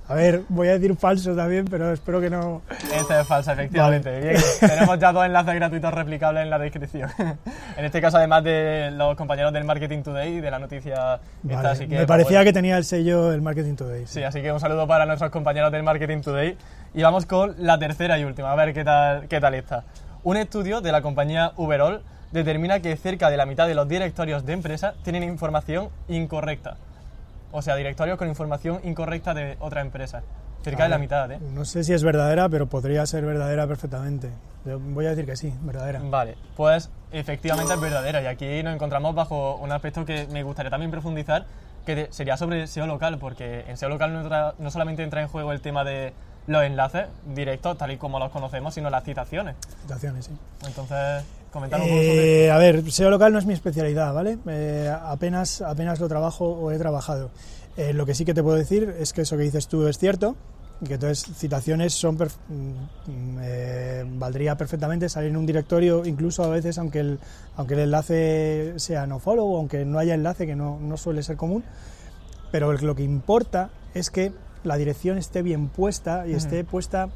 A 0.09 0.15
ver, 0.15 0.41
voy 0.49 0.67
a 0.67 0.71
decir 0.71 0.95
falso 0.95 1.35
también, 1.35 1.65
pero 1.65 1.93
espero 1.93 2.19
que 2.19 2.31
no... 2.31 2.63
Esta 2.95 3.21
es 3.21 3.27
falsa, 3.27 3.53
efectivamente. 3.53 4.19
Bien, 4.19 4.38
tenemos 4.59 4.97
ya 4.97 5.12
dos 5.12 5.23
enlaces 5.23 5.53
gratuitos 5.53 5.93
replicables 5.93 6.43
en 6.45 6.49
la 6.49 6.57
descripción. 6.57 7.12
en 7.77 7.85
este 7.85 8.01
caso, 8.01 8.17
además 8.17 8.43
de 8.43 8.89
los 8.89 9.15
compañeros 9.15 9.53
del 9.53 9.65
Marketing 9.65 10.01
Today 10.01 10.38
y 10.38 10.41
de 10.41 10.49
la 10.49 10.57
noticia 10.57 11.19
esta, 11.43 11.55
Vale, 11.55 11.69
así 11.69 11.83
que, 11.83 11.89
me 11.89 11.95
pues, 11.97 12.07
parecía 12.07 12.39
bueno. 12.39 12.49
que 12.49 12.53
tenía 12.53 12.77
el 12.77 12.85
sello 12.85 13.31
el 13.31 13.43
Marketing 13.43 13.75
Today. 13.75 14.07
Sí, 14.07 14.23
así 14.23 14.41
que 14.41 14.51
un 14.51 14.59
saludo 14.59 14.88
para 14.88 15.05
nuestros 15.05 15.29
compañeros 15.29 15.71
del 15.71 15.83
Marketing 15.83 16.21
Today. 16.21 16.57
Y 16.95 17.03
vamos 17.03 17.27
con 17.27 17.53
la 17.59 17.77
tercera 17.77 18.17
y 18.17 18.23
última, 18.23 18.51
a 18.51 18.55
ver 18.55 18.73
qué 18.73 18.83
tal, 18.83 19.27
qué 19.27 19.39
tal 19.39 19.53
está. 19.53 19.83
Un 20.23 20.38
estudio 20.38 20.81
de 20.81 20.91
la 20.91 21.03
compañía 21.03 21.51
Uberall 21.55 22.01
determina 22.31 22.79
que 22.79 22.95
cerca 22.97 23.29
de 23.29 23.37
la 23.37 23.45
mitad 23.45 23.67
de 23.67 23.75
los 23.75 23.87
directorios 23.87 24.45
de 24.45 24.53
empresas 24.53 24.95
tienen 25.03 25.23
información 25.23 25.89
incorrecta. 26.07 26.77
O 27.51 27.61
sea, 27.61 27.75
directorios 27.75 28.17
con 28.17 28.27
información 28.27 28.79
incorrecta 28.83 29.33
de 29.33 29.57
otra 29.59 29.81
empresa. 29.81 30.21
Cerca 30.63 30.83
de 30.83 30.89
la 30.89 30.97
mitad, 30.97 31.31
¿eh? 31.31 31.39
No 31.53 31.63
sé 31.63 31.83
si 31.85 31.93
es 31.93 32.03
verdadera, 32.03 32.49
pero 32.49 32.67
podría 32.67 33.05
ser 33.05 33.23
verdadera 33.25 33.65
perfectamente. 33.65 34.29
Voy 34.65 35.05
a 35.05 35.11
decir 35.11 35.25
que 35.25 35.37
sí, 35.37 35.53
verdadera. 35.61 36.01
Vale, 36.03 36.35
pues 36.57 36.89
efectivamente 37.11 37.73
es 37.73 37.79
verdadera 37.79 38.21
y 38.21 38.25
aquí 38.25 38.61
nos 38.61 38.75
encontramos 38.75 39.15
bajo 39.15 39.55
un 39.55 39.71
aspecto 39.71 40.03
que 40.05 40.27
me 40.27 40.43
gustaría 40.43 40.69
también 40.69 40.91
profundizar, 40.91 41.45
que 41.85 42.09
sería 42.11 42.35
sobre 42.35 42.67
SEO 42.67 42.85
local, 42.87 43.17
porque 43.19 43.63
en 43.69 43.77
SEO 43.77 43.87
local 43.89 44.11
no, 44.13 44.21
entra- 44.21 44.53
no 44.59 44.69
solamente 44.69 45.01
entra 45.01 45.21
en 45.21 45.29
juego 45.29 45.53
el 45.53 45.61
tema 45.61 45.85
de 45.85 46.13
los 46.45 46.61
enlaces 46.63 47.07
directos, 47.33 47.77
tal 47.77 47.91
y 47.91 47.97
como 47.97 48.19
los 48.19 48.29
conocemos, 48.29 48.73
sino 48.73 48.89
las 48.89 49.05
citaciones. 49.05 49.55
Citaciones, 49.83 50.25
sí. 50.25 50.33
Entonces, 50.67 51.23
comentar 51.51 51.79
un 51.81 51.88
poco 51.88 51.99
sobre... 51.99 52.45
Eh, 52.45 52.51
a 52.51 52.57
ver, 52.57 52.91
SEO 52.91 53.09
local 53.09 53.33
no 53.33 53.39
es 53.39 53.45
mi 53.45 53.53
especialidad, 53.53 54.13
¿vale? 54.13 54.38
Eh, 54.47 54.93
apenas, 55.03 55.62
apenas 55.62 55.99
lo 55.99 56.07
trabajo 56.07 56.45
o 56.45 56.71
he 56.71 56.77
trabajado. 56.77 57.29
Eh, 57.77 57.93
lo 57.93 58.05
que 58.05 58.13
sí 58.15 58.25
que 58.25 58.33
te 58.33 58.43
puedo 58.43 58.57
decir 58.57 58.95
es 58.99 59.13
que 59.13 59.21
eso 59.21 59.38
que 59.38 59.43
dices 59.43 59.67
tú 59.67 59.88
es 59.88 59.97
cierto, 59.97 60.35
y 60.81 60.85
que 60.85 60.93
entonces 60.95 61.25
citaciones 61.35 61.93
son 61.93 62.17
perf- 62.17 62.38
mm, 62.47 63.38
eh, 63.41 64.05
valdría 64.17 64.55
perfectamente 64.57 65.09
salir 65.09 65.29
en 65.29 65.38
un 65.38 65.45
directorio, 65.45 66.05
incluso 66.05 66.43
a 66.43 66.47
veces 66.49 66.77
aunque 66.77 66.99
el, 67.01 67.19
aunque 67.57 67.73
el 67.73 67.81
enlace 67.81 68.73
sea 68.77 69.05
no 69.07 69.19
follow, 69.19 69.57
aunque 69.57 69.83
no 69.85 69.99
haya 69.99 70.13
enlace, 70.13 70.45
que 70.45 70.55
no, 70.55 70.79
no 70.79 70.95
suele 70.97 71.21
ser 71.23 71.35
común, 71.38 71.63
pero 72.51 72.71
lo 72.73 72.95
que 72.95 73.03
importa 73.03 73.69
es 73.93 74.09
que 74.09 74.31
la 74.63 74.75
dirección 74.77 75.17
esté 75.17 75.41
bien 75.41 75.67
puesta 75.69 76.27
y 76.27 76.33
esté 76.33 76.63
puesta 76.63 77.09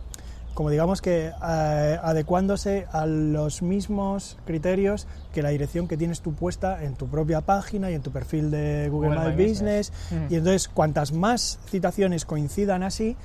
como 0.54 0.70
digamos 0.70 1.02
que 1.02 1.28
eh, 1.28 2.00
adecuándose 2.04 2.86
a 2.92 3.06
los 3.06 3.62
mismos 3.62 4.38
criterios 4.46 5.08
que 5.34 5.42
la 5.42 5.50
dirección 5.50 5.88
que 5.88 5.98
tienes 5.98 6.22
tú 6.22 6.34
puesta 6.34 6.84
en 6.84 6.96
tu 6.96 7.08
propia 7.08 7.42
página 7.42 7.90
y 7.90 7.96
en 7.96 8.02
tu 8.02 8.12
perfil 8.12 8.52
de 8.52 8.90
Google, 8.90 9.10
Google 9.16 9.30
My 9.32 9.36
My 9.36 9.44
Business. 9.50 9.92
Business. 9.92 10.30
Mm. 10.30 10.34
Y 10.34 10.38
entonces, 10.38 10.68
cuantas 10.68 11.12
más 11.12 11.60
citaciones 11.70 12.26
coincidan 12.26 12.84
así, 12.84 13.16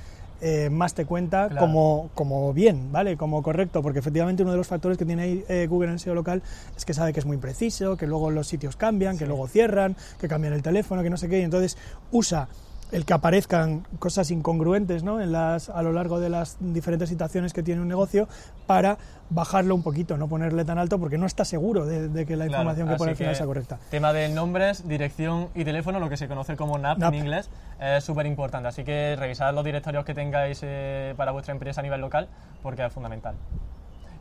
eh, 0.41 0.69
más 0.69 0.93
te 0.93 1.05
cuenta 1.05 1.49
Claro. 1.49 1.65
como, 1.65 2.09
como 2.15 2.53
bien, 2.53 2.91
¿vale? 2.93 3.17
Como 3.17 3.43
correcto, 3.43 3.81
porque 3.81 3.99
efectivamente 3.99 4.41
uno 4.43 4.53
de 4.53 4.57
los 4.57 4.67
factores 4.67 4.97
que 4.97 5.05
tiene 5.05 5.23
ahí 5.23 5.45
eh, 5.49 5.67
Google 5.69 5.91
en 5.91 5.99
SEO 5.99 6.15
local 6.15 6.41
es 6.77 6.85
que 6.85 6.93
sabe 6.93 7.11
que 7.11 7.19
es 7.19 7.25
muy 7.25 7.35
preciso, 7.37 7.97
que 7.97 8.07
luego 8.07 8.31
los 8.31 8.47
sitios 8.47 8.77
cambian, 8.77 9.17
que 9.17 9.25
luego 9.25 9.47
cierran, 9.49 9.97
que 10.17 10.29
cambian 10.29 10.53
el 10.53 10.61
teléfono, 10.61 11.03
que 11.03 11.09
no 11.09 11.17
sé 11.17 11.27
qué, 11.27 11.39
y 11.39 11.43
entonces 11.43 11.77
usa 12.11 12.47
el 12.91 13.05
que 13.05 13.13
aparezcan 13.13 13.85
cosas 13.99 14.31
incongruentes 14.31 15.03
¿no? 15.03 15.21
en 15.21 15.31
las, 15.31 15.69
a 15.69 15.81
lo 15.83 15.93
largo 15.93 16.19
de 16.19 16.29
las 16.29 16.57
diferentes 16.59 17.09
situaciones 17.09 17.53
que 17.53 17.61
tiene 17.63 17.81
un 17.81 17.87
negocio 17.87 18.27
para 18.65 18.97
bajarlo 19.29 19.75
un 19.75 19.83
poquito, 19.83 20.17
no 20.17 20.27
ponerle 20.27 20.65
tan 20.65 20.79
alto 20.79 20.97
porque 20.99 21.17
no 21.17 21.25
está 21.27 21.45
seguro 21.45 21.85
de, 21.85 22.09
de 22.09 22.25
que 22.25 22.35
la 22.35 22.45
Claro, 22.47 22.61
información 22.63 22.87
que 22.89 22.95
pone 22.95 23.11
al 23.11 23.17
final 23.17 23.35
sea 23.35 23.45
correcta. 23.45 23.77
Tema 23.91 24.11
de 24.11 24.29
nombres, 24.29 24.87
dirección 24.87 25.49
y 25.53 25.63
teléfono, 25.65 25.99
lo 25.99 26.09
que 26.09 26.17
se 26.17 26.27
conoce 26.27 26.55
como 26.55 26.77
NAP, 26.79 26.97
NAP. 26.97 27.13
en 27.13 27.19
inglés, 27.19 27.49
es 27.79 28.03
súper 28.03 28.25
importante. 28.25 28.67
Así 28.69 28.83
que 28.83 29.15
revisad 29.19 29.53
los 29.53 29.63
directorios 29.63 30.03
que 30.03 30.15
tengáis 30.15 30.59
eh, 30.63 31.13
para 31.15 31.31
vuestra 31.31 31.53
empresa 31.53 31.81
a 31.81 31.83
nivel 31.83 32.01
local, 32.01 32.27
porque 32.63 32.83
es 32.85 32.91
fundamental. 32.91 33.35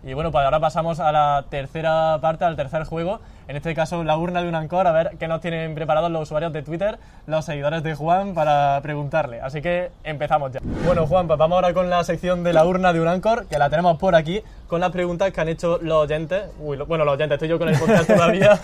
Y 0.05 0.15
bueno, 0.15 0.31
pues 0.31 0.45
ahora 0.45 0.61
pasamos 0.61 1.01
a 1.01 1.11
la 1.11 1.47
tercera 1.51 2.19
parte, 2.21 2.45
al 2.45 2.55
tercer 2.55 2.85
juego. 2.85 3.21
En 3.49 3.57
este 3.57 3.75
caso, 3.75 4.05
la 4.05 4.17
urna 4.19 4.43
de 4.43 4.49
un 4.49 4.55
Ancor, 4.55 4.87
a 4.87 4.93
ver 4.93 5.13
qué 5.19 5.27
nos 5.27 5.41
tienen 5.41 5.75
preparados 5.75 6.11
los 6.11 6.23
usuarios 6.25 6.53
de 6.53 6.63
Twitter, 6.63 6.99
los 7.27 7.47
seguidores 7.47 7.83
de 7.83 7.95
Juan, 7.95 8.35
para 8.35 8.79
preguntarle. 8.83 9.41
Así 9.41 9.63
que 9.63 9.91
empezamos 10.05 10.53
ya. 10.53 10.61
Bueno, 10.85 11.07
Juan, 11.07 11.27
pues 11.27 11.39
vamos 11.39 11.57
ahora 11.57 11.73
con 11.73 11.89
la 11.89 12.05
sección 12.05 12.45
de 12.45 12.53
la 12.53 12.67
urna 12.67 12.93
de 12.93 13.01
un 13.01 13.09
Ancor, 13.09 13.47
que 13.47 13.59
la 13.59 13.71
tenemos 13.71 13.97
por 13.99 14.15
aquí, 14.15 14.43
con 14.67 14.83
las 14.83 14.91
preguntas 14.93 15.33
que 15.33 15.41
han 15.41 15.49
hecho 15.49 15.79
los 15.81 15.97
oyentes. 16.05 16.43
Uy, 16.61 16.77
lo- 16.77 16.85
bueno, 16.85 17.07
los 17.07 17.15
oyentes, 17.15 17.37
estoy 17.37 17.49
yo 17.49 17.59
con 17.59 17.71
el 17.71 17.79
podcast 17.79 18.07
todavía 18.15 18.61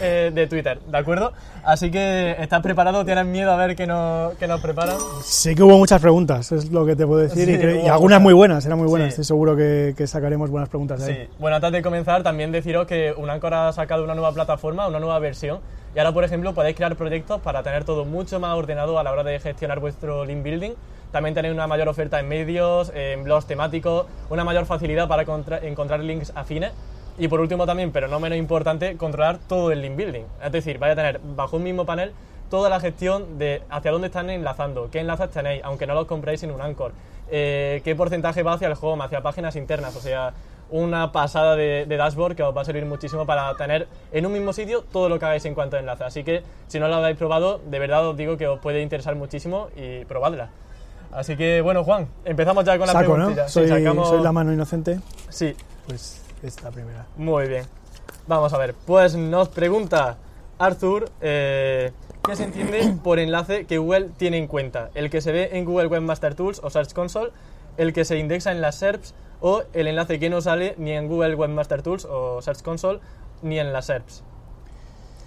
eh, 0.00 0.32
de 0.34 0.46
Twitter, 0.48 0.80
¿de 0.80 0.98
acuerdo? 0.98 1.32
Así 1.64 1.92
que, 1.92 2.34
¿estás 2.40 2.62
preparado? 2.62 3.04
¿Tienes 3.04 3.26
miedo 3.26 3.52
a 3.52 3.56
ver 3.56 3.76
qué 3.76 3.86
nos, 3.86 4.34
qué 4.34 4.48
nos 4.48 4.60
preparan? 4.60 4.96
Sí 5.22 5.54
que 5.54 5.62
hubo 5.62 5.78
muchas 5.78 6.00
preguntas, 6.00 6.50
es 6.50 6.72
lo 6.72 6.84
que 6.84 6.96
te 6.96 7.06
puedo 7.06 7.20
decir, 7.20 7.46
Sí, 7.60 7.78
y, 7.82 7.86
y 7.86 7.88
algunas 7.88 8.20
muy 8.20 8.34
buenas, 8.34 8.66
eran 8.66 8.78
muy 8.78 8.88
buenas, 8.88 9.06
Sí. 9.06 9.20
estoy 9.20 9.24
seguro 9.24 9.54
que, 9.54 9.94
que 9.96 10.08
sacaremos 10.08 10.50
buenas 10.50 10.68
preguntas 10.68 10.98
de 11.06 11.12
ahí. 11.12 11.26
Sí, 11.26 11.32
bueno, 11.38 11.54
antes 11.56 11.70
de 11.70 11.80
comenzar, 11.82 12.24
también 12.24 12.50
deciros 12.50 12.88
que 12.88 13.14
Unancor 13.16 13.54
ha 13.54 13.72
sacado 13.72 14.02
una 14.02 14.15
nueva 14.16 14.32
plataforma, 14.32 14.88
una 14.88 14.98
nueva 14.98 15.18
versión, 15.20 15.60
y 15.94 15.98
ahora, 15.98 16.12
por 16.12 16.24
ejemplo, 16.24 16.52
podéis 16.52 16.76
crear 16.76 16.96
proyectos 16.96 17.40
para 17.40 17.62
tener 17.62 17.84
todo 17.84 18.04
mucho 18.04 18.40
más 18.40 18.56
ordenado 18.56 18.98
a 18.98 19.04
la 19.04 19.12
hora 19.12 19.22
de 19.22 19.38
gestionar 19.38 19.78
vuestro 19.78 20.24
link 20.24 20.42
building. 20.42 20.72
También 21.12 21.34
tenéis 21.34 21.54
una 21.54 21.66
mayor 21.66 21.88
oferta 21.88 22.18
en 22.20 22.28
medios, 22.28 22.90
en 22.94 23.22
blogs 23.24 23.46
temáticos, 23.46 24.06
una 24.28 24.44
mayor 24.44 24.66
facilidad 24.66 25.08
para 25.08 25.24
contra- 25.24 25.58
encontrar 25.58 26.00
links 26.00 26.32
afines. 26.34 26.72
Y 27.18 27.28
por 27.28 27.40
último 27.40 27.64
también, 27.64 27.92
pero 27.92 28.08
no 28.08 28.20
menos 28.20 28.36
importante, 28.36 28.98
controlar 28.98 29.38
todo 29.48 29.72
el 29.72 29.80
link 29.80 29.96
building. 29.96 30.24
Es 30.44 30.52
decir, 30.52 30.78
vais 30.78 30.92
a 30.92 30.96
tener 30.96 31.18
bajo 31.34 31.56
un 31.56 31.62
mismo 31.62 31.86
panel 31.86 32.12
toda 32.50 32.68
la 32.68 32.78
gestión 32.78 33.38
de 33.38 33.62
hacia 33.70 33.90
dónde 33.90 34.08
están 34.08 34.28
enlazando, 34.28 34.90
qué 34.90 35.00
enlaces 35.00 35.30
tenéis, 35.30 35.62
aunque 35.64 35.86
no 35.86 35.94
los 35.94 36.06
compréis 36.06 36.42
en 36.42 36.50
un 36.50 36.60
Anchor, 36.60 36.92
eh, 37.30 37.80
qué 37.84 37.96
porcentaje 37.96 38.42
va 38.42 38.52
hacia 38.52 38.68
el 38.68 38.74
home, 38.78 39.02
hacia 39.02 39.22
páginas 39.22 39.56
internas, 39.56 39.96
o 39.96 40.00
sea, 40.00 40.34
una 40.70 41.12
pasada 41.12 41.54
de, 41.56 41.86
de 41.86 41.96
dashboard 41.96 42.34
que 42.34 42.42
os 42.42 42.56
va 42.56 42.62
a 42.62 42.64
servir 42.64 42.84
muchísimo 42.86 43.24
para 43.26 43.54
tener 43.56 43.86
en 44.12 44.26
un 44.26 44.32
mismo 44.32 44.52
sitio 44.52 44.82
todo 44.92 45.08
lo 45.08 45.18
que 45.18 45.24
hagáis 45.24 45.44
en 45.44 45.54
cuanto 45.54 45.76
a 45.76 45.80
enlaces. 45.80 46.06
Así 46.06 46.24
que 46.24 46.42
si 46.66 46.80
no 46.80 46.88
lo 46.88 46.96
habéis 46.96 47.16
probado, 47.16 47.58
de 47.64 47.78
verdad 47.78 48.06
os 48.08 48.16
digo 48.16 48.36
que 48.36 48.48
os 48.48 48.58
puede 48.60 48.82
interesar 48.82 49.14
muchísimo 49.14 49.68
y 49.76 50.04
probadla. 50.06 50.48
Así 51.12 51.36
que 51.36 51.60
bueno, 51.60 51.84
Juan, 51.84 52.08
empezamos 52.24 52.64
ya 52.64 52.76
con 52.78 52.86
la 52.88 52.92
Saco, 52.92 53.16
¿no? 53.16 53.30
Sí, 53.48 53.66
sacamos- 53.68 54.08
soy 54.08 54.22
la 54.22 54.32
mano 54.32 54.52
inocente, 54.52 54.98
Sí, 55.28 55.54
pues 55.86 56.22
esta 56.42 56.70
primera. 56.70 57.06
muy 57.16 57.46
bien. 57.46 57.64
Vamos 58.26 58.52
a 58.52 58.58
ver. 58.58 58.74
Pues 58.86 59.14
nos 59.14 59.48
pregunta 59.48 60.16
Arthur, 60.58 61.10
eh, 61.20 61.92
qué 62.24 62.34
se 62.34 62.44
entiende 62.44 62.92
por 63.04 63.18
enlace 63.20 63.66
que 63.66 63.78
Google 63.78 64.10
tiene 64.16 64.36
en 64.38 64.46
cuenta. 64.48 64.90
El 64.94 65.10
que 65.10 65.20
se 65.20 65.30
ve 65.30 65.50
en 65.52 65.64
Google 65.64 65.86
Webmaster 65.86 66.34
Tools 66.34 66.60
o 66.62 66.70
Search 66.70 66.92
Console, 66.92 67.30
el 67.76 67.92
que 67.92 68.04
se 68.04 68.18
indexa 68.18 68.50
en 68.52 68.60
las 68.60 68.74
SERPs 68.76 69.14
o 69.40 69.62
el 69.72 69.86
enlace 69.86 70.18
que 70.18 70.30
no 70.30 70.40
sale 70.40 70.74
ni 70.78 70.92
en 70.92 71.08
Google 71.08 71.34
Webmaster 71.34 71.82
Tools 71.82 72.04
o 72.04 72.40
Search 72.42 72.62
Console 72.62 73.00
ni 73.42 73.58
en 73.58 73.72
las 73.72 73.86
SERPs. 73.86 74.22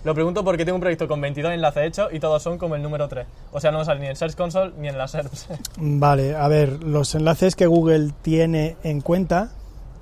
Lo 0.06 0.13
pregunto 0.13 0.45
porque 0.45 0.63
tengo 0.63 0.76
un 0.78 0.82
proyecto 0.82 1.10
con 1.10 1.19
22 1.19 1.52
enlaces 1.52 1.84
hechos 1.84 2.13
y 2.13 2.19
todos 2.19 2.41
son 2.41 2.58
como 2.58 2.76
el 2.76 2.82
número 2.82 3.10
3. 3.10 3.28
O 3.52 3.60
sea, 3.60 3.72
no 3.72 3.84
sale 3.84 4.00
ni 4.00 4.08
en 4.08 4.15
Search 4.15 4.36
Console 4.36 4.74
ni 4.78 4.88
en 4.88 4.98
las 4.98 5.12
SERPs. 5.12 5.48
Vale, 5.78 6.36
a 6.36 6.48
ver, 6.48 6.84
los 6.84 7.13
enlaces 7.15 7.56
que 7.56 7.67
Google 7.67 8.12
tiene 8.22 8.78
en 8.84 9.02
cuenta 9.02 9.52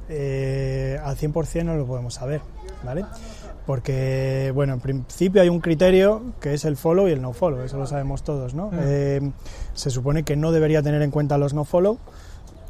eh, 0.09 0.99
al 1.03 1.17
100% 1.17 1.63
no 1.65 1.75
lo 1.75 1.85
podemos 1.85 2.13
saber, 2.13 2.41
¿vale? 2.83 3.05
Porque, 3.65 4.51
bueno, 4.55 4.73
en 4.73 4.79
principio 4.79 5.41
hay 5.41 5.49
un 5.49 5.59
criterio 5.59 6.21
que 6.39 6.53
es 6.53 6.63
el 6.63 6.77
follow 6.77 7.09
y 7.09 7.11
el 7.11 7.21
no 7.21 7.33
follow, 7.33 7.61
eso 7.61 7.77
lo 7.77 7.85
sabemos 7.85 8.23
todos, 8.23 8.53
¿no? 8.53 8.67
Mm. 8.71 8.79
Eh, 8.81 9.31
se 9.73 9.89
supone 9.89 10.23
que 10.23 10.37
no 10.37 10.53
debería 10.53 10.81
tener 10.81 11.01
en 11.01 11.11
cuenta 11.11 11.37
los 11.37 11.53
no 11.53 11.65
follow 11.65 11.97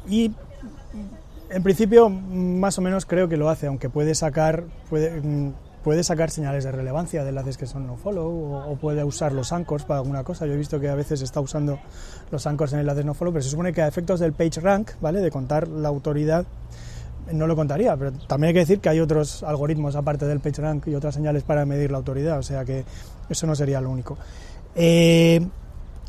y 0.08 0.32
en 1.50 1.62
principio 1.62 2.08
más 2.10 2.78
o 2.78 2.82
menos 2.82 3.06
creo 3.06 3.28
que 3.28 3.36
lo 3.36 3.48
hace, 3.48 3.66
aunque 3.66 3.88
puede 3.88 4.14
sacar 4.14 4.64
puede, 4.88 5.20
mm, 5.20 5.52
puede 5.82 6.04
sacar 6.04 6.30
señales 6.30 6.64
de 6.64 6.72
relevancia 6.72 7.22
de 7.22 7.30
enlaces 7.30 7.56
que 7.56 7.66
son 7.66 7.86
no 7.86 7.96
follow 7.96 8.70
o, 8.70 8.76
puede 8.76 9.04
usar 9.04 9.32
los 9.32 9.52
anchors 9.52 9.84
para 9.84 10.00
alguna 10.00 10.24
cosa. 10.24 10.46
Yo 10.46 10.52
he 10.52 10.56
visto 10.56 10.78
que 10.80 10.88
a 10.88 10.94
veces 10.94 11.22
está 11.22 11.40
usando 11.40 11.78
los 12.30 12.46
anchors 12.46 12.72
en 12.74 12.80
enlaces 12.80 13.04
no 13.04 13.14
follow, 13.14 13.32
pero 13.32 13.42
se 13.42 13.50
supone 13.50 13.72
que 13.72 13.82
a 13.82 13.88
efectos 13.88 14.20
del 14.20 14.32
page 14.32 14.60
rank, 14.60 14.90
¿vale? 15.00 15.20
De 15.20 15.30
contar 15.30 15.68
la 15.68 15.88
autoridad 15.88 16.44
no 17.32 17.46
lo 17.46 17.56
contaría, 17.56 17.96
pero 17.96 18.12
también 18.12 18.48
hay 18.48 18.54
que 18.54 18.60
decir 18.60 18.80
que 18.80 18.88
hay 18.88 19.00
otros 19.00 19.42
algoritmos 19.42 19.96
aparte 19.96 20.26
del 20.26 20.40
PageRank 20.40 20.86
y 20.88 20.94
otras 20.94 21.14
señales 21.14 21.42
para 21.42 21.66
medir 21.66 21.90
la 21.90 21.98
autoridad, 21.98 22.38
o 22.38 22.42
sea 22.42 22.64
que 22.64 22.84
eso 23.28 23.46
no 23.46 23.54
sería 23.54 23.80
lo 23.80 23.90
único. 23.90 24.16
Eh, 24.74 25.40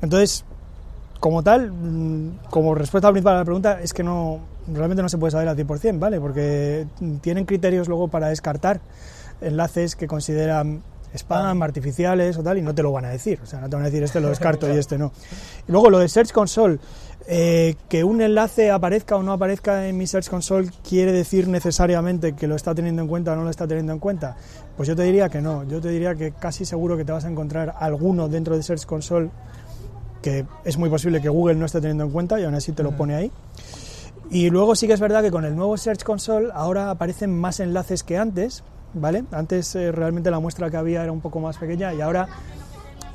entonces, 0.01 0.45
como 1.19 1.43
tal, 1.43 1.71
mm, 1.71 2.39
como 2.49 2.75
respuesta 2.75 3.11
principal 3.11 3.35
a 3.35 3.39
la 3.39 3.45
pregunta, 3.45 3.81
es 3.81 3.93
que 3.93 4.03
no 4.03 4.39
realmente 4.73 5.01
no 5.01 5.09
se 5.09 5.17
puede 5.17 5.31
saber 5.31 5.47
al 5.47 5.57
100%, 5.57 5.99
¿vale? 5.99 6.19
Porque 6.19 6.87
tienen 7.21 7.45
criterios 7.45 7.87
luego 7.87 8.07
para 8.07 8.29
descartar 8.29 8.81
enlaces 9.41 9.95
que 9.95 10.07
consideran 10.07 10.83
spam, 11.13 11.63
artificiales 11.63 12.37
o 12.37 12.43
tal, 12.43 12.57
y 12.57 12.61
no 12.61 12.75
te 12.75 12.83
lo 12.83 12.91
van 12.91 13.05
a 13.05 13.09
decir. 13.09 13.39
O 13.43 13.45
sea, 13.45 13.59
no 13.61 13.69
te 13.69 13.75
van 13.75 13.83
a 13.83 13.87
decir 13.87 14.03
este 14.03 14.19
lo 14.19 14.29
descarto 14.29 14.71
y 14.71 14.77
este 14.77 14.97
no. 14.97 15.11
Y 15.67 15.71
luego 15.71 15.89
lo 15.89 15.99
de 15.99 16.07
Search 16.07 16.31
Console, 16.31 16.79
eh, 17.27 17.75
que 17.87 18.03
un 18.03 18.21
enlace 18.21 18.71
aparezca 18.71 19.15
o 19.15 19.23
no 19.23 19.33
aparezca 19.33 19.87
en 19.87 19.97
mi 19.97 20.07
Search 20.07 20.29
Console 20.29 20.69
quiere 20.87 21.11
decir 21.11 21.47
necesariamente 21.47 22.33
que 22.33 22.47
lo 22.47 22.55
está 22.55 22.75
teniendo 22.75 23.01
en 23.01 23.07
cuenta 23.07 23.33
o 23.33 23.35
no 23.35 23.43
lo 23.43 23.49
está 23.49 23.67
teniendo 23.67 23.93
en 23.93 23.99
cuenta. 23.99 24.35
Pues 24.77 24.87
yo 24.87 24.95
te 24.95 25.03
diría 25.03 25.29
que 25.29 25.41
no. 25.41 25.63
Yo 25.63 25.81
te 25.81 25.89
diría 25.89 26.15
que 26.15 26.31
casi 26.31 26.65
seguro 26.65 26.95
que 26.97 27.05
te 27.05 27.11
vas 27.11 27.25
a 27.25 27.29
encontrar 27.29 27.75
alguno 27.79 28.29
dentro 28.29 28.55
de 28.55 28.63
Search 28.63 28.85
Console 28.85 29.29
que 30.21 30.45
es 30.65 30.77
muy 30.77 30.89
posible 30.89 31.21
que 31.21 31.29
Google 31.29 31.55
no 31.55 31.65
esté 31.65 31.79
teniendo 31.79 32.03
en 32.03 32.11
cuenta 32.11 32.39
y 32.39 32.43
aún 32.43 32.55
así 32.55 32.71
te 32.71 32.83
lo 32.83 32.91
pone 32.91 33.15
ahí. 33.15 33.31
Y 34.31 34.49
luego 34.49 34.75
sí 34.75 34.85
que 34.85 34.93
es 34.93 34.99
verdad 34.99 35.23
que 35.23 35.31
con 35.31 35.43
el 35.43 35.55
nuevo 35.55 35.75
Search 35.75 36.03
Console 36.03 36.49
ahora 36.53 36.91
aparecen 36.91 37.35
más 37.35 37.59
enlaces 37.59 38.03
que 38.03 38.17
antes, 38.17 38.63
¿vale? 38.93 39.23
Antes 39.31 39.75
eh, 39.75 39.91
realmente 39.91 40.29
la 40.29 40.39
muestra 40.39 40.69
que 40.69 40.77
había 40.77 41.03
era 41.03 41.11
un 41.11 41.21
poco 41.21 41.39
más 41.39 41.57
pequeña 41.57 41.93
y 41.93 42.01
ahora 42.01 42.27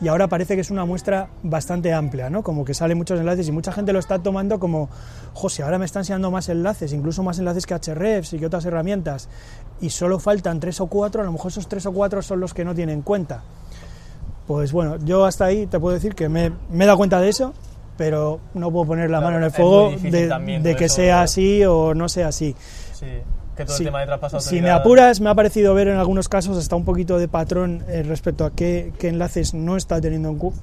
y 0.01 0.09
ahora 0.09 0.29
parece 0.29 0.57
que 0.57 0.61
es 0.61 0.71
una 0.71 0.85
muestra 0.85 1.29
bastante 1.43 1.93
amplia, 1.93 2.29
¿no? 2.29 2.43
Como 2.43 2.65
que 2.65 2.75
salen 2.75 2.99
muchos 2.99 3.19
enlaces 3.21 3.49
y 3.49 3.53
mucha 3.53 3.73
gente 3.73 3.93
lo 3.93 4.01
está 4.01 4.19
tomando 4.19 4.59
como, 4.59 4.89
José, 5.33 5.63
ahora 5.63 5.79
me 5.79 5.85
están 5.85 6.01
enseñando 6.01 6.31
más 6.31 6.49
enlaces, 6.49 6.93
incluso 6.93 7.23
más 7.23 7.39
enlaces 7.39 7.65
que 7.65 7.75
Hrefs 7.75 8.33
y 8.33 8.39
que 8.39 8.47
otras 8.47 8.65
herramientas, 8.65 9.29
y 9.81 9.91
solo 9.91 10.19
faltan 10.19 10.59
tres 10.59 10.81
o 10.81 10.87
cuatro, 10.87 11.23
a 11.23 11.25
lo 11.25 11.33
mejor 11.33 11.53
esos 11.53 11.69
tres 11.69 11.87
o 11.87 11.93
cuatro 11.93 12.23
son 12.23 12.41
los 12.41 12.53
que 12.53 12.65
no 12.65 12.75
tienen 12.75 12.97
en 12.97 13.03
cuenta. 13.03 13.45
Pues 14.47 14.73
bueno, 14.73 14.97
yo 14.99 15.25
hasta 15.25 15.47
ahí 15.47 15.67
te 15.67 15.79
puedo 15.79 15.95
decir 15.95 16.15
que 16.15 16.29
me, 16.29 16.51
me 16.71 16.85
he 16.85 16.87
dado 16.87 16.99
cuenta 16.99 17.21
de 17.21 17.29
eso, 17.29 17.55
pero 17.97 18.41
no 18.55 18.71
puedo 18.71 18.87
poner 18.87 19.11
la 19.11 19.19
Claro, 19.19 19.27
mano 19.27 19.39
en 19.39 19.45
el 19.45 19.51
fuego 19.51 19.93
de, 20.03 20.29
también 20.29 20.63
de 20.63 20.77
que 20.77 20.87
eso, 20.87 20.97
sea 20.97 21.05
¿verdad? 21.07 21.23
así 21.25 21.65
o 21.65 21.95
no 21.95 22.09
sea 22.09 22.29
así. 22.29 22.55
Sí, 22.93 23.07
que 23.57 23.65
todo 23.65 23.77
Sí. 23.77 23.83
el 23.85 23.89
tema 23.89 24.01
de 24.01 24.07
traspaso 24.07 24.41
Si 24.41 24.61
me 24.61 24.71
apuras, 24.71 25.21
me 25.21 25.31
ha 25.31 25.35
parecido 25.35 25.75
ver 25.75 25.89
en 25.89 25.97
algunos 25.97 26.29
casos 26.29 26.57
hasta 26.59 26.75
un 26.75 26.85
poquito 26.85 27.19
de 27.19 27.29
patrón 27.29 27.85
eh, 27.89 28.03
respecto 28.03 28.45
a 28.45 28.51
qué, 28.51 28.93
qué 28.99 29.09
enlaces 29.09 29.55
no 29.55 29.77
está 29.77 30.01
teniendo 30.01 30.29
en 30.31 30.39
cuenta, 30.39 30.61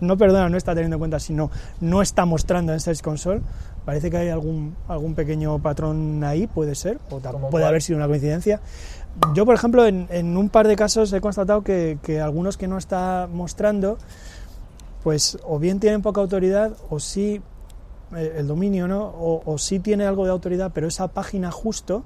no 0.00 0.18
perdona, 0.18 0.48
no 0.48 0.56
está 0.56 0.72
teniendo 0.74 0.96
en 0.96 0.98
cuenta, 1.00 1.20
sino 1.20 1.50
no 1.80 2.02
está 2.02 2.24
mostrando 2.24 2.72
en 2.72 2.80
Search 2.80 3.02
Console. 3.02 3.40
Parece 3.84 4.10
que 4.10 4.16
hay 4.16 4.28
algún, 4.30 4.74
algún 4.88 5.14
pequeño 5.14 5.58
patrón 5.60 6.24
ahí, 6.24 6.46
puede 6.46 6.74
ser, 6.74 6.98
o 7.10 7.18
ta- 7.18 7.30
¿Cómo 7.32 7.50
puede 7.50 7.62
cuál? 7.64 7.68
haber 7.70 7.82
sido 7.82 7.98
una 7.98 8.08
coincidencia. 8.08 8.60
Yo, 9.34 9.44
por 9.46 9.54
ejemplo, 9.54 9.86
en, 9.86 10.08
en 10.10 10.36
un 10.36 10.48
par 10.48 10.66
de 10.66 10.74
casos 10.74 11.12
he 11.12 11.20
constatado 11.20 11.62
que, 11.62 11.98
que 12.02 12.20
algunos 12.20 12.56
que 12.56 12.66
no 12.66 12.78
está 12.78 13.28
mostrando, 13.32 13.96
pues 15.04 15.38
o 15.44 15.58
bien 15.58 15.78
tienen 15.78 16.02
poca 16.02 16.22
autoridad 16.22 16.76
o 16.88 16.98
sí 16.98 17.42
eh, 18.16 18.36
el 18.38 18.48
dominio, 18.48 18.88
¿no? 18.88 19.04
O, 19.04 19.42
o 19.44 19.58
sí 19.58 19.78
tiene 19.78 20.06
algo 20.06 20.24
de 20.24 20.30
autoridad, 20.30 20.72
pero 20.74 20.88
esa 20.88 21.08
página 21.08 21.52
justo 21.52 22.04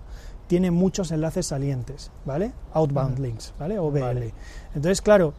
tiene 0.48 0.70
muchos 0.72 1.12
enlaces 1.12 1.46
salientes, 1.46 2.10
¿vale? 2.24 2.52
Outbound 2.72 3.20
links, 3.20 3.54
¿vale? 3.58 3.78
OBL. 3.78 4.00
Vale. 4.00 4.34
Entonces, 4.74 5.00
claro, 5.00 5.34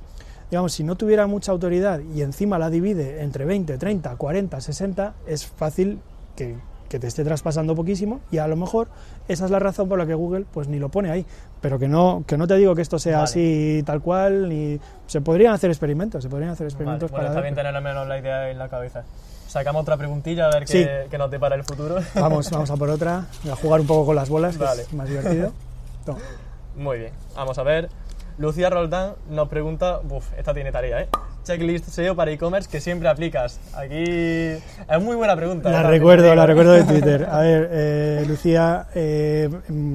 digamos, 0.50 0.72
si 0.72 0.84
no 0.84 0.96
tuviera 0.96 1.28
mucha 1.28 1.52
autoridad 1.52 2.00
y 2.00 2.22
encima 2.22 2.58
la 2.58 2.70
divide 2.70 3.22
entre 3.24 3.44
20, 3.44 3.78
30, 3.78 4.16
40, 4.16 4.62
60, 4.62 5.16
es 5.28 5.46
fácil 5.46 6.00
que, 6.36 6.56
que 6.90 7.00
te 7.00 7.08
esté 7.08 7.24
traspasando 7.24 7.76
poquísimo 7.76 8.20
y 8.32 8.40
a 8.40 8.48
lo 8.48 8.56
mejor 8.56 8.88
esa 9.28 9.46
es 9.46 9.52
la 9.52 9.60
razón 9.60 9.88
por 9.88 9.98
la 10.00 10.06
que 10.06 10.14
Google 10.16 10.46
pues 10.52 10.68
ni 10.68 10.80
lo 10.80 10.90
pone 10.90 11.12
ahí. 11.12 11.26
Pero 11.62 11.78
que 11.80 11.88
no, 11.88 12.24
que 12.28 12.38
no 12.38 12.48
te 12.48 12.56
digo 12.58 12.74
que 12.76 12.82
esto 12.82 12.98
sea 13.00 13.18
Vale. 13.18 13.24
así 13.26 13.84
tal 13.86 14.02
cual, 14.02 14.50
ni 14.50 14.80
se 15.08 15.22
podrían 15.22 15.54
hacer 15.54 15.70
experimentos, 15.70 16.24
se 16.24 16.30
podrían 16.30 16.52
hacer 16.52 16.66
Vale, 16.66 16.72
experimentos 16.74 17.12
bueno, 17.12 17.18
para 17.22 17.28
está 17.30 17.42
ver- 17.42 17.44
bien 17.44 17.56
tener 17.56 17.76
al 17.76 17.84
menos 17.84 18.08
la 18.08 18.18
idea 18.20 18.50
en 18.50 18.58
la 18.58 18.68
cabeza. 18.70 19.04
Sacamos 19.48 19.82
otra 19.82 19.98
preguntilla 19.98 20.46
a 20.48 20.52
ver 20.52 20.68
Sí. 20.68 20.84
qué, 20.84 21.08
qué 21.10 21.18
nos 21.18 21.32
depara 21.32 21.56
el 21.56 21.64
futuro. 21.64 21.96
Vamos, 22.16 22.50
vamos 22.52 22.70
a 22.70 22.76
por 22.78 22.90
otra, 22.90 23.26
a 23.52 23.56
jugar 23.56 23.82
un 23.82 23.88
poco 23.88 24.06
con 24.08 24.16
las 24.16 24.30
bolas, 24.30 24.58
que 24.58 24.64
es 24.64 24.94
más 24.94 25.08
divertido. 25.10 25.52
Toma. 26.06 26.20
Muy 26.76 27.00
bien, 27.00 27.12
vamos 27.36 27.58
a 27.58 27.64
ver. 27.64 27.90
Lucía 28.40 28.70
Roldán 28.70 29.16
nos 29.30 29.50
pregunta, 29.50 30.00
uff, 30.10 30.32
esta 30.38 30.54
tiene 30.54 30.72
tarea, 30.72 31.02
¿eh? 31.02 31.10
Checklist 31.44 31.90
SEO 31.90 32.16
para 32.16 32.32
e-commerce 32.32 32.70
que 32.70 32.80
siempre 32.80 33.10
aplicas. 33.10 33.60
Aquí 33.74 34.02
es 34.02 35.02
muy 35.02 35.18
buena 35.18 35.36
pregunta. 35.36 35.70
La 35.70 35.82
¿eh? 35.82 35.88
recuerdo, 35.88 36.34
la 36.34 36.46
recuerdo 36.46 36.72
de 36.72 36.86
Twitter. 36.86 37.26
A 37.30 37.40
ver, 37.40 37.70
eh, 37.70 38.24
Lucía, 38.26 38.88
eh, 38.96 39.50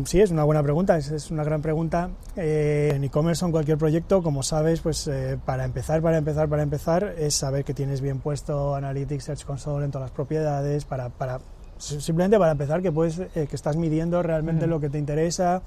sí, 0.05 0.21
es 0.21 0.31
una 0.31 0.45
buena 0.45 0.63
pregunta, 0.63 0.99
es, 0.99 1.11
es 1.11 1.31
una 1.31 1.43
gran 1.43 1.63
pregunta. 1.63 2.11
Eh, 2.37 2.93
en 2.95 3.05
e-commerce 3.05 3.43
o 3.43 3.49
en 3.49 3.53
cualquier 3.53 3.79
proyecto, 3.79 4.23
como 4.23 4.43
sabes, 4.43 4.83
pues 4.83 5.11
para 5.47 5.65
empezar, 5.65 6.03
para 6.03 6.19
empezar, 6.19 6.47
para 6.47 6.63
empezar, 6.63 7.15
es 7.17 7.35
saber 7.35 7.65
que 7.65 7.73
tienes 7.73 8.03
bien 8.03 8.19
puesto 8.19 8.75
Analytics, 8.75 9.25
Search 9.25 9.45
Console 9.47 9.87
en 9.87 9.91
todas 9.91 10.11
las 10.11 10.15
propiedades, 10.15 10.85
para, 10.85 11.09
para 11.09 11.41
simplemente 11.79 12.39
para 12.39 12.53
empezar 12.53 12.83
que 12.83 12.93
puedes, 12.93 13.17
que 13.17 13.49
estás 13.57 13.77
midiendo 13.77 14.23
realmente 14.23 14.67
lo 14.67 14.81
que 14.81 14.91
te 14.91 14.99
interesa 14.99 15.63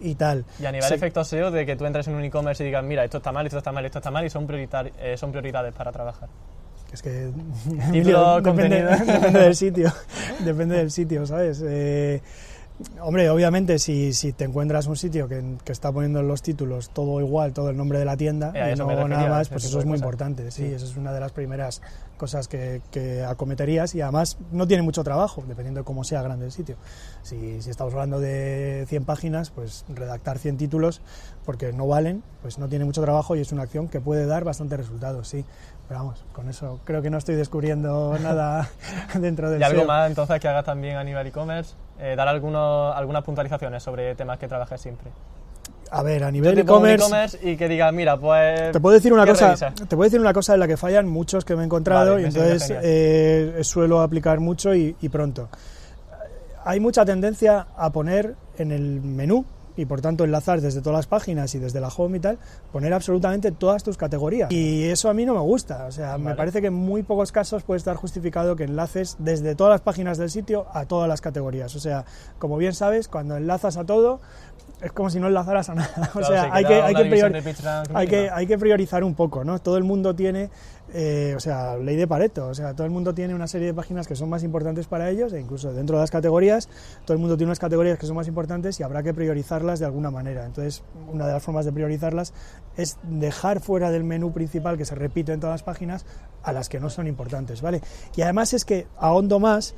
y 0.00 0.14
tal. 0.14 0.44
Y 0.60 0.66
a 0.66 0.72
nivel 0.72 0.86
efecto 0.92 1.24
SEO, 1.24 1.50
de 1.50 1.64
que 1.66 1.76
tú 1.76 1.84
entres 1.86 2.06
en 2.08 2.14
un 2.14 2.24
e-commerce 2.24 2.62
y 2.62 2.66
digas, 2.66 2.84
mira, 2.84 3.04
esto 3.04 3.18
está 3.18 3.32
mal, 3.32 3.46
esto 3.46 3.58
está 3.58 3.72
mal, 3.72 3.84
esto 3.84 3.98
está 3.98 4.10
mal, 4.10 4.24
y 4.24 4.30
son, 4.30 4.46
prioritar- 4.46 4.90
eh, 4.98 5.16
son 5.16 5.30
prioridades 5.30 5.72
para 5.74 5.92
trabajar. 5.92 6.28
Es 6.92 7.02
que 7.02 7.30
Título, 7.92 8.40
depende, 8.40 8.82
depende 9.06 9.40
del 9.40 9.56
sitio, 9.56 9.92
depende 10.40 10.76
del 10.76 10.90
sitio, 10.90 11.26
¿sabes? 11.26 11.62
Eh, 11.66 12.22
hombre, 13.00 13.30
obviamente 13.30 13.78
si, 13.78 14.12
si 14.12 14.32
te 14.32 14.44
encuentras 14.44 14.86
un 14.86 14.96
sitio 14.96 15.28
que, 15.28 15.56
que 15.64 15.72
está 15.72 15.92
poniendo 15.92 16.20
en 16.20 16.28
los 16.28 16.42
títulos 16.42 16.90
todo 16.90 17.20
igual, 17.20 17.52
todo 17.52 17.70
el 17.70 17.76
nombre 17.76 17.98
de 18.00 18.04
la 18.04 18.16
tienda 18.16 18.50
Eh, 18.54 18.70
y 18.70 18.72
eso 18.72 18.82
no 18.84 18.90
refería, 18.90 19.16
nada 19.16 19.28
más, 19.30 19.48
pues 19.48 19.64
eso 19.64 19.78
es 19.78 19.84
muy 19.86 19.96
importante, 19.96 20.50
sí, 20.50 20.66
Sí. 20.68 20.74
eso 20.74 20.84
es 20.86 20.96
una 20.96 21.12
de 21.12 21.20
las 21.20 21.30
primeras 21.32 21.82
cosas 22.16 22.48
que, 22.48 22.80
que 22.90 23.22
acometerías 23.24 23.94
y 23.94 24.00
además 24.00 24.38
no 24.52 24.66
tiene 24.66 24.82
mucho 24.82 25.04
trabajo, 25.04 25.42
dependiendo 25.46 25.80
de 25.80 25.84
cómo 25.84 26.04
sea 26.04 26.22
grande 26.22 26.46
el 26.46 26.52
sitio. 26.52 26.76
Si, 27.22 27.60
si 27.62 27.70
estamos 27.70 27.92
hablando 27.94 28.18
de 28.20 28.86
100 28.88 29.04
páginas, 29.04 29.50
pues 29.50 29.84
redactar 29.88 30.38
100 30.38 30.56
títulos, 30.56 31.00
porque 31.44 31.72
no 31.72 31.86
valen, 31.86 32.22
pues 32.42 32.58
no 32.58 32.68
tiene 32.68 32.84
mucho 32.84 33.02
trabajo 33.02 33.36
y 33.36 33.40
es 33.40 33.52
una 33.52 33.62
acción 33.62 33.88
que 33.88 34.00
puede 34.00 34.26
dar 34.26 34.44
bastantes 34.44 34.78
resultados, 34.78 35.28
sí. 35.28 35.44
Pero 35.88 36.00
vamos, 36.00 36.24
con 36.32 36.48
eso 36.48 36.80
creo 36.84 37.02
que 37.02 37.10
no 37.10 37.18
estoy 37.18 37.34
descubriendo 37.36 38.18
nada 38.18 38.68
dentro 39.20 39.50
del 39.50 39.60
Y 39.60 39.64
algo 39.64 39.80
SEO. 39.80 39.86
más, 39.88 40.08
entonces, 40.08 40.40
que 40.40 40.48
hagas 40.48 40.64
también 40.64 40.96
a 40.96 41.04
nivel 41.04 41.26
e-commerce, 41.26 41.74
eh, 41.98 42.14
dar 42.16 42.28
algunos, 42.28 42.94
algunas 42.96 43.22
puntualizaciones 43.22 43.82
sobre 43.82 44.14
temas 44.14 44.38
que 44.38 44.48
trabajes 44.48 44.80
siempre. 44.80 45.10
A 45.90 46.02
ver, 46.02 46.24
a 46.24 46.30
nivel 46.30 46.54
un 46.54 46.58
e-commerce, 46.60 47.38
y 47.42 47.56
que 47.56 47.68
digas, 47.68 47.92
mira, 47.92 48.16
pues... 48.16 48.72
te 48.72 48.80
puedo 48.80 48.94
decir 48.94 49.12
una 49.12 49.24
¿qué 49.24 49.30
cosa, 49.30 49.46
revisas? 49.48 49.74
te 49.74 49.96
puedo 49.96 50.04
decir 50.04 50.20
una 50.20 50.32
cosa 50.32 50.54
en 50.54 50.60
la 50.60 50.66
que 50.66 50.76
fallan 50.76 51.06
muchos 51.06 51.44
que 51.44 51.54
me 51.54 51.62
he 51.62 51.64
encontrado 51.66 52.12
Vale, 52.12 52.22
y 52.22 52.24
entonces 52.26 52.72
eh, 52.82 53.60
suelo 53.62 54.00
aplicar 54.00 54.40
mucho 54.40 54.74
y, 54.74 54.96
y 55.00 55.08
pronto. 55.08 55.48
Hay 56.64 56.80
mucha 56.80 57.04
tendencia 57.04 57.66
a 57.76 57.90
poner 57.90 58.34
en 58.58 58.72
el 58.72 59.02
menú 59.02 59.44
y 59.76 59.86
por 59.86 60.00
tanto 60.00 60.24
enlazar 60.24 60.60
desde 60.60 60.80
todas 60.80 60.98
las 60.98 61.06
páginas 61.06 61.54
y 61.54 61.58
desde 61.58 61.80
la 61.80 61.88
home 61.88 62.18
y 62.18 62.20
tal, 62.20 62.38
poner 62.72 62.92
absolutamente 62.92 63.52
todas 63.52 63.82
tus 63.82 63.96
categorías. 63.96 64.50
Y 64.50 64.84
eso 64.84 65.08
a 65.08 65.14
mí 65.14 65.24
no 65.24 65.34
me 65.34 65.40
gusta, 65.40 65.86
o 65.86 65.92
sea, 65.92 66.18
me 66.18 66.34
parece 66.34 66.60
que 66.60 66.68
en 66.68 66.74
muy 66.74 67.02
pocos 67.02 67.32
casos 67.32 67.62
puede 67.62 67.78
estar 67.78 67.96
justificado 67.96 68.56
que 68.56 68.64
enlaces 68.64 69.16
desde 69.18 69.54
todas 69.54 69.72
las 69.72 69.80
páginas 69.80 70.18
del 70.18 70.30
sitio 70.30 70.66
a 70.72 70.86
todas 70.86 71.08
las 71.08 71.20
categorías. 71.20 71.74
O 71.74 71.80
sea, 71.80 72.04
como 72.38 72.56
bien 72.56 72.74
sabes, 72.74 73.08
cuando 73.08 73.36
enlazas 73.36 73.76
a 73.76 73.84
todo, 73.84 74.20
es 74.84 74.92
como 74.92 75.08
si 75.10 75.18
no 75.18 75.28
enlazaras 75.28 75.68
a 75.70 75.74
nada. 75.74 76.10
O 76.14 76.22
sea, 76.22 76.52
hay 76.52 76.64
que, 76.64 76.74
hay, 76.74 76.94
que 78.06 78.30
hay, 78.30 78.46
que, 78.46 78.58
priorizar 78.58 79.02
un 79.02 79.14
poco, 79.14 79.44
¿no? 79.44 79.58
Todo 79.58 79.76
el 79.76 79.84
mundo 79.84 80.14
tiene, 80.14 80.50
eh, 80.92 81.32
o 81.36 81.40
sea, 81.40 81.76
ley 81.76 81.96
de 81.96 82.06
Pareto, 82.06 82.48
o 82.48 82.54
sea, 82.54 82.74
todo 82.74 82.84
el 82.86 82.92
mundo 82.92 83.14
tiene 83.14 83.34
una 83.34 83.46
serie 83.46 83.68
de 83.68 83.74
páginas 83.74 84.06
que 84.06 84.14
son 84.14 84.28
más 84.28 84.42
importantes 84.42 84.86
para 84.86 85.10
ellos, 85.10 85.32
e 85.32 85.40
incluso 85.40 85.72
dentro 85.72 85.96
de 85.96 86.02
las 86.02 86.10
categorías, 86.10 86.68
todo 87.04 87.14
el 87.14 87.20
mundo 87.20 87.36
tiene 87.36 87.48
unas 87.48 87.58
categorías 87.58 87.98
que 87.98 88.06
son 88.06 88.16
más 88.16 88.28
importantes 88.28 88.78
y 88.78 88.82
habrá 88.82 89.02
que 89.02 89.12
priorizarlas 89.14 89.80
de 89.80 89.86
alguna 89.86 90.10
manera. 90.10 90.44
Entonces, 90.44 90.82
una 91.10 91.26
de 91.26 91.32
las 91.32 91.42
formas 91.42 91.64
de 91.64 91.72
priorizarlas 91.72 92.32
es 92.76 92.98
dejar 93.02 93.60
fuera 93.60 93.90
del 93.90 94.04
menú 94.04 94.32
principal 94.32 94.76
que 94.76 94.84
se 94.84 94.94
repite 94.94 95.32
en 95.32 95.40
todas 95.40 95.54
las 95.54 95.62
páginas 95.62 96.04
a 96.42 96.52
las 96.52 96.68
que 96.68 96.78
no 96.78 96.90
son 96.90 97.06
importantes, 97.06 97.62
¿vale? 97.62 97.80
Y 98.14 98.22
además 98.22 98.52
es 98.52 98.64
que 98.64 98.86
ahondo 98.98 99.40
más 99.40 99.74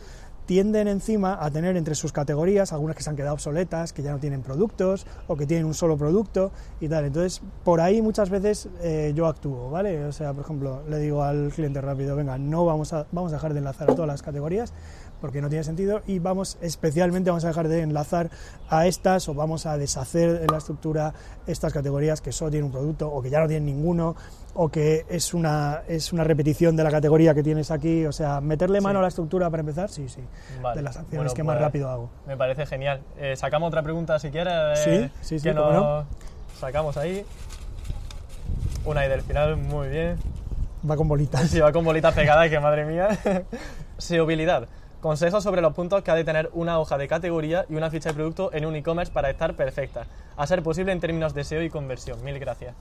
tienden 0.46 0.88
encima 0.88 1.44
a 1.44 1.50
tener 1.50 1.76
entre 1.76 1.94
sus 1.94 2.12
categorías 2.12 2.72
algunas 2.72 2.96
que 2.96 3.02
se 3.02 3.10
han 3.10 3.16
quedado 3.16 3.34
obsoletas, 3.34 3.92
que 3.92 4.02
ya 4.02 4.12
no 4.12 4.18
tienen 4.18 4.42
productos 4.42 5.06
o 5.26 5.36
que 5.36 5.46
tienen 5.46 5.66
un 5.66 5.74
solo 5.74 5.96
producto 5.96 6.52
y 6.80 6.88
tal. 6.88 7.04
Entonces, 7.04 7.42
por 7.64 7.80
ahí 7.80 8.00
muchas 8.00 8.30
veces 8.30 8.68
eh, 8.80 9.12
yo 9.14 9.26
actúo, 9.26 9.70
¿vale? 9.70 10.04
O 10.04 10.12
sea, 10.12 10.32
por 10.32 10.44
ejemplo, 10.44 10.82
le 10.88 10.98
digo 10.98 11.22
al 11.22 11.52
cliente 11.52 11.80
rápido, 11.80 12.16
venga, 12.16 12.38
no 12.38 12.64
vamos 12.64 12.92
a, 12.92 13.06
vamos 13.12 13.32
a 13.32 13.36
dejar 13.36 13.52
de 13.52 13.58
enlazar 13.58 13.90
a 13.90 13.94
todas 13.94 14.08
las 14.08 14.22
categorías 14.22 14.72
porque 15.20 15.40
no 15.40 15.48
tiene 15.48 15.64
sentido 15.64 16.02
y 16.06 16.18
vamos 16.18 16.58
especialmente 16.60 17.30
vamos 17.30 17.44
a 17.44 17.48
dejar 17.48 17.68
de 17.68 17.82
enlazar 17.82 18.30
a 18.68 18.86
estas 18.86 19.28
o 19.28 19.34
vamos 19.34 19.66
a 19.66 19.78
deshacer 19.78 20.42
en 20.42 20.48
la 20.48 20.58
estructura 20.58 21.14
estas 21.46 21.72
categorías 21.72 22.20
que 22.20 22.32
solo 22.32 22.50
tienen 22.50 22.66
un 22.66 22.72
producto 22.72 23.08
o 23.08 23.22
que 23.22 23.30
ya 23.30 23.40
no 23.40 23.48
tienen 23.48 23.66
ninguno 23.66 24.16
o 24.56 24.70
que 24.70 25.04
es 25.08 25.34
una, 25.34 25.82
es 25.86 26.12
una 26.12 26.24
repetición 26.24 26.76
de 26.76 26.84
la 26.84 26.90
categoría 26.90 27.34
que 27.34 27.42
tienes 27.42 27.70
aquí, 27.70 28.06
o 28.06 28.12
sea, 28.12 28.40
meterle 28.40 28.80
mano 28.80 29.00
a 29.00 29.02
la 29.02 29.08
estructura 29.08 29.50
para 29.50 29.60
empezar, 29.60 29.90
sí, 29.90 30.08
sí, 30.08 30.22
de 30.74 30.82
las 30.82 30.96
acciones 30.96 31.34
que 31.34 31.42
más 31.42 31.56
pues, 31.56 31.64
rápido 31.66 31.90
hago. 31.90 32.10
Me 32.26 32.36
parece 32.36 32.64
genial. 32.64 33.02
Eh, 33.18 33.36
sacamos 33.36 33.68
otra 33.68 33.82
pregunta 33.82 34.18
si 34.18 34.30
quieres. 34.30 34.78
sí, 34.80 35.10
sí, 35.20 35.38
sí, 35.38 35.42
que 35.42 35.54
nos 35.54 36.06
sacamos 36.58 36.96
ahí. 36.96 37.24
Una 38.86 39.04
y 39.04 39.08
del 39.08 39.20
final, 39.20 39.56
muy 39.56 39.88
bien. 39.88 40.16
Va 40.88 40.96
con 40.96 41.08
bolitas. 41.08 41.50
Sí, 41.50 41.60
va 41.60 41.72
con 41.72 41.84
bolitas 41.84 42.14
pegadas, 42.14 42.48
que 42.48 42.60
madre 42.60 42.84
mía. 42.84 43.08
Seobilidad. 43.98 44.68
Consejos 45.00 45.42
sobre 45.44 45.60
los 45.60 45.74
puntos 45.74 46.02
que 46.02 46.10
ha 46.10 46.14
de 46.14 46.24
tener 46.24 46.50
una 46.52 46.78
hoja 46.78 46.98
de 46.98 47.06
categoría 47.06 47.66
y 47.68 47.74
una 47.74 47.90
ficha 47.90 48.10
de 48.10 48.14
producto 48.14 48.50
en 48.52 48.66
un 48.66 48.74
e-commerce 48.76 49.12
para 49.12 49.30
estar 49.30 49.54
perfecta, 49.54 50.06
a 50.36 50.46
ser 50.46 50.62
posible 50.62 50.92
en 50.92 51.00
términos 51.00 51.34
de 51.34 51.44
SEO 51.44 51.62
y 51.62 51.70
conversión. 51.70 52.22
Mil 52.24 52.38
gracias. 52.38 52.74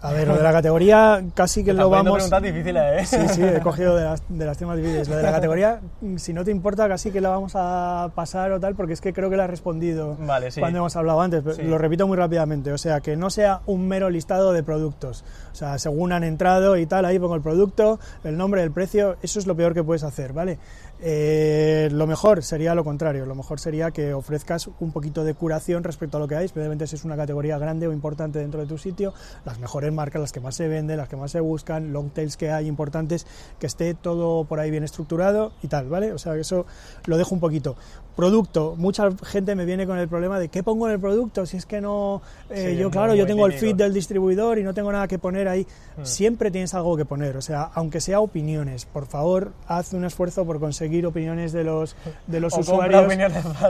A 0.00 0.12
ver, 0.12 0.28
lo 0.28 0.36
de 0.36 0.42
la 0.44 0.52
categoría 0.52 1.24
casi 1.34 1.64
que 1.64 1.72
lo 1.72 1.90
vamos... 1.90 2.14
preguntas 2.14 2.42
difíciles, 2.42 2.82
¿eh? 3.02 3.04
Sí, 3.04 3.34
sí, 3.34 3.42
he 3.42 3.60
cogido 3.62 3.96
de 3.96 4.04
las, 4.04 4.22
de 4.28 4.46
las 4.46 4.56
temas 4.56 4.76
difíciles. 4.76 5.08
Lo 5.08 5.16
de 5.16 5.24
la 5.24 5.32
categoría, 5.32 5.80
si 6.16 6.32
no 6.32 6.44
te 6.44 6.52
importa, 6.52 6.86
casi 6.88 7.10
que 7.10 7.20
la 7.20 7.30
vamos 7.30 7.52
a 7.56 8.10
pasar 8.14 8.52
o 8.52 8.60
tal, 8.60 8.76
porque 8.76 8.92
es 8.92 9.00
que 9.00 9.12
creo 9.12 9.28
que 9.28 9.36
la 9.36 9.44
he 9.44 9.48
respondido 9.48 10.16
cuando 10.58 10.78
hemos 10.78 10.94
hablado 10.94 11.20
antes. 11.20 11.58
Lo 11.58 11.78
repito 11.78 12.06
muy 12.06 12.16
rápidamente, 12.16 12.72
o 12.72 12.78
sea, 12.78 13.00
que 13.00 13.16
no 13.16 13.28
sea 13.28 13.60
un 13.66 13.88
mero 13.88 14.08
listado 14.08 14.52
de 14.52 14.62
productos. 14.62 15.24
O 15.52 15.54
sea, 15.56 15.78
según 15.78 16.12
han 16.12 16.22
entrado 16.22 16.76
y 16.76 16.86
tal, 16.86 17.04
ahí 17.04 17.18
pongo 17.18 17.34
el 17.34 17.42
producto, 17.42 17.98
el 18.22 18.36
nombre, 18.36 18.62
el 18.62 18.70
precio, 18.70 19.16
eso 19.22 19.40
es 19.40 19.48
lo 19.48 19.56
peor 19.56 19.74
que 19.74 19.82
puedes 19.82 20.04
hacer, 20.04 20.32
¿vale? 20.32 20.58
Eh, 21.00 21.88
lo 21.92 22.08
mejor 22.08 22.42
sería 22.42 22.74
lo 22.74 22.82
contrario, 22.82 23.24
lo 23.24 23.36
mejor 23.36 23.60
sería 23.60 23.92
que 23.92 24.12
ofrezcas 24.14 24.68
un 24.80 24.90
poquito 24.90 25.22
de 25.22 25.34
curación 25.34 25.84
respecto 25.84 26.16
a 26.16 26.20
lo 26.20 26.26
que 26.26 26.34
hay, 26.34 26.46
especialmente 26.46 26.88
si 26.88 26.96
es 26.96 27.04
una 27.04 27.16
categoría 27.16 27.56
grande 27.56 27.86
o 27.86 27.92
importante 27.92 28.40
dentro 28.40 28.60
de 28.60 28.66
tu 28.66 28.78
sitio, 28.78 29.14
las 29.44 29.60
mejores 29.60 29.92
marcas, 29.92 30.20
las 30.20 30.32
que 30.32 30.40
más 30.40 30.56
se 30.56 30.66
venden, 30.66 30.96
las 30.96 31.08
que 31.08 31.16
más 31.16 31.30
se 31.30 31.38
buscan, 31.38 31.92
long 31.92 32.10
tails 32.10 32.36
que 32.36 32.50
hay 32.50 32.66
importantes, 32.66 33.26
que 33.60 33.68
esté 33.68 33.94
todo 33.94 34.44
por 34.44 34.58
ahí 34.58 34.72
bien 34.72 34.82
estructurado 34.82 35.52
y 35.62 35.68
tal, 35.68 35.88
¿vale? 35.88 36.12
O 36.12 36.18
sea, 36.18 36.34
eso 36.34 36.66
lo 37.06 37.16
dejo 37.16 37.32
un 37.32 37.40
poquito. 37.40 37.76
Producto, 38.16 38.74
mucha 38.76 39.08
gente 39.22 39.54
me 39.54 39.64
viene 39.64 39.86
con 39.86 39.96
el 39.98 40.08
problema 40.08 40.40
de 40.40 40.48
qué 40.48 40.64
pongo 40.64 40.88
en 40.88 40.94
el 40.94 41.00
producto, 41.00 41.46
si 41.46 41.56
es 41.56 41.66
que 41.66 41.80
no, 41.80 42.20
eh, 42.50 42.76
yo 42.76 42.90
claro, 42.90 43.14
yo 43.14 43.24
tengo 43.24 43.46
el 43.46 43.52
feed 43.52 43.76
del 43.76 43.94
distribuidor 43.94 44.58
y 44.58 44.64
no 44.64 44.74
tengo 44.74 44.90
nada 44.90 45.06
que 45.06 45.20
poner 45.20 45.46
ahí, 45.46 45.64
hmm. 45.96 46.04
siempre 46.04 46.50
tienes 46.50 46.74
algo 46.74 46.96
que 46.96 47.04
poner, 47.04 47.36
o 47.36 47.40
sea, 47.42 47.62
aunque 47.74 48.00
sea 48.00 48.18
opiniones, 48.18 48.86
por 48.86 49.06
favor, 49.06 49.52
haz 49.68 49.92
un 49.92 50.04
esfuerzo 50.04 50.44
por 50.44 50.58
conseguir 50.58 50.87
opiniones 51.06 51.52
de 51.52 51.64
los, 51.64 51.96
de 52.26 52.40
los 52.40 52.56
usuarios. 52.56 53.12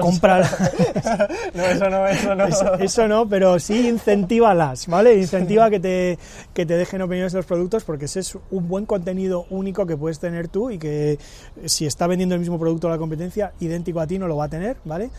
Compra 0.00 0.38
no, 1.54 1.64
eso 1.64 1.90
no, 1.90 2.06
eso 2.06 2.34
no. 2.34 2.44
Eso, 2.78 3.08
no, 3.08 3.28
pero 3.28 3.58
sí 3.58 3.88
incentívalas, 3.88 4.86
¿vale? 4.86 5.14
Incentiva 5.16 5.70
que 5.70 5.80
te, 5.80 6.18
que 6.54 6.66
te 6.66 6.74
dejen 6.74 7.02
opiniones 7.02 7.32
de 7.32 7.38
los 7.38 7.46
productos 7.46 7.84
porque 7.84 8.06
ese 8.06 8.20
es 8.20 8.36
un 8.50 8.68
buen 8.68 8.86
contenido 8.86 9.46
único 9.50 9.86
que 9.86 9.96
puedes 9.96 10.18
tener 10.18 10.48
tú 10.48 10.70
y 10.70 10.78
que 10.78 11.18
si 11.64 11.86
está 11.86 12.06
vendiendo 12.06 12.34
el 12.34 12.40
mismo 12.40 12.58
producto 12.58 12.88
a 12.88 12.90
la 12.90 12.98
competencia, 12.98 13.52
idéntico 13.60 14.00
a 14.00 14.06
ti, 14.06 14.18
no 14.18 14.28
lo 14.28 14.36
va 14.36 14.44
a 14.44 14.48
tener, 14.48 14.76
¿vale? 14.84 15.10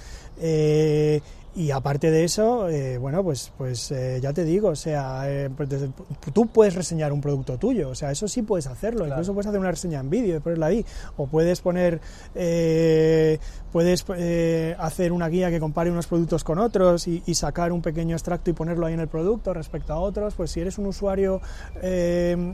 Eh, 0.42 1.22
y 1.56 1.72
aparte 1.72 2.12
de 2.12 2.24
eso, 2.24 2.70
eh, 2.70 2.98
bueno, 2.98 3.24
pues, 3.24 3.52
pues 3.58 3.92
eh, 3.92 4.20
ya 4.22 4.32
te 4.34 4.46
digo, 4.46 4.70
o 4.70 4.76
sea, 4.76 5.24
eh, 5.26 5.50
pues 5.50 5.70
tú 6.32 6.46
puedes 6.46 6.76
reseñar 6.76 7.12
un 7.12 7.22
producto 7.22 7.58
tuyo, 7.58 7.90
o 7.90 7.96
sea, 7.96 8.12
eso 8.12 8.28
sí 8.28 8.44
puedes 8.44 8.68
hacerlo, 8.68 9.08
incluso 9.08 9.34
puedes 9.34 9.48
hacer 9.48 9.60
una 9.60 9.72
reseña 9.72 10.00
en 10.00 10.10
vídeo 10.10 10.38
y 10.38 10.40
ponerla 10.40 10.68
ahí, 10.68 10.86
o 11.18 11.26
puedes 11.26 11.60
poner, 11.62 12.02
puedes 13.72 14.06
hacer 14.80 15.12
una 15.12 15.28
guía 15.28 15.50
que 15.50 15.60
compare 15.60 15.92
unos 15.92 16.08
productos 16.08 16.44
con 16.44 16.60
otros 16.60 17.08
y, 17.08 17.22
sacar 17.40 17.72
un 17.72 17.82
pequeño 17.82 18.16
extracto 18.16 18.50
y 18.50 18.54
ponerlo 18.54 18.86
ahí 18.86 18.94
en 18.94 19.00
el 19.00 19.08
producto 19.08 19.54
respecto 19.54 19.94
a 19.94 20.00
otros, 20.00 20.34
pues 20.34 20.52
si 20.52 20.60
eres 20.60 20.78
un 20.78 20.88
usuario 20.88 21.42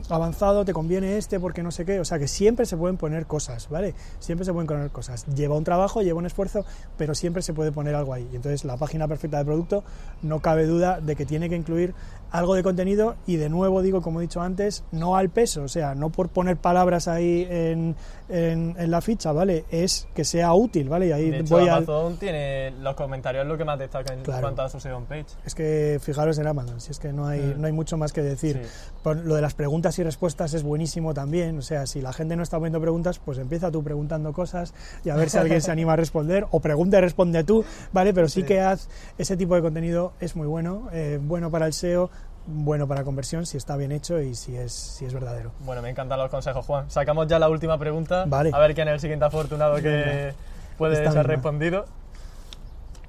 avanzado 0.08 0.64
te 0.64 0.72
conviene 0.72 1.16
este 1.16 1.40
porque 1.40 1.62
no 1.62 1.70
sé 1.70 1.84
qué, 1.84 2.00
o 2.00 2.04
sea, 2.04 2.18
que 2.18 2.28
siempre 2.28 2.66
se 2.66 2.76
pueden 2.76 2.96
poner 2.96 3.26
cosas, 3.26 3.68
¿vale? 3.68 3.94
Siempre 4.18 4.44
se 4.44 4.52
pueden 4.52 4.66
poner 4.66 4.90
cosas. 4.90 5.26
Lleva 5.26 5.56
un 5.56 5.64
trabajo, 5.64 6.02
lleva 6.02 6.18
un 6.18 6.26
esfuerzo, 6.26 6.64
pero 6.96 7.14
siempre 7.14 7.42
se 7.42 7.52
puede 7.52 7.72
poner 7.72 7.94
algo 7.94 8.12
ahí. 8.12 8.28
Y 8.32 8.36
entonces 8.36 8.64
la 8.64 8.76
página 8.76 9.08
perfecta 9.08 9.38
de 9.38 9.44
producto, 9.44 9.84
no 10.22 10.40
cabe 10.40 10.66
duda 10.66 11.00
de 11.00 11.16
que 11.16 11.26
tiene 11.26 11.48
que 11.48 11.56
incluir 11.56 11.94
algo 12.36 12.54
de 12.54 12.62
contenido 12.62 13.16
y 13.26 13.36
de 13.36 13.48
nuevo 13.48 13.82
digo, 13.82 14.02
como 14.02 14.20
he 14.20 14.22
dicho 14.22 14.40
antes, 14.40 14.84
no 14.92 15.16
al 15.16 15.30
peso, 15.30 15.62
o 15.62 15.68
sea, 15.68 15.94
no 15.94 16.10
por 16.10 16.28
poner 16.28 16.56
palabras 16.56 17.08
ahí 17.08 17.46
en, 17.48 17.96
en, 18.28 18.90
la 18.90 19.00
ficha, 19.00 19.32
¿vale? 19.32 19.64
Es 19.70 20.08
que 20.14 20.24
sea 20.24 20.52
útil, 20.54 20.88
¿vale? 20.88 21.08
Y 21.08 21.12
ahí 21.12 21.30
de 21.30 21.38
hecho, 21.38 21.58
Amazon 21.58 22.16
tiene 22.16 22.72
los 22.80 22.94
comentarios 22.94 23.46
lo 23.46 23.56
que 23.56 23.64
más 23.64 23.78
destaca 23.78 24.12
en 24.12 24.24
cuanto 24.24 24.62
a 24.62 24.68
su 24.68 24.80
SEO 24.80 25.00
page. 25.04 25.26
Es 25.44 25.54
que 25.54 25.98
fijaros 26.00 26.38
en 26.38 26.46
Amazon, 26.46 26.80
si 26.80 26.90
es 26.92 26.98
que 26.98 27.12
no 27.12 27.26
hay, 27.26 27.40
mm. 27.40 27.60
no 27.60 27.66
hay 27.66 27.72
mucho 27.72 27.96
más 27.96 28.12
que 28.12 28.22
decir. 28.22 28.62
lo 29.04 29.34
de 29.34 29.42
las 29.42 29.54
preguntas 29.54 29.98
y 29.98 30.02
respuestas 30.02 30.54
es 30.54 30.62
buenísimo 30.62 31.14
también, 31.14 31.58
o 31.58 31.62
sea, 31.62 31.86
si 31.86 32.00
la 32.00 32.12
gente 32.12 32.36
no 32.36 32.42
está 32.42 32.58
poniendo 32.58 32.80
preguntas, 32.80 33.18
pues 33.18 33.38
empieza 33.38 33.70
tú 33.70 33.82
preguntando 33.82 34.32
cosas 34.32 34.74
y 35.04 35.10
a 35.10 35.16
ver 35.16 35.30
si 35.30 35.38
alguien 35.38 35.60
se 35.60 35.70
anima 35.76 35.94
a 35.94 35.96
responder, 35.96 36.46
o 36.50 36.60
pregunta 36.60 36.98
y 36.98 37.00
responde 37.00 37.44
tú, 37.44 37.64
¿vale? 37.92 38.12
Pero 38.12 38.28
sí, 38.28 38.42
que 38.42 38.60
haz 38.60 38.88
ese 39.18 39.36
tipo 39.36 39.54
de 39.54 39.62
contenido, 39.62 40.12
es 40.20 40.36
muy 40.36 40.46
bueno, 40.46 40.88
eh, 40.92 41.18
bueno 41.20 41.50
para 41.50 41.66
el 41.66 41.72
SEO, 41.72 42.10
bueno 42.46 42.86
para 42.86 43.04
conversión 43.04 43.46
si 43.46 43.56
está 43.56 43.76
bien 43.76 43.92
hecho 43.92 44.20
y 44.20 44.34
si 44.34 44.56
es, 44.56 44.72
si 44.72 45.04
es 45.04 45.12
verdadero. 45.12 45.52
Bueno, 45.60 45.82
me 45.82 45.90
encantan 45.90 46.18
los 46.18 46.30
consejos, 46.30 46.64
Juan. 46.64 46.90
Sacamos 46.90 47.26
ya 47.26 47.38
la 47.38 47.48
última 47.48 47.78
pregunta. 47.78 48.24
Vale. 48.26 48.50
A 48.52 48.58
ver 48.58 48.74
quién 48.74 48.88
es 48.88 48.94
el 48.94 49.00
siguiente 49.00 49.24
afortunado 49.24 49.76
que 49.76 50.32
puede 50.78 50.96
ser 50.96 51.26
respondido. 51.26 51.86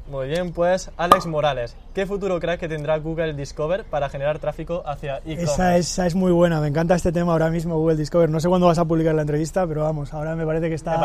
Muy 0.09 0.29
bien, 0.29 0.53
pues 0.53 0.89
Alex 0.95 1.25
Morales, 1.25 1.75
¿qué 1.93 2.05
futuro 2.05 2.39
crees 2.39 2.59
que 2.59 2.69
tendrá 2.69 2.97
Google 2.97 3.33
Discover 3.33 3.83
para 3.83 4.07
generar 4.07 4.39
tráfico 4.39 4.81
hacia 4.85 5.17
e-commerce? 5.25 5.79
Esa, 5.79 6.07
es 6.07 6.15
muy 6.15 6.31
buena, 6.31 6.61
me 6.61 6.67
encanta 6.67 6.95
este 6.95 7.11
tema 7.11 7.33
ahora 7.33 7.49
mismo, 7.49 7.75
Google 7.77 7.97
Discover. 7.97 8.29
No 8.29 8.39
sé 8.39 8.47
cuándo 8.47 8.67
vas 8.67 8.77
a 8.77 8.85
publicar 8.85 9.13
la 9.15 9.23
entrevista, 9.23 9.67
pero 9.67 9.83
vamos, 9.83 10.13
ahora 10.13 10.35
me 10.37 10.45
parece 10.45 10.69
que 10.69 10.75
está 10.75 10.97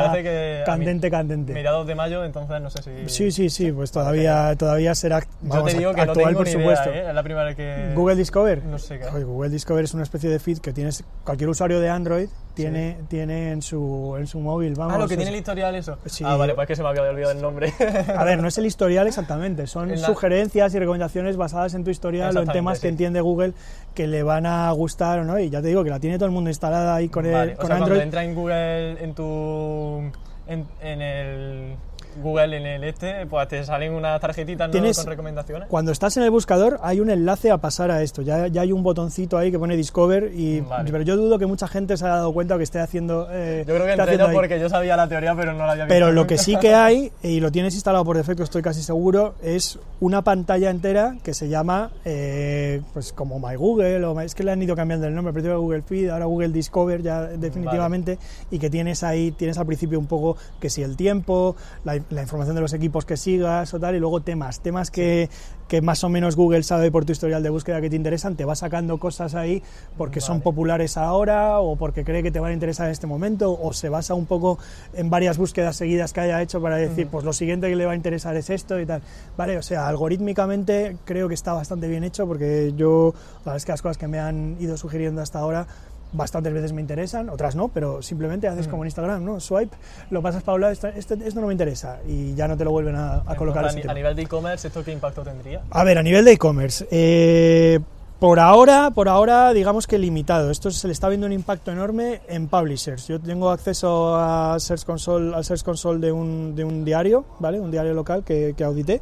candente, 0.64 1.10
candente. 1.10 1.52
Mediados 1.52 1.84
de 1.86 1.94
mayo, 1.96 2.24
entonces 2.24 2.60
no 2.60 2.70
sé 2.70 2.82
si... 2.82 3.08
Sí, 3.08 3.32
sí, 3.32 3.50
sí, 3.50 3.72
pues 3.72 3.90
todavía, 3.90 4.54
todavía 4.56 4.94
será 4.94 5.20
Yo 5.42 5.64
te 5.64 5.78
digo 5.78 5.94
que 5.94 6.06
no 6.06 6.12
tengo 6.12 6.38
por 6.38 6.48
supuesto. 6.48 6.90
Idea, 6.90 7.02
¿eh? 7.02 7.08
Es 7.08 7.14
la 7.14 7.22
primera 7.24 7.54
que... 7.56 7.92
¿Google 7.96 8.14
Discover? 8.14 8.64
No 8.64 8.78
sé 8.78 9.00
qué. 9.00 9.24
Google 9.24 9.50
Discover 9.50 9.84
es 9.84 9.94
una 9.94 10.04
especie 10.04 10.30
de 10.30 10.38
feed 10.38 10.58
que 10.58 10.72
tienes 10.72 11.02
cualquier 11.24 11.50
usuario 11.50 11.80
de 11.80 11.88
Android 11.88 12.28
tiene, 12.54 12.98
tiene 13.08 13.52
en, 13.52 13.62
su, 13.62 14.14
en 14.18 14.26
su 14.26 14.40
móvil. 14.40 14.74
Vamos, 14.74 14.94
ah, 14.94 14.98
lo 14.98 15.08
que 15.08 15.16
tiene 15.16 15.30
el 15.30 15.36
historial 15.36 15.74
eso. 15.74 15.98
Ah, 16.24 16.36
vale, 16.36 16.54
pues 16.54 16.64
es 16.64 16.68
que 16.68 16.76
se 16.76 16.82
me 16.82 16.88
había 16.88 17.02
olvidado 17.02 17.32
el 17.32 17.40
nombre. 17.40 17.72
A 18.16 18.24
ver, 18.24 18.40
no 18.40 18.48
es 18.48 18.58
el 18.58 18.66
historial 18.66 19.06
exactamente, 19.06 19.66
son 19.66 19.96
sugerencias 19.98 20.74
y 20.74 20.78
recomendaciones 20.78 21.36
basadas 21.36 21.74
en 21.74 21.84
tu 21.84 21.90
historial 21.90 22.36
o 22.36 22.42
en 22.42 22.48
temas 22.48 22.80
que 22.80 22.88
entiende 22.88 23.20
Google 23.20 23.54
que 23.94 24.06
le 24.06 24.22
van 24.22 24.46
a 24.46 24.70
gustar 24.72 25.20
o 25.20 25.24
no. 25.24 25.38
Y 25.38 25.50
ya 25.50 25.60
te 25.60 25.68
digo 25.68 25.84
que 25.84 25.90
la 25.90 26.00
tiene 26.00 26.16
todo 26.16 26.26
el 26.26 26.32
mundo 26.32 26.50
instalada 26.50 26.94
ahí 26.94 27.08
con, 27.08 27.26
el, 27.26 27.56
con 27.56 27.64
o 27.64 27.66
sea, 27.66 27.76
Android. 27.76 27.98
Cuando 27.98 28.02
entra 28.02 28.24
en 28.24 28.34
Google 28.34 29.04
en 29.04 29.14
tu. 29.14 30.12
en, 30.46 30.66
en 30.80 31.02
el 31.02 31.76
Google 32.16 32.56
en 32.56 32.66
el 32.66 32.84
este, 32.84 33.26
pues 33.26 33.48
te 33.48 33.64
salen 33.64 33.92
unas 33.92 34.20
tarjetitas 34.20 34.68
¿no? 34.72 34.92
con 34.92 35.06
recomendaciones. 35.06 35.68
Cuando 35.68 35.92
estás 35.92 36.16
en 36.16 36.24
el 36.24 36.30
buscador 36.30 36.78
hay 36.82 37.00
un 37.00 37.10
enlace 37.10 37.50
a 37.50 37.58
pasar 37.58 37.90
a 37.90 38.02
esto, 38.02 38.22
ya, 38.22 38.48
ya 38.48 38.62
hay 38.62 38.72
un 38.72 38.82
botoncito 38.82 39.38
ahí 39.38 39.50
que 39.50 39.58
pone 39.58 39.76
Discover, 39.76 40.32
y, 40.34 40.62
pero 40.90 41.02
yo 41.02 41.16
dudo 41.16 41.38
que 41.38 41.46
mucha 41.46 41.68
gente 41.68 41.96
se 41.96 42.04
haya 42.04 42.16
dado 42.16 42.32
cuenta 42.32 42.56
que 42.56 42.64
esté 42.64 42.80
haciendo... 42.80 43.28
Eh, 43.30 43.64
yo 43.66 43.74
creo 43.74 43.86
que 43.86 43.92
entré 43.92 44.18
yo 44.18 44.32
porque 44.32 44.60
yo 44.60 44.68
sabía 44.68 44.96
la 44.96 45.08
teoría, 45.08 45.34
pero 45.34 45.52
no 45.52 45.66
la 45.66 45.72
había 45.72 45.84
visto. 45.84 45.94
Pero 45.94 46.12
lo 46.12 46.26
que 46.26 46.38
sí 46.38 46.56
que 46.56 46.74
hay, 46.74 47.12
y 47.22 47.40
lo 47.40 47.50
tienes 47.50 47.74
instalado 47.74 48.04
por 48.04 48.16
defecto, 48.16 48.42
estoy 48.42 48.62
casi 48.62 48.82
seguro, 48.82 49.34
es 49.42 49.78
una 50.00 50.22
pantalla 50.22 50.70
entera 50.70 51.16
que 51.22 51.34
se 51.34 51.48
llama, 51.48 51.90
eh, 52.04 52.82
pues 52.92 53.12
como 53.12 53.38
My 53.38 53.56
Google, 53.56 54.04
o 54.04 54.20
es 54.20 54.34
que 54.34 54.42
le 54.42 54.52
han 54.52 54.62
ido 54.62 54.76
cambiando 54.76 55.06
el 55.06 55.14
nombre, 55.14 55.32
primero 55.32 55.60
Google 55.60 55.82
Feed, 55.82 56.10
ahora 56.10 56.26
Google 56.26 56.48
Discover 56.48 57.02
ya 57.02 57.22
definitivamente, 57.22 58.18
y 58.50 58.58
que 58.58 58.70
tienes 58.70 59.02
ahí, 59.02 59.32
tienes 59.32 59.58
al 59.58 59.66
principio 59.66 59.98
un 59.98 60.06
poco 60.06 60.36
que 60.60 60.70
si 60.70 60.82
el 60.82 60.96
tiempo, 60.96 61.56
la, 61.84 62.01
información 62.10 62.54
de 62.54 62.60
los 62.60 62.72
equipos 62.72 63.04
que 63.04 63.16
sigas 63.16 63.72
o 63.74 63.80
tal, 63.80 63.94
y 63.94 63.98
luego 63.98 64.20
temas, 64.20 64.60
temas 64.60 64.90
que, 64.90 65.28
que, 65.68 65.80
más 65.80 66.04
o 66.04 66.08
menos 66.08 66.36
Google 66.36 66.62
sabe 66.62 66.90
por 66.90 67.04
tu 67.04 67.12
historial 67.12 67.42
de 67.42 67.50
búsqueda 67.50 67.80
que 67.80 67.90
te 67.90 67.96
interesan, 67.96 68.36
te 68.36 68.44
va 68.44 68.54
sacando 68.54 68.98
cosas 68.98 69.34
ahí 69.34 69.62
porque 69.96 70.20
son 70.20 70.40
populares 70.40 70.96
ahora 70.96 71.60
o 71.60 71.76
porque 71.76 72.04
cree 72.04 72.22
que 72.22 72.30
te 72.30 72.40
van 72.40 72.50
a 72.50 72.54
interesar 72.54 72.86
en 72.86 72.92
este 72.92 73.06
momento, 73.06 73.58
o 73.60 73.72
se 73.72 73.88
basa 73.88 74.14
un 74.14 74.26
poco 74.26 74.58
en 74.94 75.10
varias 75.10 75.38
búsquedas 75.38 75.76
seguidas 75.76 76.12
que 76.12 76.20
haya 76.20 76.40
hecho 76.42 76.60
para 76.60 76.76
decir, 76.76 77.08
pues 77.08 77.24
lo 77.24 77.32
siguiente 77.32 77.68
que 77.68 77.76
le 77.76 77.86
va 77.86 77.92
a 77.92 77.96
interesar 77.96 78.36
es 78.36 78.50
esto 78.50 78.80
y 78.80 78.86
tal. 78.86 79.02
Vale, 79.36 79.58
o 79.58 79.62
sea, 79.62 79.88
algorítmicamente 79.88 80.96
creo 81.04 81.28
que 81.28 81.34
está 81.34 81.52
bastante 81.52 81.88
bien 81.88 82.04
hecho 82.04 82.26
porque 82.26 82.72
yo, 82.76 83.14
la 83.14 83.52
verdad 83.52 83.56
es 83.56 83.64
que 83.64 83.72
las 83.72 83.82
cosas 83.82 83.98
que 83.98 84.08
me 84.08 84.18
han 84.18 84.56
ido 84.60 84.76
sugiriendo 84.76 85.22
hasta 85.22 85.38
ahora 85.38 85.66
bastantes 86.12 86.52
veces 86.52 86.72
me 86.72 86.80
interesan, 86.80 87.28
otras 87.28 87.56
no, 87.56 87.68
pero 87.68 88.02
simplemente 88.02 88.48
haces 88.48 88.68
como 88.68 88.84
en 88.84 88.88
Instagram, 88.88 89.24
¿no? 89.24 89.40
Swipe, 89.40 89.76
lo 90.10 90.22
pasas 90.22 90.42
para 90.42 90.56
un 90.56 90.60
lado, 90.62 90.72
esto, 90.72 90.88
esto, 90.88 91.40
no 91.40 91.46
me 91.46 91.52
interesa 91.52 92.00
y 92.06 92.34
ya 92.34 92.48
no 92.48 92.56
te 92.56 92.64
lo 92.64 92.70
vuelven 92.70 92.96
a, 92.96 93.22
colocar. 93.36 93.64
A, 93.64 93.68
a 93.68 93.94
nivel 93.94 94.14
de 94.14 94.22
e-commerce, 94.22 94.68
¿esto 94.68 94.84
qué 94.84 94.92
impacto 94.92 95.22
tendría? 95.22 95.62
A 95.70 95.84
ver, 95.84 95.98
a 95.98 96.02
nivel 96.02 96.24
de 96.24 96.32
e-commerce, 96.32 96.86
eh, 96.90 97.80
por 98.18 98.38
ahora, 98.38 98.92
por 98.94 99.08
ahora, 99.08 99.52
digamos 99.52 99.88
que 99.88 99.98
limitado. 99.98 100.52
Esto 100.52 100.70
se 100.70 100.86
le 100.86 100.92
está 100.92 101.08
viendo 101.08 101.26
un 101.26 101.32
impacto 101.32 101.72
enorme 101.72 102.20
en 102.28 102.46
publishers. 102.46 103.08
Yo 103.08 103.18
tengo 103.18 103.50
acceso 103.50 104.14
a 104.16 104.60
Search 104.60 104.84
Console, 104.84 105.34
al 105.34 105.44
Search 105.44 105.64
Console 105.64 105.98
de 105.98 106.12
un, 106.12 106.54
de 106.54 106.62
un 106.62 106.84
diario, 106.84 107.24
¿vale? 107.40 107.58
Un 107.58 107.72
diario 107.72 107.94
local 107.94 108.22
que, 108.22 108.54
que 108.56 108.62
audité 108.62 109.00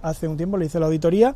hace 0.00 0.26
un 0.26 0.38
tiempo, 0.38 0.56
le 0.56 0.66
hice 0.66 0.80
la 0.80 0.86
auditoría 0.86 1.34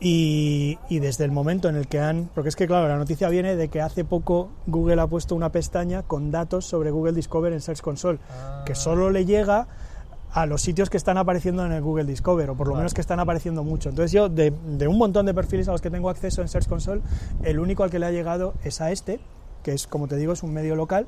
y, 0.00 0.78
desde 0.90 1.24
el 1.24 1.32
momento 1.32 1.68
en 1.68 1.76
el 1.76 1.88
que 1.88 1.98
han, 1.98 2.30
porque 2.34 2.48
es 2.48 2.56
que 2.56 2.66
claro, 2.66 2.86
la 2.88 2.96
noticia 2.96 3.28
viene 3.28 3.56
de 3.56 3.68
que 3.68 3.80
hace 3.80 4.04
poco 4.04 4.50
Google 4.66 5.00
ha 5.00 5.06
puesto 5.06 5.34
una 5.34 5.50
pestaña 5.50 6.02
con 6.02 6.30
datos 6.30 6.66
sobre 6.66 6.90
Google 6.90 7.12
Discover 7.12 7.52
en 7.52 7.60
Search 7.60 7.80
Console, 7.80 8.18
que 8.64 8.72
ah. 8.72 8.76
solo 8.76 9.10
le 9.10 9.24
llega 9.24 9.66
a 10.30 10.46
los 10.46 10.62
sitios 10.62 10.90
que 10.90 10.96
están 10.96 11.16
apareciendo 11.16 11.64
en 11.64 11.72
el 11.72 11.82
Google 11.82 12.04
Discover, 12.04 12.50
o 12.50 12.54
por 12.56 12.68
lo 12.68 12.76
menos 12.76 12.94
que 12.94 13.00
están 13.00 13.18
apareciendo 13.18 13.64
mucho. 13.64 13.88
Entonces 13.88 14.12
yo, 14.12 14.28
de, 14.28 14.50
de, 14.50 14.86
un 14.86 14.98
montón 14.98 15.26
de 15.26 15.34
perfiles 15.34 15.68
a 15.68 15.72
los 15.72 15.80
que 15.80 15.90
tengo 15.90 16.10
acceso 16.10 16.42
en 16.42 16.48
Search 16.48 16.68
Console, 16.68 17.00
el 17.42 17.58
único 17.58 17.82
al 17.82 17.90
que 17.90 17.98
le 17.98 18.06
ha 18.06 18.10
llegado 18.10 18.54
es 18.62 18.80
a 18.80 18.92
este, 18.92 19.20
que 19.62 19.72
es, 19.72 19.86
como 19.86 20.06
te 20.06 20.16
digo, 20.16 20.32
es 20.32 20.42
un 20.42 20.52
medio 20.52 20.76
local, 20.76 21.06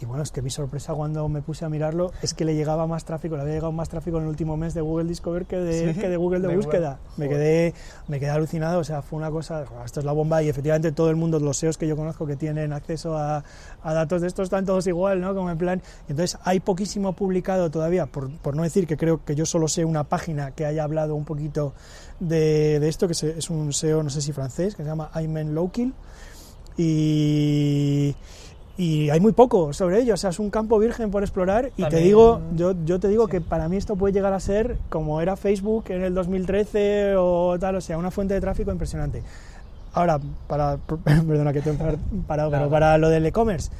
y 0.00 0.04
bueno, 0.04 0.22
es 0.22 0.30
que 0.30 0.42
mi 0.42 0.50
sorpresa 0.50 0.92
cuando 0.94 1.28
me 1.28 1.40
puse 1.42 1.64
a 1.64 1.68
mirarlo 1.68 2.12
es 2.22 2.34
que 2.34 2.44
le 2.44 2.54
llegaba 2.54 2.86
más 2.86 3.04
tráfico, 3.04 3.36
le 3.36 3.42
había 3.42 3.54
llegado 3.54 3.72
más 3.72 3.88
tráfico 3.88 4.18
en 4.18 4.24
el 4.24 4.28
último 4.28 4.56
mes 4.56 4.74
de 4.74 4.82
Google 4.82 5.08
Discover 5.08 5.46
que 5.46 5.56
de, 5.56 5.94
que 5.94 6.08
de 6.08 6.16
Google 6.16 6.40
de, 6.40 6.54
búsqueda. 6.54 6.98
Me 7.16 7.28
quedé, 7.28 7.74
me 8.08 8.20
quedé 8.20 8.30
alucinado, 8.30 8.80
o 8.80 8.84
sea, 8.84 9.02
fue 9.02 9.18
una 9.18 9.30
cosa, 9.30 9.64
esto 9.84 10.00
es 10.00 10.06
la 10.06 10.12
bomba 10.12 10.42
y 10.42 10.48
efectivamente 10.48 10.92
todo 10.92 11.08
el 11.08 11.16
mundo, 11.16 11.40
los 11.40 11.56
SEOs 11.56 11.78
que 11.78 11.86
yo 11.86 11.96
conozco 11.96 12.26
que 12.26 12.36
tienen 12.36 12.72
acceso 12.72 13.16
a, 13.16 13.42
a 13.82 13.94
datos 13.94 14.20
de 14.20 14.28
estos 14.28 14.44
están 14.44 14.66
todos 14.66 14.86
igual, 14.86 15.20
¿no? 15.20 15.34
Como 15.34 15.50
en 15.50 15.58
plan, 15.58 15.82
entonces 16.08 16.38
hay 16.44 16.60
poquísimo 16.60 17.14
publicado 17.14 17.70
todavía, 17.70 18.06
por, 18.06 18.30
por, 18.38 18.54
no 18.54 18.62
decir 18.62 18.86
que 18.86 18.96
creo 18.96 19.24
que 19.24 19.34
yo 19.34 19.46
solo 19.46 19.68
sé 19.68 19.84
una 19.84 20.04
página 20.04 20.50
que 20.50 20.66
haya 20.66 20.84
hablado 20.84 21.14
un 21.14 21.24
poquito 21.24 21.72
de, 22.20 22.80
de 22.80 22.88
esto, 22.88 23.06
que 23.08 23.12
es 23.12 23.50
un 23.50 23.72
SEO, 23.72 24.02
no 24.02 24.10
sé 24.10 24.20
si 24.20 24.32
francés, 24.32 24.74
que 24.74 24.82
se 24.82 24.88
llama 24.88 25.10
Ayman 25.14 25.54
Lowkill 25.54 25.94
y 26.76 28.14
y 28.78 29.08
hay 29.08 29.20
muy 29.20 29.32
poco 29.32 29.72
sobre 29.72 30.00
ello, 30.00 30.14
o 30.14 30.16
sea, 30.16 30.30
es 30.30 30.38
un 30.38 30.50
campo 30.50 30.78
virgen 30.78 31.10
por 31.10 31.22
explorar 31.22 31.72
y 31.76 31.84
te 31.84 31.96
digo, 31.96 32.42
yo, 32.54 32.74
yo 32.84 33.00
te 33.00 33.08
digo 33.08 33.26
que 33.26 33.40
para 33.40 33.68
mí 33.68 33.76
esto 33.76 33.96
puede 33.96 34.12
llegar 34.12 34.34
a 34.34 34.40
ser 34.40 34.76
como 34.90 35.20
era 35.20 35.36
Facebook 35.36 35.84
en 35.88 36.02
el 36.02 36.14
2013 36.14 37.14
o 37.16 37.56
tal, 37.58 37.76
o 37.76 37.80
sea, 37.80 37.96
una 37.96 38.10
fuente 38.10 38.34
de 38.34 38.40
tráfico 38.40 38.70
impresionante. 38.70 39.22
Ahora, 39.94 40.20
para, 40.46 40.76
perdona 41.04 41.54
que 41.54 41.62
te 41.62 41.70
he 41.70 41.74
parado, 42.26 42.50
pero 42.50 42.68
para 42.68 42.98
lo 42.98 43.08
del 43.08 43.24
e-commerce, 43.24 43.70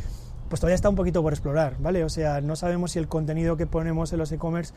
pues 0.49 0.61
todavía 0.61 0.77
está 0.77 0.89
un 0.89 0.97
poquito 0.97 1.23
por 1.23 1.35
explorar, 1.35 1.75
¿vale? 1.79 2.03
O 2.05 2.09
sea, 2.09 2.41
no 2.41 2.57
sabemos 2.57 2.93
si 2.93 2.99
el 2.99 3.09
contenido 3.09 3.59
que 3.59 3.67
ponemos 3.67 4.13
en 4.13 4.19
los 4.19 4.33
e-commerce 4.33 4.73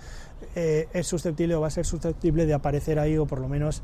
eh, 0.56 0.90
es 0.94 1.08
susceptible 1.08 1.56
o 1.56 1.62
va 1.62 1.68
a 1.68 1.72
ser 1.72 1.86
susceptible 1.86 2.46
de 2.46 2.54
aparecer 2.54 3.00
ahí 3.00 3.18
o 3.18 3.26
por 3.26 3.40
lo 3.40 3.48
menos 3.48 3.82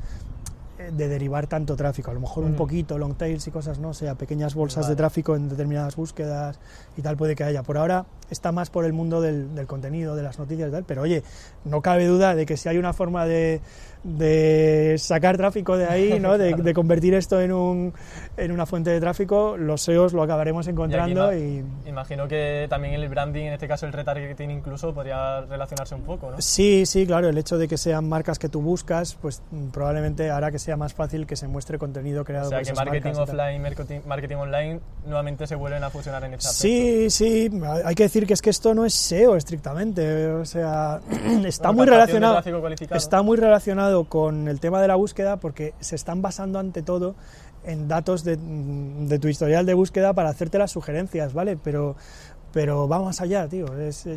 de 0.78 1.08
derivar 1.08 1.46
tanto 1.46 1.76
tráfico. 1.76 2.10
A 2.10 2.14
lo 2.14 2.20
mejor 2.20 2.44
un 2.44 2.54
poquito, 2.54 2.98
long 2.98 3.14
tails 3.14 3.46
y 3.46 3.50
cosas, 3.50 3.78
¿no? 3.78 3.90
O 3.90 3.94
sea, 3.94 4.14
pequeñas 4.14 4.54
bolsas 4.54 4.88
de 4.88 4.96
tráfico 4.96 5.34
en 5.34 5.48
determinadas 5.48 5.96
búsquedas 5.96 6.58
y 6.96 7.02
tal 7.02 7.16
puede 7.16 7.34
que 7.34 7.44
haya. 7.44 7.62
Por 7.62 7.78
ahora 7.78 8.06
está 8.30 8.52
más 8.52 8.70
por 8.70 8.84
el 8.84 8.92
mundo 8.92 9.20
del, 9.20 9.54
del 9.54 9.66
contenido, 9.66 10.16
de 10.16 10.22
las 10.22 10.38
noticias 10.38 10.68
y 10.68 10.72
tal, 10.72 10.84
pero 10.84 11.02
oye, 11.02 11.22
no 11.64 11.80
cabe 11.80 12.06
duda 12.06 12.34
de 12.34 12.46
que 12.46 12.56
si 12.56 12.68
hay 12.68 12.78
una 12.78 12.92
forma 12.92 13.26
de, 13.26 13.60
de 14.06 14.96
sacar 14.98 15.36
tráfico 15.36 15.76
de 15.76 15.86
ahí, 15.86 16.20
¿no? 16.20 16.38
de, 16.38 16.74
convertir 16.74 17.14
esto 17.14 17.40
en, 17.40 17.52
un, 17.52 17.92
en 18.36 18.52
una 18.52 18.66
fuente 18.66 18.90
de 18.90 19.00
tráfico, 19.00 19.56
los 19.56 19.82
SEOs 19.82 20.12
lo 20.12 20.22
acabaremos 20.22 20.66
encontrando. 20.68 21.34
Y, 21.34 21.64
Imagino 21.86 22.28
que 22.28 22.66
también 22.68 22.94
el 22.94 23.08
branding, 23.08 23.46
en 23.46 23.52
este 23.54 23.66
caso 23.66 23.86
el 23.86 23.92
retargeting 23.92 24.50
incluso, 24.50 24.94
podría 24.94 25.40
relacionarse 25.42 25.94
un 25.94 26.02
poco, 26.02 26.30
¿no? 26.30 26.40
Sí, 26.40 26.86
sí, 26.86 27.06
claro, 27.06 27.28
el 27.28 27.38
hecho 27.38 27.58
de 27.58 27.66
que 27.66 27.76
sean 27.76 28.08
marcas 28.08 28.38
que 28.38 28.48
tú 28.48 28.60
buscas, 28.60 29.16
pues 29.20 29.42
probablemente 29.72 30.30
hará 30.30 30.50
que 30.50 30.58
sea 30.58 30.76
más 30.76 30.94
fácil 30.94 31.26
que 31.26 31.36
se 31.36 31.48
muestre 31.48 31.78
contenido 31.78 32.24
creado 32.24 32.46
o 32.46 32.50
sea, 32.50 32.62
que 32.62 32.72
marketing 32.72 33.14
offline, 33.14 33.62
marketing, 33.62 34.00
marketing, 34.06 34.36
online 34.36 34.80
nuevamente 35.04 35.46
se 35.46 35.54
vuelven 35.54 35.82
a 35.82 35.90
fusionar 35.90 36.22
en 36.24 36.34
esta 36.34 36.48
Sí, 36.50 37.10
sí, 37.10 37.50
hay 37.84 37.94
que 37.94 38.04
decir 38.04 38.15
que 38.24 38.32
es 38.32 38.40
que 38.40 38.50
esto 38.50 38.72
no 38.72 38.86
es 38.86 38.94
SEO 38.94 39.36
estrictamente, 39.36 40.28
o 40.28 40.44
sea, 40.44 41.00
está 41.44 41.72
muy 41.72 41.84
relacionado 41.84 42.40
está 42.92 43.22
muy 43.22 43.36
relacionado 43.36 44.04
con 44.04 44.48
el 44.48 44.60
tema 44.60 44.80
de 44.80 44.88
la 44.88 44.94
búsqueda 44.94 45.36
porque 45.36 45.74
se 45.80 45.96
están 45.96 46.22
basando 46.22 46.58
ante 46.58 46.82
todo 46.82 47.14
en 47.66 47.88
datos 47.88 48.24
de, 48.24 48.38
tu 49.18 49.28
historial 49.28 49.66
de 49.66 49.74
búsqueda 49.74 50.12
para 50.12 50.30
hacerte 50.30 50.58
las 50.58 50.70
sugerencias, 50.70 51.34
¿vale? 51.34 51.56
Pero, 51.56 51.96
pero 52.56 52.88
va 52.88 53.00
más 53.00 53.20
allá, 53.20 53.46
tío. 53.48 53.66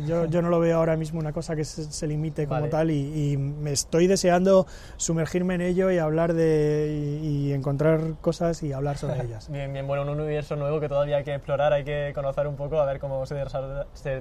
yo, 0.06 0.24
yo, 0.24 0.40
no 0.40 0.48
lo 0.48 0.60
veo 0.60 0.78
ahora 0.78 0.96
mismo 0.96 1.20
una 1.20 1.30
cosa 1.30 1.54
que 1.54 1.66
se, 1.66 2.06
limite 2.06 2.46
como 2.46 2.68
tal 2.68 2.90
y, 2.90 3.36
me 3.36 3.70
estoy 3.70 4.06
deseando 4.06 4.66
sumergirme 4.96 5.56
en 5.56 5.60
ello 5.60 5.90
y 5.90 5.98
hablar 5.98 6.32
de 6.32 7.20
y, 7.22 7.52
encontrar 7.52 8.00
cosas 8.22 8.62
y 8.62 8.72
hablar 8.72 8.96
sobre 8.96 9.22
ellas. 9.26 9.50
Bien, 9.50 9.70
bien, 9.74 9.86
bueno, 9.86 10.10
un 10.10 10.18
universo 10.18 10.56
nuevo 10.56 10.80
que 10.80 10.88
todavía 10.88 11.18
hay 11.18 11.24
que 11.24 11.34
explorar, 11.34 11.74
hay 11.74 11.84
que 11.84 12.12
conocer 12.14 12.46
un 12.46 12.56
poco, 12.56 12.80
a 12.80 12.86
ver 12.86 12.98
cómo 12.98 13.26
se 13.26 13.34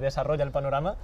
desarrolla 0.01 0.43
el 0.43 0.51
panorama. 0.51 0.97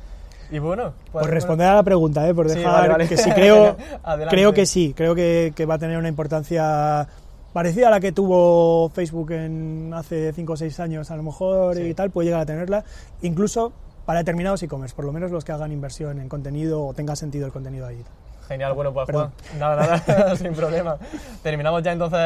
Y 0.52 0.60
bueno, 0.60 0.92
por 1.14 1.30
responder 1.30 1.68
a 1.68 1.76
la 1.76 1.84
pregunta, 1.84 2.28
¿eh? 2.28 2.34
por 2.34 2.50
dejar 2.50 3.08
que 3.08 3.16
sí 3.16 3.32
creo, 3.32 3.78
creo 4.30 4.54
que 4.54 4.66
sí, 4.66 4.94
creo 4.94 5.16
que, 5.16 5.54
que, 5.56 5.66
va 5.66 5.76
a 5.76 5.80
tener 5.80 5.98
una 5.98 6.10
importancia 6.10 7.08
parecida 7.56 7.88
a 7.88 7.90
la 7.90 8.02
que 8.02 8.12
tuvo 8.12 8.90
Facebook 8.90 9.32
en 9.32 9.94
hace 9.94 10.34
5 10.34 10.52
o 10.52 10.58
6 10.58 10.78
años, 10.82 11.10
a 11.10 11.16
lo 11.16 11.24
mejor 11.24 11.80
y 11.80 11.94
tal, 11.94 12.12
puede 12.12 12.26
llegar 12.26 12.42
a 12.42 12.46
tenerla, 12.46 12.84
incluso 13.22 13.72
para 14.06 14.20
determinados 14.20 14.62
e-commerce, 14.62 14.94
por 14.94 15.06
lo 15.06 15.14
menos 15.14 15.32
los 15.32 15.46
que 15.46 15.54
hagan 15.54 15.72
inversión 15.72 16.20
en 16.20 16.28
contenido 16.28 16.86
o 16.86 16.94
tenga 16.94 17.16
sentido 17.16 17.46
el 17.46 17.54
contenido 17.54 17.88
ahí. 17.88 18.04
Genial, 18.48 18.74
bueno, 18.74 18.94
pues 18.94 19.10
Juan, 19.10 19.32
nada, 19.58 20.02
nada, 20.06 20.36
sin 20.36 20.54
problema. 20.54 20.98
Terminamos 21.42 21.82
ya 21.84 21.92
entonces 21.92 22.20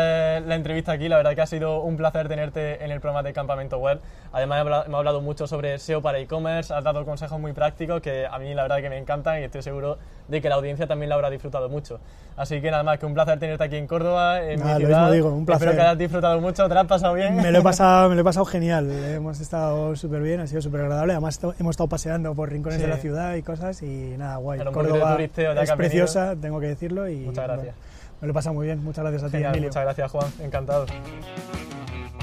la 0.45 0.55
entrevista 0.55 0.91
aquí. 0.91 1.07
La 1.07 1.17
verdad 1.17 1.35
que 1.35 1.41
ha 1.41 1.47
sido 1.47 1.81
un 1.81 1.97
placer 1.97 2.27
tenerte 2.27 2.83
en 2.83 2.91
el 2.91 2.99
programa 2.99 3.23
de 3.23 3.33
Campamento 3.33 3.77
Web. 3.77 3.99
Además, 4.31 4.61
hemos 4.61 4.99
hablado 4.99 5.21
mucho 5.21 5.47
sobre 5.47 5.79
SEO 5.79 6.01
para 6.01 6.19
e-commerce, 6.19 6.73
has 6.73 6.83
dado 6.83 7.05
consejos 7.05 7.39
muy 7.39 7.53
prácticos 7.53 8.01
que 8.01 8.27
a 8.27 8.37
mí 8.37 8.53
la 8.53 8.63
verdad 8.63 8.81
que 8.81 8.89
me 8.89 8.97
encantan 8.97 9.39
y 9.39 9.43
estoy 9.43 9.61
seguro 9.61 9.97
de 10.27 10.41
que 10.41 10.49
la 10.49 10.55
audiencia 10.55 10.87
también 10.87 11.09
la 11.09 11.15
habrá 11.15 11.29
disfrutado 11.29 11.69
mucho. 11.69 11.99
Así 12.37 12.61
que 12.61 12.71
nada 12.71 12.83
más, 12.83 12.99
que 12.99 13.05
un 13.05 13.13
placer 13.13 13.39
tenerte 13.39 13.63
aquí 13.63 13.75
en 13.75 13.87
Córdoba, 13.87 14.41
en 14.43 14.63
mi 14.63 14.75
ciudad. 14.75 15.11
digo, 15.11 15.29
un 15.29 15.45
placer. 15.45 15.69
Espero 15.69 15.81
que 15.81 15.87
hayas 15.87 15.97
disfrutado 15.97 16.39
mucho, 16.39 16.67
¿te 16.67 16.73
lo 16.73 16.79
has 16.79 16.87
pasado 16.87 17.13
bien? 17.13 17.35
Me 17.35 17.51
lo 17.51 17.59
he 17.59 17.61
pasado, 17.61 18.09
me 18.09 18.15
lo 18.15 18.21
he 18.21 18.23
pasado 18.23 18.45
genial, 18.45 18.89
hemos 18.91 19.39
estado 19.39 19.95
súper 19.95 20.21
bien, 20.21 20.39
ha 20.39 20.47
sido 20.47 20.61
súper 20.61 20.81
agradable. 20.81 21.13
Además, 21.13 21.39
hemos 21.59 21.71
estado 21.71 21.89
paseando 21.89 22.33
por 22.35 22.49
rincones 22.49 22.79
de 22.79 22.87
la 22.87 22.97
ciudad 22.97 23.35
y 23.35 23.41
cosas 23.41 23.81
y 23.81 24.15
nada, 24.17 24.37
guay. 24.37 24.59
Córdoba 24.71 25.17
es 25.19 25.71
preciosa, 26.13 26.35
tengo 26.41 26.59
que 26.59 26.67
decirlo. 26.67 27.09
Y, 27.09 27.17
muchas 27.17 27.45
gracias. 27.45 27.75
me 28.21 28.27
lo 28.27 28.31
he 28.31 28.33
pasado 28.33 28.55
muy 28.55 28.65
bien, 28.65 28.83
muchas 28.83 29.03
gracias 29.03 29.23
a 29.23 29.29
ti, 29.29 29.43
Emilio. 29.43 29.69
Muchas 29.69 29.83
gracias, 29.83 30.11
Juan, 30.11 30.31
encantado. 30.41 30.85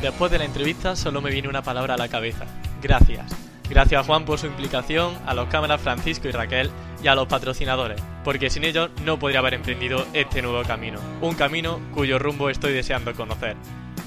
Después 0.01 0.31
de 0.31 0.39
la 0.39 0.45
entrevista 0.45 0.95
solo 0.95 1.21
me 1.21 1.31
viene 1.31 1.49
una 1.49 1.63
palabra 1.63 1.95
a 1.95 1.97
la 1.97 2.09
cabeza. 2.09 2.45
Gracias. 2.83 3.35
Gracias 3.69 4.01
a 4.01 4.05
Juan 4.05 4.25
por 4.25 4.39
su 4.39 4.47
implicación, 4.47 5.15
a 5.27 5.35
los 5.35 5.49
cámaras 5.49 5.81
Francisco 5.81 6.29
y 6.29 6.31
Raquel 6.31 6.71
y 7.03 7.09
a 7.09 7.17
los 7.17 7.27
patrocinadores, 7.27 8.01
porque 8.23 8.49
sin 8.49 8.63
ellos 8.65 8.91
no 9.05 9.19
podría 9.19 9.41
haber 9.41 9.55
emprendido 9.55 10.07
este 10.13 10.41
nuevo 10.41 10.63
camino, 10.63 11.01
un 11.21 11.35
camino 11.35 11.81
cuyo 11.93 12.19
rumbo 12.19 12.49
estoy 12.49 12.73
deseando 12.73 13.13
conocer. 13.15 13.57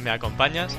¿Me 0.02 0.12
acompañas? 0.12 0.78